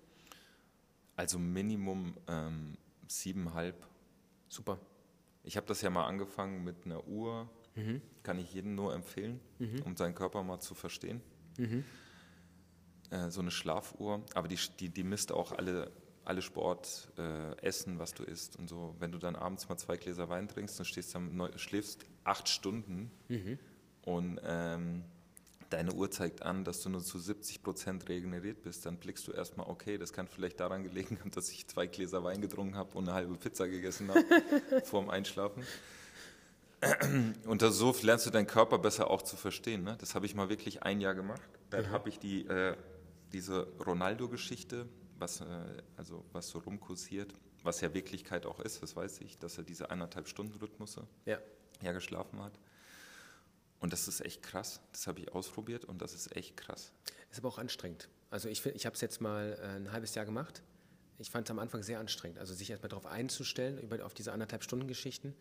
Also 1.15 1.39
Minimum 1.39 2.15
ähm, 2.27 2.77
siebeneinhalb. 3.07 3.87
Super. 4.49 4.79
Ich 5.43 5.57
habe 5.57 5.67
das 5.67 5.81
ja 5.81 5.89
mal 5.89 6.05
angefangen 6.05 6.63
mit 6.63 6.85
einer 6.85 7.05
Uhr. 7.07 7.49
Mhm. 7.75 8.01
Kann 8.23 8.39
ich 8.39 8.53
jedem 8.53 8.75
nur 8.75 8.93
empfehlen, 8.93 9.39
mhm. 9.59 9.81
um 9.83 9.95
seinen 9.95 10.15
Körper 10.15 10.43
mal 10.43 10.59
zu 10.59 10.75
verstehen. 10.75 11.21
Mhm. 11.57 11.83
Äh, 13.09 13.29
so 13.29 13.41
eine 13.41 13.51
Schlafuhr, 13.51 14.23
aber 14.33 14.47
die, 14.47 14.59
die, 14.79 14.89
die 14.89 15.03
misst 15.03 15.31
auch 15.31 15.51
alle 15.51 15.91
alle 16.25 16.41
Sport, 16.41 17.11
äh, 17.17 17.55
Essen, 17.61 17.99
was 17.99 18.13
du 18.13 18.23
isst 18.23 18.57
und 18.57 18.67
so. 18.67 18.95
Wenn 18.99 19.11
du 19.11 19.19
dann 19.19 19.35
abends 19.35 19.69
mal 19.69 19.77
zwei 19.77 19.95
Gläser 19.95 20.27
Wein 20.27 20.47
trinkst 20.47 20.79
und 20.79 20.85
stehst 20.85 21.13
dann, 21.15 21.51
schläfst 21.55 22.05
acht 22.23 22.49
Stunden 22.49 23.11
mhm. 23.29 23.59
und 24.03 24.41
ähm, 24.43 25.03
deine 25.69 25.93
Uhr 25.93 26.09
zeigt 26.09 26.41
an, 26.41 26.63
dass 26.63 26.81
du 26.81 26.89
nur 26.89 27.03
zu 27.03 27.19
70 27.19 27.63
Prozent 27.63 28.09
regeneriert 28.09 28.63
bist, 28.63 28.85
dann 28.85 28.97
blickst 28.97 29.27
du 29.27 29.31
erstmal, 29.31 29.67
okay, 29.67 29.97
das 29.97 30.13
kann 30.13 30.27
vielleicht 30.27 30.59
daran 30.59 30.83
gelegen 30.83 31.19
haben, 31.19 31.31
dass 31.35 31.49
ich 31.51 31.67
zwei 31.67 31.87
Gläser 31.87 32.23
Wein 32.23 32.41
getrunken 32.41 32.75
habe 32.75 32.97
und 32.97 33.07
eine 33.07 33.13
halbe 33.13 33.35
Pizza 33.35 33.67
gegessen 33.67 34.09
habe 34.09 34.23
vorm 34.83 35.09
Einschlafen. 35.09 35.63
Und 37.47 37.61
so 37.61 37.95
lernst 38.03 38.27
du 38.27 38.29
deinen 38.29 38.45
Körper 38.45 38.77
besser 38.77 39.09
auch 39.09 39.23
zu 39.23 39.37
verstehen. 39.37 39.83
Ne? 39.83 39.97
Das 39.99 40.13
habe 40.13 40.27
ich 40.27 40.35
mal 40.35 40.49
wirklich 40.49 40.83
ein 40.83 41.01
Jahr 41.01 41.15
gemacht. 41.15 41.41
Dann 41.71 41.85
mhm. 41.85 41.89
habe 41.89 42.09
ich 42.09 42.19
die, 42.19 42.45
äh, 42.45 42.75
diese 43.31 43.67
Ronaldo-Geschichte 43.83 44.85
was, 45.25 45.41
äh, 45.41 45.45
also 45.97 46.23
was 46.31 46.49
so 46.49 46.59
rumkursiert, 46.59 47.33
was 47.63 47.81
ja 47.81 47.93
Wirklichkeit 47.93 48.45
auch 48.45 48.59
ist, 48.59 48.83
das 48.83 48.95
weiß 48.95 49.21
ich, 49.21 49.39
dass 49.39 49.57
er 49.57 49.63
diese 49.63 49.89
eineinhalb 49.89 50.27
Stunden 50.27 50.55
Rhythmus 50.59 50.99
ja. 51.25 51.39
ja 51.81 51.91
geschlafen 51.93 52.39
hat. 52.43 52.53
Und 53.79 53.91
das 53.91 54.07
ist 54.07 54.21
echt 54.21 54.43
krass. 54.43 54.81
Das 54.91 55.07
habe 55.07 55.19
ich 55.19 55.33
ausprobiert 55.33 55.85
und 55.85 56.01
das 56.01 56.13
ist 56.13 56.35
echt 56.35 56.55
krass. 56.57 56.91
Ist 57.31 57.39
aber 57.39 57.49
auch 57.49 57.57
anstrengend. 57.57 58.07
Also 58.29 58.49
ich, 58.49 58.65
ich 58.65 58.85
habe 58.85 58.93
es 58.93 59.01
jetzt 59.01 59.19
mal 59.19 59.57
äh, 59.59 59.77
ein 59.77 59.91
halbes 59.91 60.13
Jahr 60.15 60.25
gemacht. 60.25 60.61
Ich 61.17 61.31
fand 61.31 61.47
es 61.47 61.51
am 61.51 61.59
Anfang 61.59 61.81
sehr 61.81 61.99
anstrengend, 61.99 62.39
also 62.39 62.53
sich 62.53 62.69
erstmal 62.69 62.89
darauf 62.89 63.05
einzustellen, 63.05 63.77
über, 63.79 64.05
auf 64.05 64.13
diese 64.13 64.33
anderthalb 64.33 64.63
Stunden 64.63 64.87
Geschichten, 64.87 65.33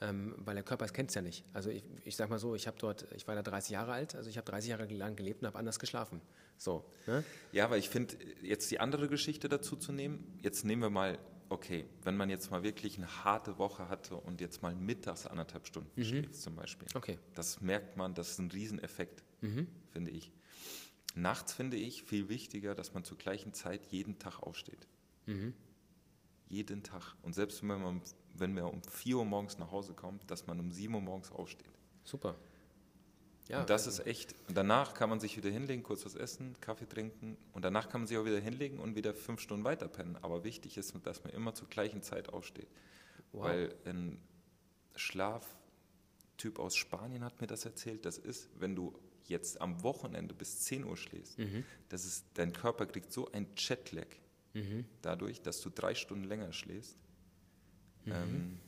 ähm, 0.00 0.34
weil 0.38 0.54
der 0.54 0.64
Körper 0.64 0.86
kennt 0.88 1.10
es 1.10 1.14
ja 1.14 1.22
nicht. 1.22 1.44
Also 1.52 1.70
ich, 1.70 1.84
ich 2.04 2.16
sage 2.16 2.30
mal 2.30 2.38
so, 2.38 2.54
ich 2.54 2.66
habe 2.66 2.78
dort, 2.78 3.06
ich 3.14 3.26
war 3.28 3.34
da 3.34 3.42
30 3.42 3.70
Jahre 3.70 3.92
alt, 3.92 4.14
also 4.14 4.30
ich 4.30 4.36
habe 4.38 4.50
30 4.50 4.70
Jahre 4.70 4.86
lang 4.86 5.16
gelebt 5.16 5.42
und 5.42 5.46
habe 5.46 5.58
anders 5.58 5.78
geschlafen. 5.78 6.20
So. 6.56 6.84
Ne? 7.06 7.24
Ja, 7.52 7.64
aber 7.64 7.76
ich 7.76 7.88
finde, 7.88 8.16
jetzt 8.42 8.70
die 8.70 8.80
andere 8.80 9.08
Geschichte 9.08 9.48
dazu 9.48 9.76
zu 9.76 9.92
nehmen, 9.92 10.38
jetzt 10.42 10.64
nehmen 10.64 10.82
wir 10.82 10.90
mal, 10.90 11.18
okay, 11.50 11.86
wenn 12.02 12.16
man 12.16 12.30
jetzt 12.30 12.50
mal 12.50 12.62
wirklich 12.62 12.96
eine 12.96 13.24
harte 13.24 13.58
Woche 13.58 13.88
hatte 13.88 14.16
und 14.16 14.40
jetzt 14.40 14.62
mal 14.62 14.74
mittags 14.74 15.26
anderthalb 15.26 15.66
Stunden 15.66 15.90
mhm. 15.96 16.04
schläft 16.04 16.34
zum 16.36 16.56
Beispiel, 16.56 16.88
okay. 16.94 17.18
das 17.34 17.60
merkt 17.60 17.96
man, 17.96 18.14
das 18.14 18.30
ist 18.30 18.38
ein 18.38 18.50
Rieseneffekt, 18.50 19.22
mhm. 19.40 19.66
finde 19.90 20.10
ich. 20.10 20.32
Nachts 21.14 21.52
finde 21.52 21.76
ich 21.76 22.04
viel 22.04 22.28
wichtiger, 22.28 22.74
dass 22.74 22.94
man 22.94 23.02
zur 23.04 23.18
gleichen 23.18 23.52
Zeit 23.52 23.86
jeden 23.86 24.18
Tag 24.18 24.40
aufsteht. 24.40 24.86
Mhm. 25.28 25.54
Jeden 26.48 26.82
Tag. 26.82 27.14
Und 27.22 27.34
selbst 27.34 27.60
wenn 27.62 27.80
man, 27.80 28.02
wenn 28.34 28.54
man 28.54 28.64
um 28.64 28.82
4 28.82 29.18
Uhr 29.18 29.24
morgens 29.24 29.58
nach 29.58 29.70
Hause 29.70 29.92
kommt, 29.92 30.30
dass 30.30 30.46
man 30.46 30.58
um 30.58 30.72
7 30.72 30.94
Uhr 30.94 31.00
morgens 31.00 31.30
aufsteht. 31.30 31.70
Super. 32.02 32.36
Ja, 33.48 33.60
und 33.60 33.70
das 33.70 33.86
also. 33.86 34.02
ist 34.02 34.08
echt. 34.08 34.34
Und 34.48 34.56
danach 34.56 34.94
kann 34.94 35.08
man 35.10 35.20
sich 35.20 35.36
wieder 35.36 35.50
hinlegen, 35.50 35.82
kurz 35.82 36.04
was 36.04 36.14
essen, 36.14 36.54
Kaffee 36.60 36.86
trinken 36.86 37.36
und 37.52 37.64
danach 37.64 37.88
kann 37.88 38.02
man 38.02 38.08
sich 38.08 38.16
auch 38.18 38.24
wieder 38.24 38.40
hinlegen 38.40 38.78
und 38.78 38.94
wieder 38.94 39.14
fünf 39.14 39.40
Stunden 39.40 39.64
weiter 39.64 39.88
pennen. 39.88 40.16
Aber 40.22 40.44
wichtig 40.44 40.76
ist, 40.76 40.94
dass 41.04 41.24
man 41.24 41.32
immer 41.32 41.54
zur 41.54 41.68
gleichen 41.68 42.02
Zeit 42.02 42.30
aufsteht. 42.30 42.68
Wow. 43.32 43.44
Weil 43.44 43.74
ein 43.84 44.18
Schlaftyp 44.96 46.58
aus 46.58 46.76
Spanien 46.76 47.24
hat 47.24 47.40
mir 47.40 47.46
das 47.46 47.64
erzählt, 47.64 48.04
das 48.04 48.18
ist, 48.18 48.48
wenn 48.58 48.74
du 48.74 48.98
jetzt 49.24 49.60
am 49.60 49.82
Wochenende 49.82 50.34
bis 50.34 50.60
10 50.60 50.84
Uhr 50.84 50.96
schläfst, 50.96 51.38
mhm. 51.38 51.64
das 51.90 52.04
ist, 52.04 52.26
dein 52.34 52.52
Körper 52.52 52.86
kriegt 52.86 53.12
so 53.12 53.30
ein 53.32 53.46
Jetlag 53.56 54.06
mhm. 54.62 54.84
dadurch, 55.02 55.42
dass 55.42 55.60
du 55.60 55.70
drei 55.70 55.94
Stunden 55.94 56.24
länger 56.24 56.52
schläfst. 56.52 56.96
Mhm. 58.04 58.12
Ähm, 58.12 58.58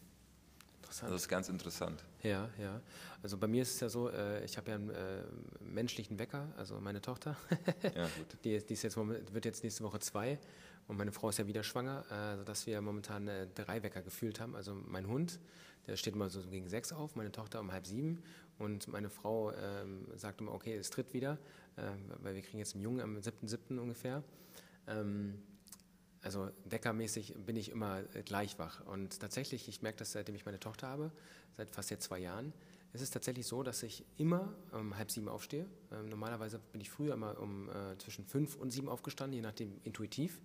Interessant. 0.90 1.12
Das 1.12 1.22
ist 1.22 1.28
ganz 1.28 1.48
interessant. 1.48 2.04
Ja, 2.24 2.50
ja. 2.58 2.80
Also 3.22 3.38
bei 3.38 3.46
mir 3.46 3.62
ist 3.62 3.74
es 3.74 3.80
ja 3.80 3.88
so, 3.88 4.10
äh, 4.10 4.44
ich 4.44 4.56
habe 4.56 4.70
ja 4.70 4.74
einen 4.74 4.90
äh, 4.90 5.22
menschlichen 5.60 6.18
Wecker, 6.18 6.52
also 6.56 6.80
meine 6.80 7.00
Tochter. 7.00 7.36
ja, 7.94 8.08
gut. 8.18 8.36
Die, 8.42 8.58
die 8.58 8.72
ist 8.72 8.82
jetzt, 8.82 8.96
wird 8.96 9.44
jetzt 9.44 9.62
nächste 9.62 9.84
Woche 9.84 10.00
zwei 10.00 10.40
und 10.88 10.96
meine 10.96 11.12
Frau 11.12 11.28
ist 11.28 11.38
ja 11.38 11.46
wieder 11.46 11.62
schwanger, 11.62 12.04
äh, 12.10 12.38
sodass 12.38 12.66
wir 12.66 12.80
momentan 12.80 13.28
äh, 13.28 13.46
drei 13.54 13.84
Wecker 13.84 14.02
gefühlt 14.02 14.40
haben. 14.40 14.56
Also 14.56 14.74
mein 14.74 15.06
Hund, 15.06 15.38
der 15.86 15.94
steht 15.94 16.14
immer 16.14 16.28
so 16.28 16.42
gegen 16.42 16.68
sechs 16.68 16.92
auf, 16.92 17.14
meine 17.14 17.30
Tochter 17.30 17.60
um 17.60 17.70
halb 17.70 17.86
sieben 17.86 18.24
und 18.58 18.88
meine 18.88 19.10
Frau 19.10 19.52
ähm, 19.52 20.08
sagt 20.16 20.40
immer, 20.40 20.52
okay, 20.52 20.74
es 20.74 20.90
tritt 20.90 21.14
wieder, 21.14 21.38
äh, 21.76 21.82
weil 22.20 22.34
wir 22.34 22.42
kriegen 22.42 22.58
jetzt 22.58 22.74
einen 22.74 22.82
Jungen 22.82 23.00
am 23.00 23.16
7.7. 23.16 23.78
ungefähr. 23.78 24.24
Ähm, 24.88 25.40
also 26.22 26.50
weckermäßig 26.64 27.34
bin 27.46 27.56
ich 27.56 27.70
immer 27.70 28.02
gleich 28.24 28.58
wach. 28.58 28.84
Und 28.86 29.20
tatsächlich, 29.20 29.68
ich 29.68 29.82
merke 29.82 29.98
das, 29.98 30.12
seitdem 30.12 30.34
ich 30.34 30.44
meine 30.44 30.60
Tochter 30.60 30.88
habe, 30.88 31.12
seit 31.56 31.70
fast 31.70 31.90
jetzt 31.90 32.04
zwei 32.04 32.18
Jahren, 32.18 32.52
es 32.92 33.02
ist 33.02 33.10
tatsächlich 33.12 33.46
so, 33.46 33.62
dass 33.62 33.82
ich 33.82 34.04
immer 34.16 34.52
um 34.72 34.96
halb 34.96 35.10
sieben 35.10 35.28
aufstehe. 35.28 35.66
Ähm, 35.92 36.08
normalerweise 36.08 36.58
bin 36.72 36.80
ich 36.80 36.90
früher 36.90 37.14
immer 37.14 37.38
um 37.40 37.68
äh, 37.68 37.96
zwischen 37.98 38.24
fünf 38.24 38.56
und 38.56 38.70
sieben 38.70 38.88
aufgestanden, 38.88 39.36
je 39.36 39.42
nachdem 39.42 39.80
intuitiv. 39.84 40.40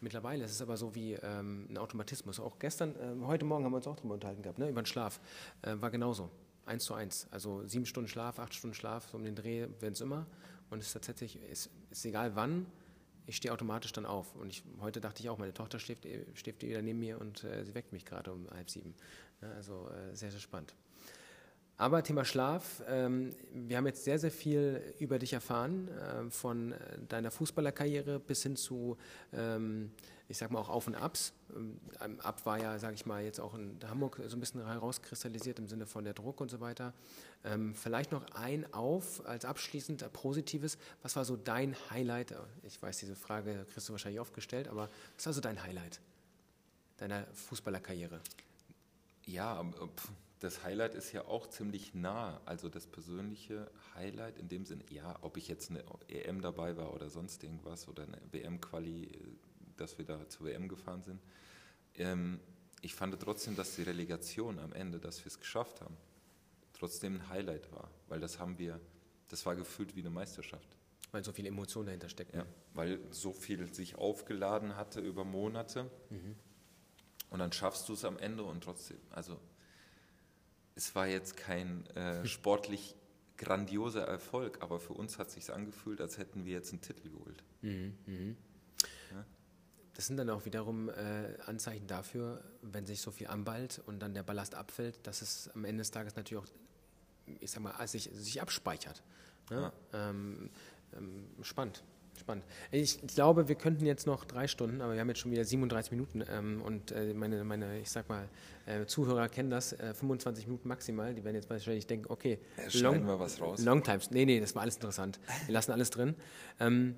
Mittlerweile 0.00 0.44
ist 0.44 0.52
es 0.52 0.62
aber 0.62 0.76
so 0.76 0.94
wie 0.94 1.14
ähm, 1.14 1.66
ein 1.70 1.78
Automatismus. 1.78 2.38
Auch 2.40 2.58
gestern, 2.58 2.94
ähm, 3.00 3.26
heute 3.26 3.44
Morgen 3.44 3.64
haben 3.64 3.72
wir 3.72 3.78
uns 3.78 3.86
auch 3.86 3.96
darüber 3.96 4.14
unterhalten 4.14 4.42
gehabt, 4.42 4.58
ne, 4.58 4.68
über 4.68 4.82
den 4.82 4.86
Schlaf. 4.86 5.18
Äh, 5.62 5.74
war 5.80 5.90
genauso. 5.90 6.30
Eins 6.66 6.84
zu 6.84 6.92
eins. 6.92 7.26
Also 7.30 7.66
sieben 7.66 7.86
Stunden 7.86 8.08
Schlaf, 8.08 8.38
acht 8.38 8.54
Stunden 8.54 8.74
Schlaf, 8.74 9.08
so 9.08 9.16
um 9.16 9.24
den 9.24 9.34
Dreh 9.34 9.66
werden 9.80 9.94
es 9.94 10.00
immer. 10.02 10.26
Und 10.68 10.80
es 10.80 10.88
ist 10.88 10.92
tatsächlich, 10.92 11.42
ist, 11.50 11.70
ist 11.90 12.04
egal 12.04 12.36
wann, 12.36 12.66
ich 13.28 13.36
stehe 13.36 13.52
automatisch 13.52 13.92
dann 13.92 14.06
auf. 14.06 14.34
Und 14.34 14.50
ich, 14.50 14.64
heute 14.80 15.00
dachte 15.00 15.22
ich 15.22 15.28
auch, 15.28 15.38
meine 15.38 15.54
Tochter 15.54 15.78
schläft, 15.78 16.06
schläft 16.34 16.62
wieder 16.62 16.82
neben 16.82 16.98
mir 16.98 17.20
und 17.20 17.44
äh, 17.44 17.64
sie 17.64 17.74
weckt 17.74 17.92
mich 17.92 18.04
gerade 18.04 18.32
um 18.32 18.48
halb 18.50 18.70
sieben. 18.70 18.94
Ja, 19.42 19.50
also 19.52 19.88
äh, 19.88 20.16
sehr, 20.16 20.30
sehr 20.30 20.40
spannend. 20.40 20.74
Aber 21.76 22.02
Thema 22.02 22.24
Schlaf, 22.24 22.82
ähm, 22.88 23.36
wir 23.52 23.76
haben 23.76 23.86
jetzt 23.86 24.02
sehr, 24.02 24.18
sehr 24.18 24.32
viel 24.32 24.82
über 24.98 25.20
dich 25.20 25.34
erfahren, 25.34 25.88
äh, 25.88 26.30
von 26.30 26.74
deiner 27.08 27.30
Fußballerkarriere 27.30 28.18
bis 28.18 28.42
hin 28.42 28.56
zu, 28.56 28.96
ähm, 29.32 29.92
ich 30.28 30.36
sag 30.36 30.50
mal, 30.50 30.60
auch 30.60 30.68
Auf 30.68 30.86
und 30.86 30.94
Abs. 30.94 31.32
Ähm, 31.56 32.20
Ab 32.20 32.44
war 32.44 32.60
ja, 32.60 32.78
sage 32.78 32.94
ich 32.94 33.06
mal, 33.06 33.24
jetzt 33.24 33.40
auch 33.40 33.54
in 33.54 33.78
Hamburg 33.88 34.20
so 34.26 34.36
ein 34.36 34.40
bisschen 34.40 34.64
herauskristallisiert 34.64 35.58
im 35.58 35.68
Sinne 35.68 35.86
von 35.86 36.04
der 36.04 36.12
Druck 36.12 36.40
und 36.40 36.50
so 36.50 36.60
weiter. 36.60 36.92
Ähm, 37.44 37.74
vielleicht 37.74 38.12
noch 38.12 38.24
ein 38.34 38.72
Auf 38.74 39.26
als 39.26 39.44
abschließend 39.44 40.02
äh, 40.02 40.08
Positives. 40.10 40.76
Was 41.02 41.16
war 41.16 41.24
so 41.24 41.36
dein 41.36 41.74
Highlight? 41.90 42.34
Ich 42.62 42.80
weiß, 42.80 42.98
diese 42.98 43.16
Frage 43.16 43.66
kriegst 43.72 43.88
du 43.88 43.92
wahrscheinlich 43.92 44.20
oft 44.20 44.34
gestellt, 44.34 44.68
aber 44.68 44.90
was 45.16 45.26
war 45.26 45.32
so 45.32 45.40
dein 45.40 45.62
Highlight 45.62 46.00
deiner 46.98 47.26
Fußballerkarriere? 47.32 48.20
Ja, 49.24 49.62
pff 49.64 50.10
das 50.40 50.62
Highlight 50.62 50.94
ist 50.94 51.12
ja 51.12 51.26
auch 51.26 51.48
ziemlich 51.48 51.94
nah. 51.94 52.40
Also 52.44 52.68
das 52.68 52.86
persönliche 52.86 53.70
Highlight 53.94 54.38
in 54.38 54.48
dem 54.48 54.64
Sinne, 54.64 54.84
ja, 54.90 55.16
ob 55.22 55.36
ich 55.36 55.48
jetzt 55.48 55.70
eine 55.70 55.82
EM 56.08 56.40
dabei 56.40 56.76
war 56.76 56.94
oder 56.94 57.10
sonst 57.10 57.42
irgendwas 57.42 57.88
oder 57.88 58.04
eine 58.04 58.20
WM-Quali, 58.30 59.10
dass 59.80 59.98
wir 59.98 60.04
da 60.04 60.28
zur 60.28 60.46
WM 60.46 60.68
gefahren 60.68 61.02
sind. 61.02 61.20
Ähm, 61.94 62.40
ich 62.80 62.94
fand 62.94 63.18
trotzdem, 63.20 63.56
dass 63.56 63.74
die 63.76 63.82
Relegation 63.82 64.58
am 64.58 64.72
Ende, 64.72 64.98
dass 64.98 65.24
wir 65.24 65.26
es 65.26 65.38
geschafft 65.38 65.80
haben, 65.80 65.96
trotzdem 66.72 67.16
ein 67.16 67.28
Highlight 67.28 67.72
war. 67.72 67.90
Weil 68.08 68.20
das 68.20 68.38
haben 68.38 68.58
wir, 68.58 68.80
das 69.28 69.44
war 69.46 69.56
gefühlt 69.56 69.96
wie 69.96 70.00
eine 70.00 70.10
Meisterschaft. 70.10 70.76
Weil 71.10 71.24
so 71.24 71.32
viel 71.32 71.46
Emotion 71.46 71.86
dahinter 71.86 72.08
steckt. 72.08 72.34
Ja, 72.34 72.44
weil 72.74 73.00
so 73.10 73.32
viel 73.32 73.72
sich 73.72 73.96
aufgeladen 73.96 74.76
hatte 74.76 75.00
über 75.00 75.24
Monate. 75.24 75.90
Mhm. 76.10 76.36
Und 77.30 77.38
dann 77.40 77.52
schaffst 77.52 77.88
du 77.88 77.94
es 77.94 78.04
am 78.04 78.18
Ende 78.18 78.42
und 78.42 78.64
trotzdem, 78.64 78.98
also 79.10 79.38
es 80.74 80.94
war 80.94 81.06
jetzt 81.06 81.36
kein 81.36 81.86
äh, 81.90 82.24
sportlich 82.26 82.94
grandioser 83.36 84.04
Erfolg, 84.04 84.58
aber 84.62 84.80
für 84.80 84.92
uns 84.92 85.18
hat 85.18 85.28
es 85.28 85.34
sich 85.34 85.52
angefühlt, 85.52 86.00
als 86.00 86.18
hätten 86.18 86.44
wir 86.44 86.52
jetzt 86.52 86.72
einen 86.72 86.82
Titel 86.82 87.08
geholt. 87.10 87.42
Mhm, 87.62 87.94
mh. 88.06 88.34
Das 89.98 90.06
sind 90.06 90.16
dann 90.16 90.30
auch 90.30 90.44
wiederum 90.44 90.90
äh, 90.90 90.92
Anzeichen 91.44 91.88
dafür, 91.88 92.40
wenn 92.62 92.86
sich 92.86 93.00
so 93.00 93.10
viel 93.10 93.26
anballt 93.26 93.82
und 93.84 93.98
dann 93.98 94.14
der 94.14 94.22
Ballast 94.22 94.54
abfällt, 94.54 95.04
dass 95.04 95.22
es 95.22 95.50
am 95.56 95.64
Ende 95.64 95.80
des 95.80 95.90
Tages 95.90 96.14
natürlich 96.14 96.44
auch, 96.44 96.48
ich 97.40 97.50
sag 97.50 97.64
mal, 97.64 97.74
sich, 97.88 98.08
sich 98.14 98.40
abspeichert. 98.40 99.02
Ne? 99.50 99.72
Ja. 99.92 100.10
Ähm, 100.10 100.50
ähm, 100.96 101.26
spannend. 101.42 101.82
Spannend. 102.16 102.44
Ich 102.70 103.04
glaube, 103.08 103.48
wir 103.48 103.56
könnten 103.56 103.86
jetzt 103.86 104.06
noch 104.06 104.24
drei 104.24 104.46
Stunden, 104.46 104.82
aber 104.82 104.92
wir 104.92 105.00
haben 105.00 105.08
jetzt 105.08 105.18
schon 105.18 105.32
wieder 105.32 105.44
37 105.44 105.90
Minuten 105.90 106.22
ähm, 106.30 106.62
und 106.62 106.92
äh, 106.92 107.12
meine, 107.12 107.42
meine, 107.42 107.80
ich 107.80 107.90
sag 107.90 108.08
mal, 108.08 108.28
äh, 108.66 108.86
Zuhörer 108.86 109.28
kennen 109.28 109.50
das, 109.50 109.72
äh, 109.72 109.94
25 109.94 110.46
Minuten 110.46 110.68
maximal. 110.68 111.12
Die 111.12 111.24
werden 111.24 111.34
jetzt 111.34 111.50
wahrscheinlich 111.50 111.88
denken, 111.88 112.06
okay, 112.08 112.38
ja, 112.56 112.82
long, 112.82 113.04
wir 113.04 113.18
was 113.18 113.40
raus. 113.40 113.64
Long 113.64 113.82
Times. 113.82 114.12
Nee, 114.12 114.26
nee, 114.26 114.38
das 114.38 114.54
war 114.54 114.62
alles 114.62 114.76
interessant. 114.76 115.18
Wir 115.46 115.54
lassen 115.54 115.72
alles 115.72 115.90
drin. 115.90 116.14
Ähm, 116.60 116.94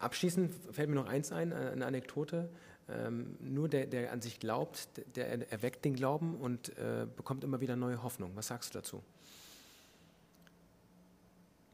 abschließend 0.00 0.52
fällt 0.72 0.88
mir 0.88 0.96
noch 0.96 1.06
eins 1.06 1.30
ein, 1.32 1.52
äh, 1.52 1.54
eine 1.54 1.86
Anekdote. 1.86 2.50
Ähm, 2.88 3.36
nur 3.40 3.68
der, 3.68 3.86
der 3.86 4.12
an 4.12 4.20
sich 4.20 4.40
glaubt, 4.40 4.88
der 5.14 5.50
erweckt 5.52 5.84
den 5.84 5.94
Glauben 5.94 6.36
und 6.36 6.76
äh, 6.76 7.06
bekommt 7.16 7.44
immer 7.44 7.60
wieder 7.60 7.76
neue 7.76 8.02
Hoffnung. 8.02 8.32
Was 8.34 8.48
sagst 8.48 8.74
du 8.74 8.78
dazu? 8.78 9.02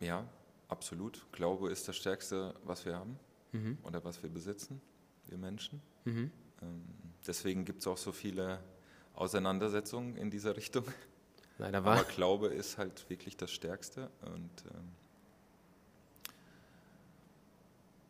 Ja, 0.01 0.27
Absolut. 0.69 1.25
Glaube 1.33 1.71
ist 1.71 1.87
das 1.87 1.97
Stärkste, 1.97 2.55
was 2.65 2.85
wir 2.85 2.97
haben 2.97 3.19
mhm. 3.53 3.79
oder 3.85 4.05
was 4.05 4.23
wir 4.23 4.31
besitzen, 4.31 4.81
wir 5.27 5.39
Menschen. 5.39 5.81
Mhm. 6.05 6.31
Ähm, 6.63 6.83
deswegen 7.27 7.65
gibt 7.65 7.81
es 7.81 7.87
auch 7.87 7.97
so 7.97 8.13
viele 8.13 8.61
Auseinandersetzungen 9.15 10.17
in 10.17 10.31
dieser 10.31 10.57
Richtung. 10.57 10.85
Leider 11.59 11.85
war. 11.85 12.01
Aber 12.01 12.05
Glaube 12.05 12.49
ist 12.49 12.79
halt 12.79 13.09
wirklich 13.09 13.37
das 13.37 13.51
Stärkste. 13.53 14.11
Und 14.23 14.65
ähm, 14.75 14.93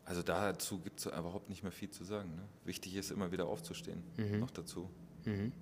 also 0.06 0.22
dazu 0.22 0.78
gibt 0.78 1.00
es 1.00 1.06
überhaupt 1.06 1.48
nicht 1.48 1.62
mehr 1.62 1.72
viel 1.72 1.90
zu 1.90 2.04
sagen. 2.04 2.34
Ne? 2.36 2.42
Wichtig 2.64 2.94
ist 2.94 3.10
immer 3.10 3.32
wieder 3.32 3.46
aufzustehen, 3.46 4.02
mhm. 4.16 4.38
noch 4.38 4.52
dazu. 4.52 4.88
Mhm. 5.24 5.52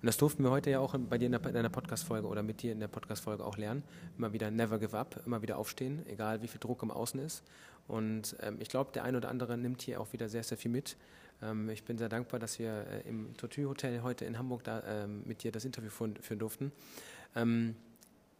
Und 0.00 0.06
das 0.06 0.18
durften 0.18 0.44
wir 0.44 0.50
heute 0.50 0.70
ja 0.70 0.78
auch 0.78 0.94
bei 0.96 1.16
dir 1.16 1.26
in 1.26 1.32
der 1.32 1.68
Podcast-Folge 1.70 2.28
oder 2.28 2.42
mit 2.42 2.62
dir 2.62 2.72
in 2.72 2.80
der 2.80 2.88
Podcast-Folge 2.88 3.42
auch 3.42 3.56
lernen. 3.56 3.82
Immer 4.18 4.34
wieder 4.34 4.50
never 4.50 4.78
give 4.78 4.96
up, 4.96 5.22
immer 5.24 5.40
wieder 5.40 5.56
aufstehen, 5.56 6.06
egal 6.06 6.42
wie 6.42 6.48
viel 6.48 6.60
Druck 6.60 6.82
im 6.82 6.90
Außen 6.90 7.18
ist. 7.20 7.42
Und 7.88 8.36
ähm, 8.40 8.58
ich 8.60 8.68
glaube, 8.68 8.92
der 8.92 9.04
ein 9.04 9.16
oder 9.16 9.30
andere 9.30 9.56
nimmt 9.56 9.80
hier 9.80 10.00
auch 10.00 10.12
wieder 10.12 10.28
sehr, 10.28 10.42
sehr 10.42 10.58
viel 10.58 10.70
mit. 10.70 10.98
Ähm, 11.42 11.70
ich 11.70 11.84
bin 11.84 11.96
sehr 11.96 12.10
dankbar, 12.10 12.38
dass 12.38 12.58
wir 12.58 12.86
äh, 12.86 13.08
im 13.08 13.34
Tortue 13.38 13.66
Hotel 13.66 14.02
heute 14.02 14.26
in 14.26 14.38
Hamburg 14.38 14.64
da 14.64 14.82
ähm, 14.86 15.22
mit 15.24 15.42
dir 15.42 15.52
das 15.52 15.64
Interview 15.64 15.90
führen, 15.90 16.16
führen 16.16 16.38
durften. 16.38 16.72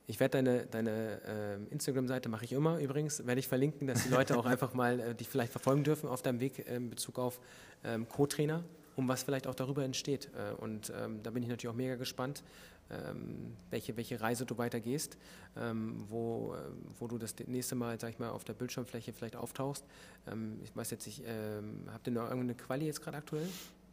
Ich 0.07 0.21
werde 0.21 0.43
deine, 0.43 0.67
deine 0.67 1.21
äh, 1.27 1.73
Instagram-Seite, 1.73 2.29
mache 2.29 2.45
ich 2.45 2.53
immer 2.53 2.79
übrigens, 2.79 3.27
werde 3.27 3.39
ich 3.39 3.49
verlinken, 3.49 3.87
dass 3.87 4.05
die 4.05 4.11
Leute 4.11 4.37
auch 4.37 4.45
einfach 4.47 4.75
mal 4.75 5.01
äh, 5.01 5.15
dich 5.15 5.29
vielleicht 5.29 5.53
verfolgen 5.53 5.83
dürfen 5.83 6.09
auf 6.09 6.21
deinem 6.21 6.41
Weg 6.41 6.59
äh, 6.59 6.77
in 6.77 6.91
Bezug 6.91 7.19
auf 7.19 7.41
ähm, 7.85 8.07
Co-Trainer 8.09 8.63
und 8.97 9.09
was 9.09 9.23
vielleicht 9.23 9.47
auch 9.47 9.55
darüber 9.55 9.83
entsteht. 9.83 10.31
Äh, 10.35 10.55
und 10.61 10.93
ähm, 10.95 11.23
da 11.23 11.31
bin 11.31 11.43
ich 11.43 11.49
natürlich 11.49 11.73
auch 11.73 11.77
mega 11.77 11.97
gespannt, 11.97 12.43
ähm, 12.91 13.57
welche, 13.71 13.97
welche 13.97 14.21
Reise 14.21 14.45
du 14.45 14.59
weitergehst, 14.59 15.17
ähm, 15.57 16.05
wo, 16.09 16.55
äh, 16.55 16.59
wo 16.99 17.07
du 17.07 17.17
das 17.17 17.35
nächste 17.47 17.75
Mal, 17.75 17.99
sag 17.99 18.11
ich 18.11 18.19
mal, 18.19 18.29
auf 18.29 18.45
der 18.45 18.53
Bildschirmfläche 18.53 19.15
vielleicht 19.15 19.37
auftauchst. 19.37 19.85
Ähm, 20.31 20.59
ich 20.63 20.77
weiß 20.77 20.91
jetzt 20.91 21.07
nicht, 21.07 21.23
ähm, 21.27 21.89
habt 21.91 22.07
ihr 22.07 22.13
noch 22.13 22.25
irgendeine 22.25 22.55
Quali 22.55 22.85
jetzt 22.85 23.01
gerade 23.01 23.17
aktuell? 23.17 23.49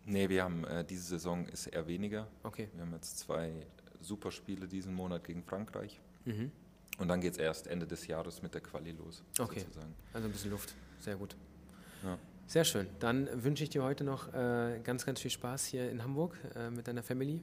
Nee, 0.06 0.28
wir 0.28 0.44
haben, 0.44 0.66
äh, 0.66 0.84
diese 0.84 1.04
Saison 1.04 1.46
ist 1.48 1.68
eher 1.68 1.88
weniger. 1.88 2.28
Okay. 2.44 2.68
Wir 2.74 2.82
haben 2.82 2.94
jetzt 2.94 3.20
zwei 3.20 3.52
Superspiele 4.02 4.68
diesen 4.68 4.94
Monat 4.94 5.24
gegen 5.24 5.44
Frankreich. 5.44 6.00
Mhm. 6.26 6.52
Und 6.98 7.08
dann 7.08 7.22
geht 7.22 7.34
es 7.34 7.40
erst 7.40 7.68
Ende 7.68 7.88
des 7.88 8.08
Jahres 8.08 8.42
mit 8.42 8.54
der 8.54 8.62
Quali 8.62 8.92
los. 8.92 9.24
Okay. 9.40 9.62
Sozusagen. 9.62 9.94
Also 10.14 10.28
ein 10.28 10.32
bisschen 10.32 10.52
Luft. 10.52 10.76
Sehr 11.00 11.16
gut. 11.16 11.36
Ja. 12.04 12.18
Sehr 12.48 12.66
schön. 12.66 12.88
Dann 13.00 13.44
wünsche 13.44 13.64
ich 13.64 13.70
dir 13.70 13.82
heute 13.82 14.04
noch 14.04 14.34
äh, 14.34 14.80
ganz, 14.84 15.06
ganz 15.06 15.22
viel 15.22 15.32
Spaß 15.32 15.66
hier 15.66 15.90
in 15.90 16.04
Hamburg 16.04 16.38
äh, 16.56 16.70
mit 16.70 16.88
deiner 16.88 17.02
Family. 17.02 17.42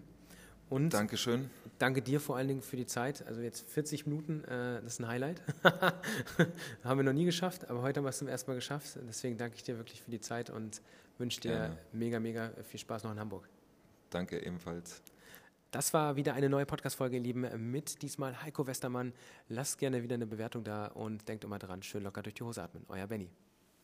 Und 0.68 0.92
Dankeschön. 0.92 1.48
Danke 1.78 2.02
dir 2.02 2.20
vor 2.20 2.36
allen 2.36 2.48
Dingen 2.48 2.60
für 2.60 2.76
die 2.76 2.84
Zeit. 2.84 3.26
Also 3.26 3.40
jetzt 3.40 3.68
40 3.70 4.06
Minuten, 4.06 4.44
äh, 4.44 4.82
das 4.82 4.94
ist 4.94 5.00
ein 5.00 5.08
Highlight. 5.08 5.42
haben 6.84 6.98
wir 6.98 7.04
noch 7.04 7.14
nie 7.14 7.24
geschafft, 7.24 7.70
aber 7.70 7.80
heute 7.82 7.98
haben 7.98 8.04
wir 8.04 8.10
es 8.10 8.18
zum 8.18 8.28
ersten 8.28 8.50
Mal 8.50 8.56
geschafft. 8.56 8.98
Deswegen 9.08 9.38
danke 9.38 9.56
ich 9.56 9.62
dir 9.62 9.78
wirklich 9.78 10.02
für 10.02 10.10
die 10.10 10.20
Zeit 10.20 10.50
und 10.50 10.82
wünsche 11.16 11.40
dir 11.40 11.52
Gerne. 11.52 11.78
mega, 11.92 12.20
mega 12.20 12.50
viel 12.64 12.80
Spaß 12.80 13.04
noch 13.04 13.12
in 13.12 13.18
Hamburg. 13.18 13.48
Danke 14.10 14.44
ebenfalls. 14.44 15.02
Das 15.70 15.92
war 15.92 16.16
wieder 16.16 16.34
eine 16.34 16.48
neue 16.48 16.66
Podcast-Folge, 16.66 17.16
ihr 17.16 17.22
Lieben, 17.22 17.70
mit 17.70 18.02
diesmal 18.02 18.42
Heiko 18.42 18.66
Westermann. 18.66 19.12
Lasst 19.48 19.78
gerne 19.78 20.02
wieder 20.02 20.14
eine 20.14 20.26
Bewertung 20.26 20.64
da 20.64 20.86
und 20.86 21.28
denkt 21.28 21.44
immer 21.44 21.58
dran, 21.58 21.82
schön 21.82 22.02
locker 22.02 22.22
durch 22.22 22.34
die 22.34 22.42
Hose 22.42 22.62
atmen. 22.62 22.84
Euer 22.88 23.06
Benny. 23.06 23.30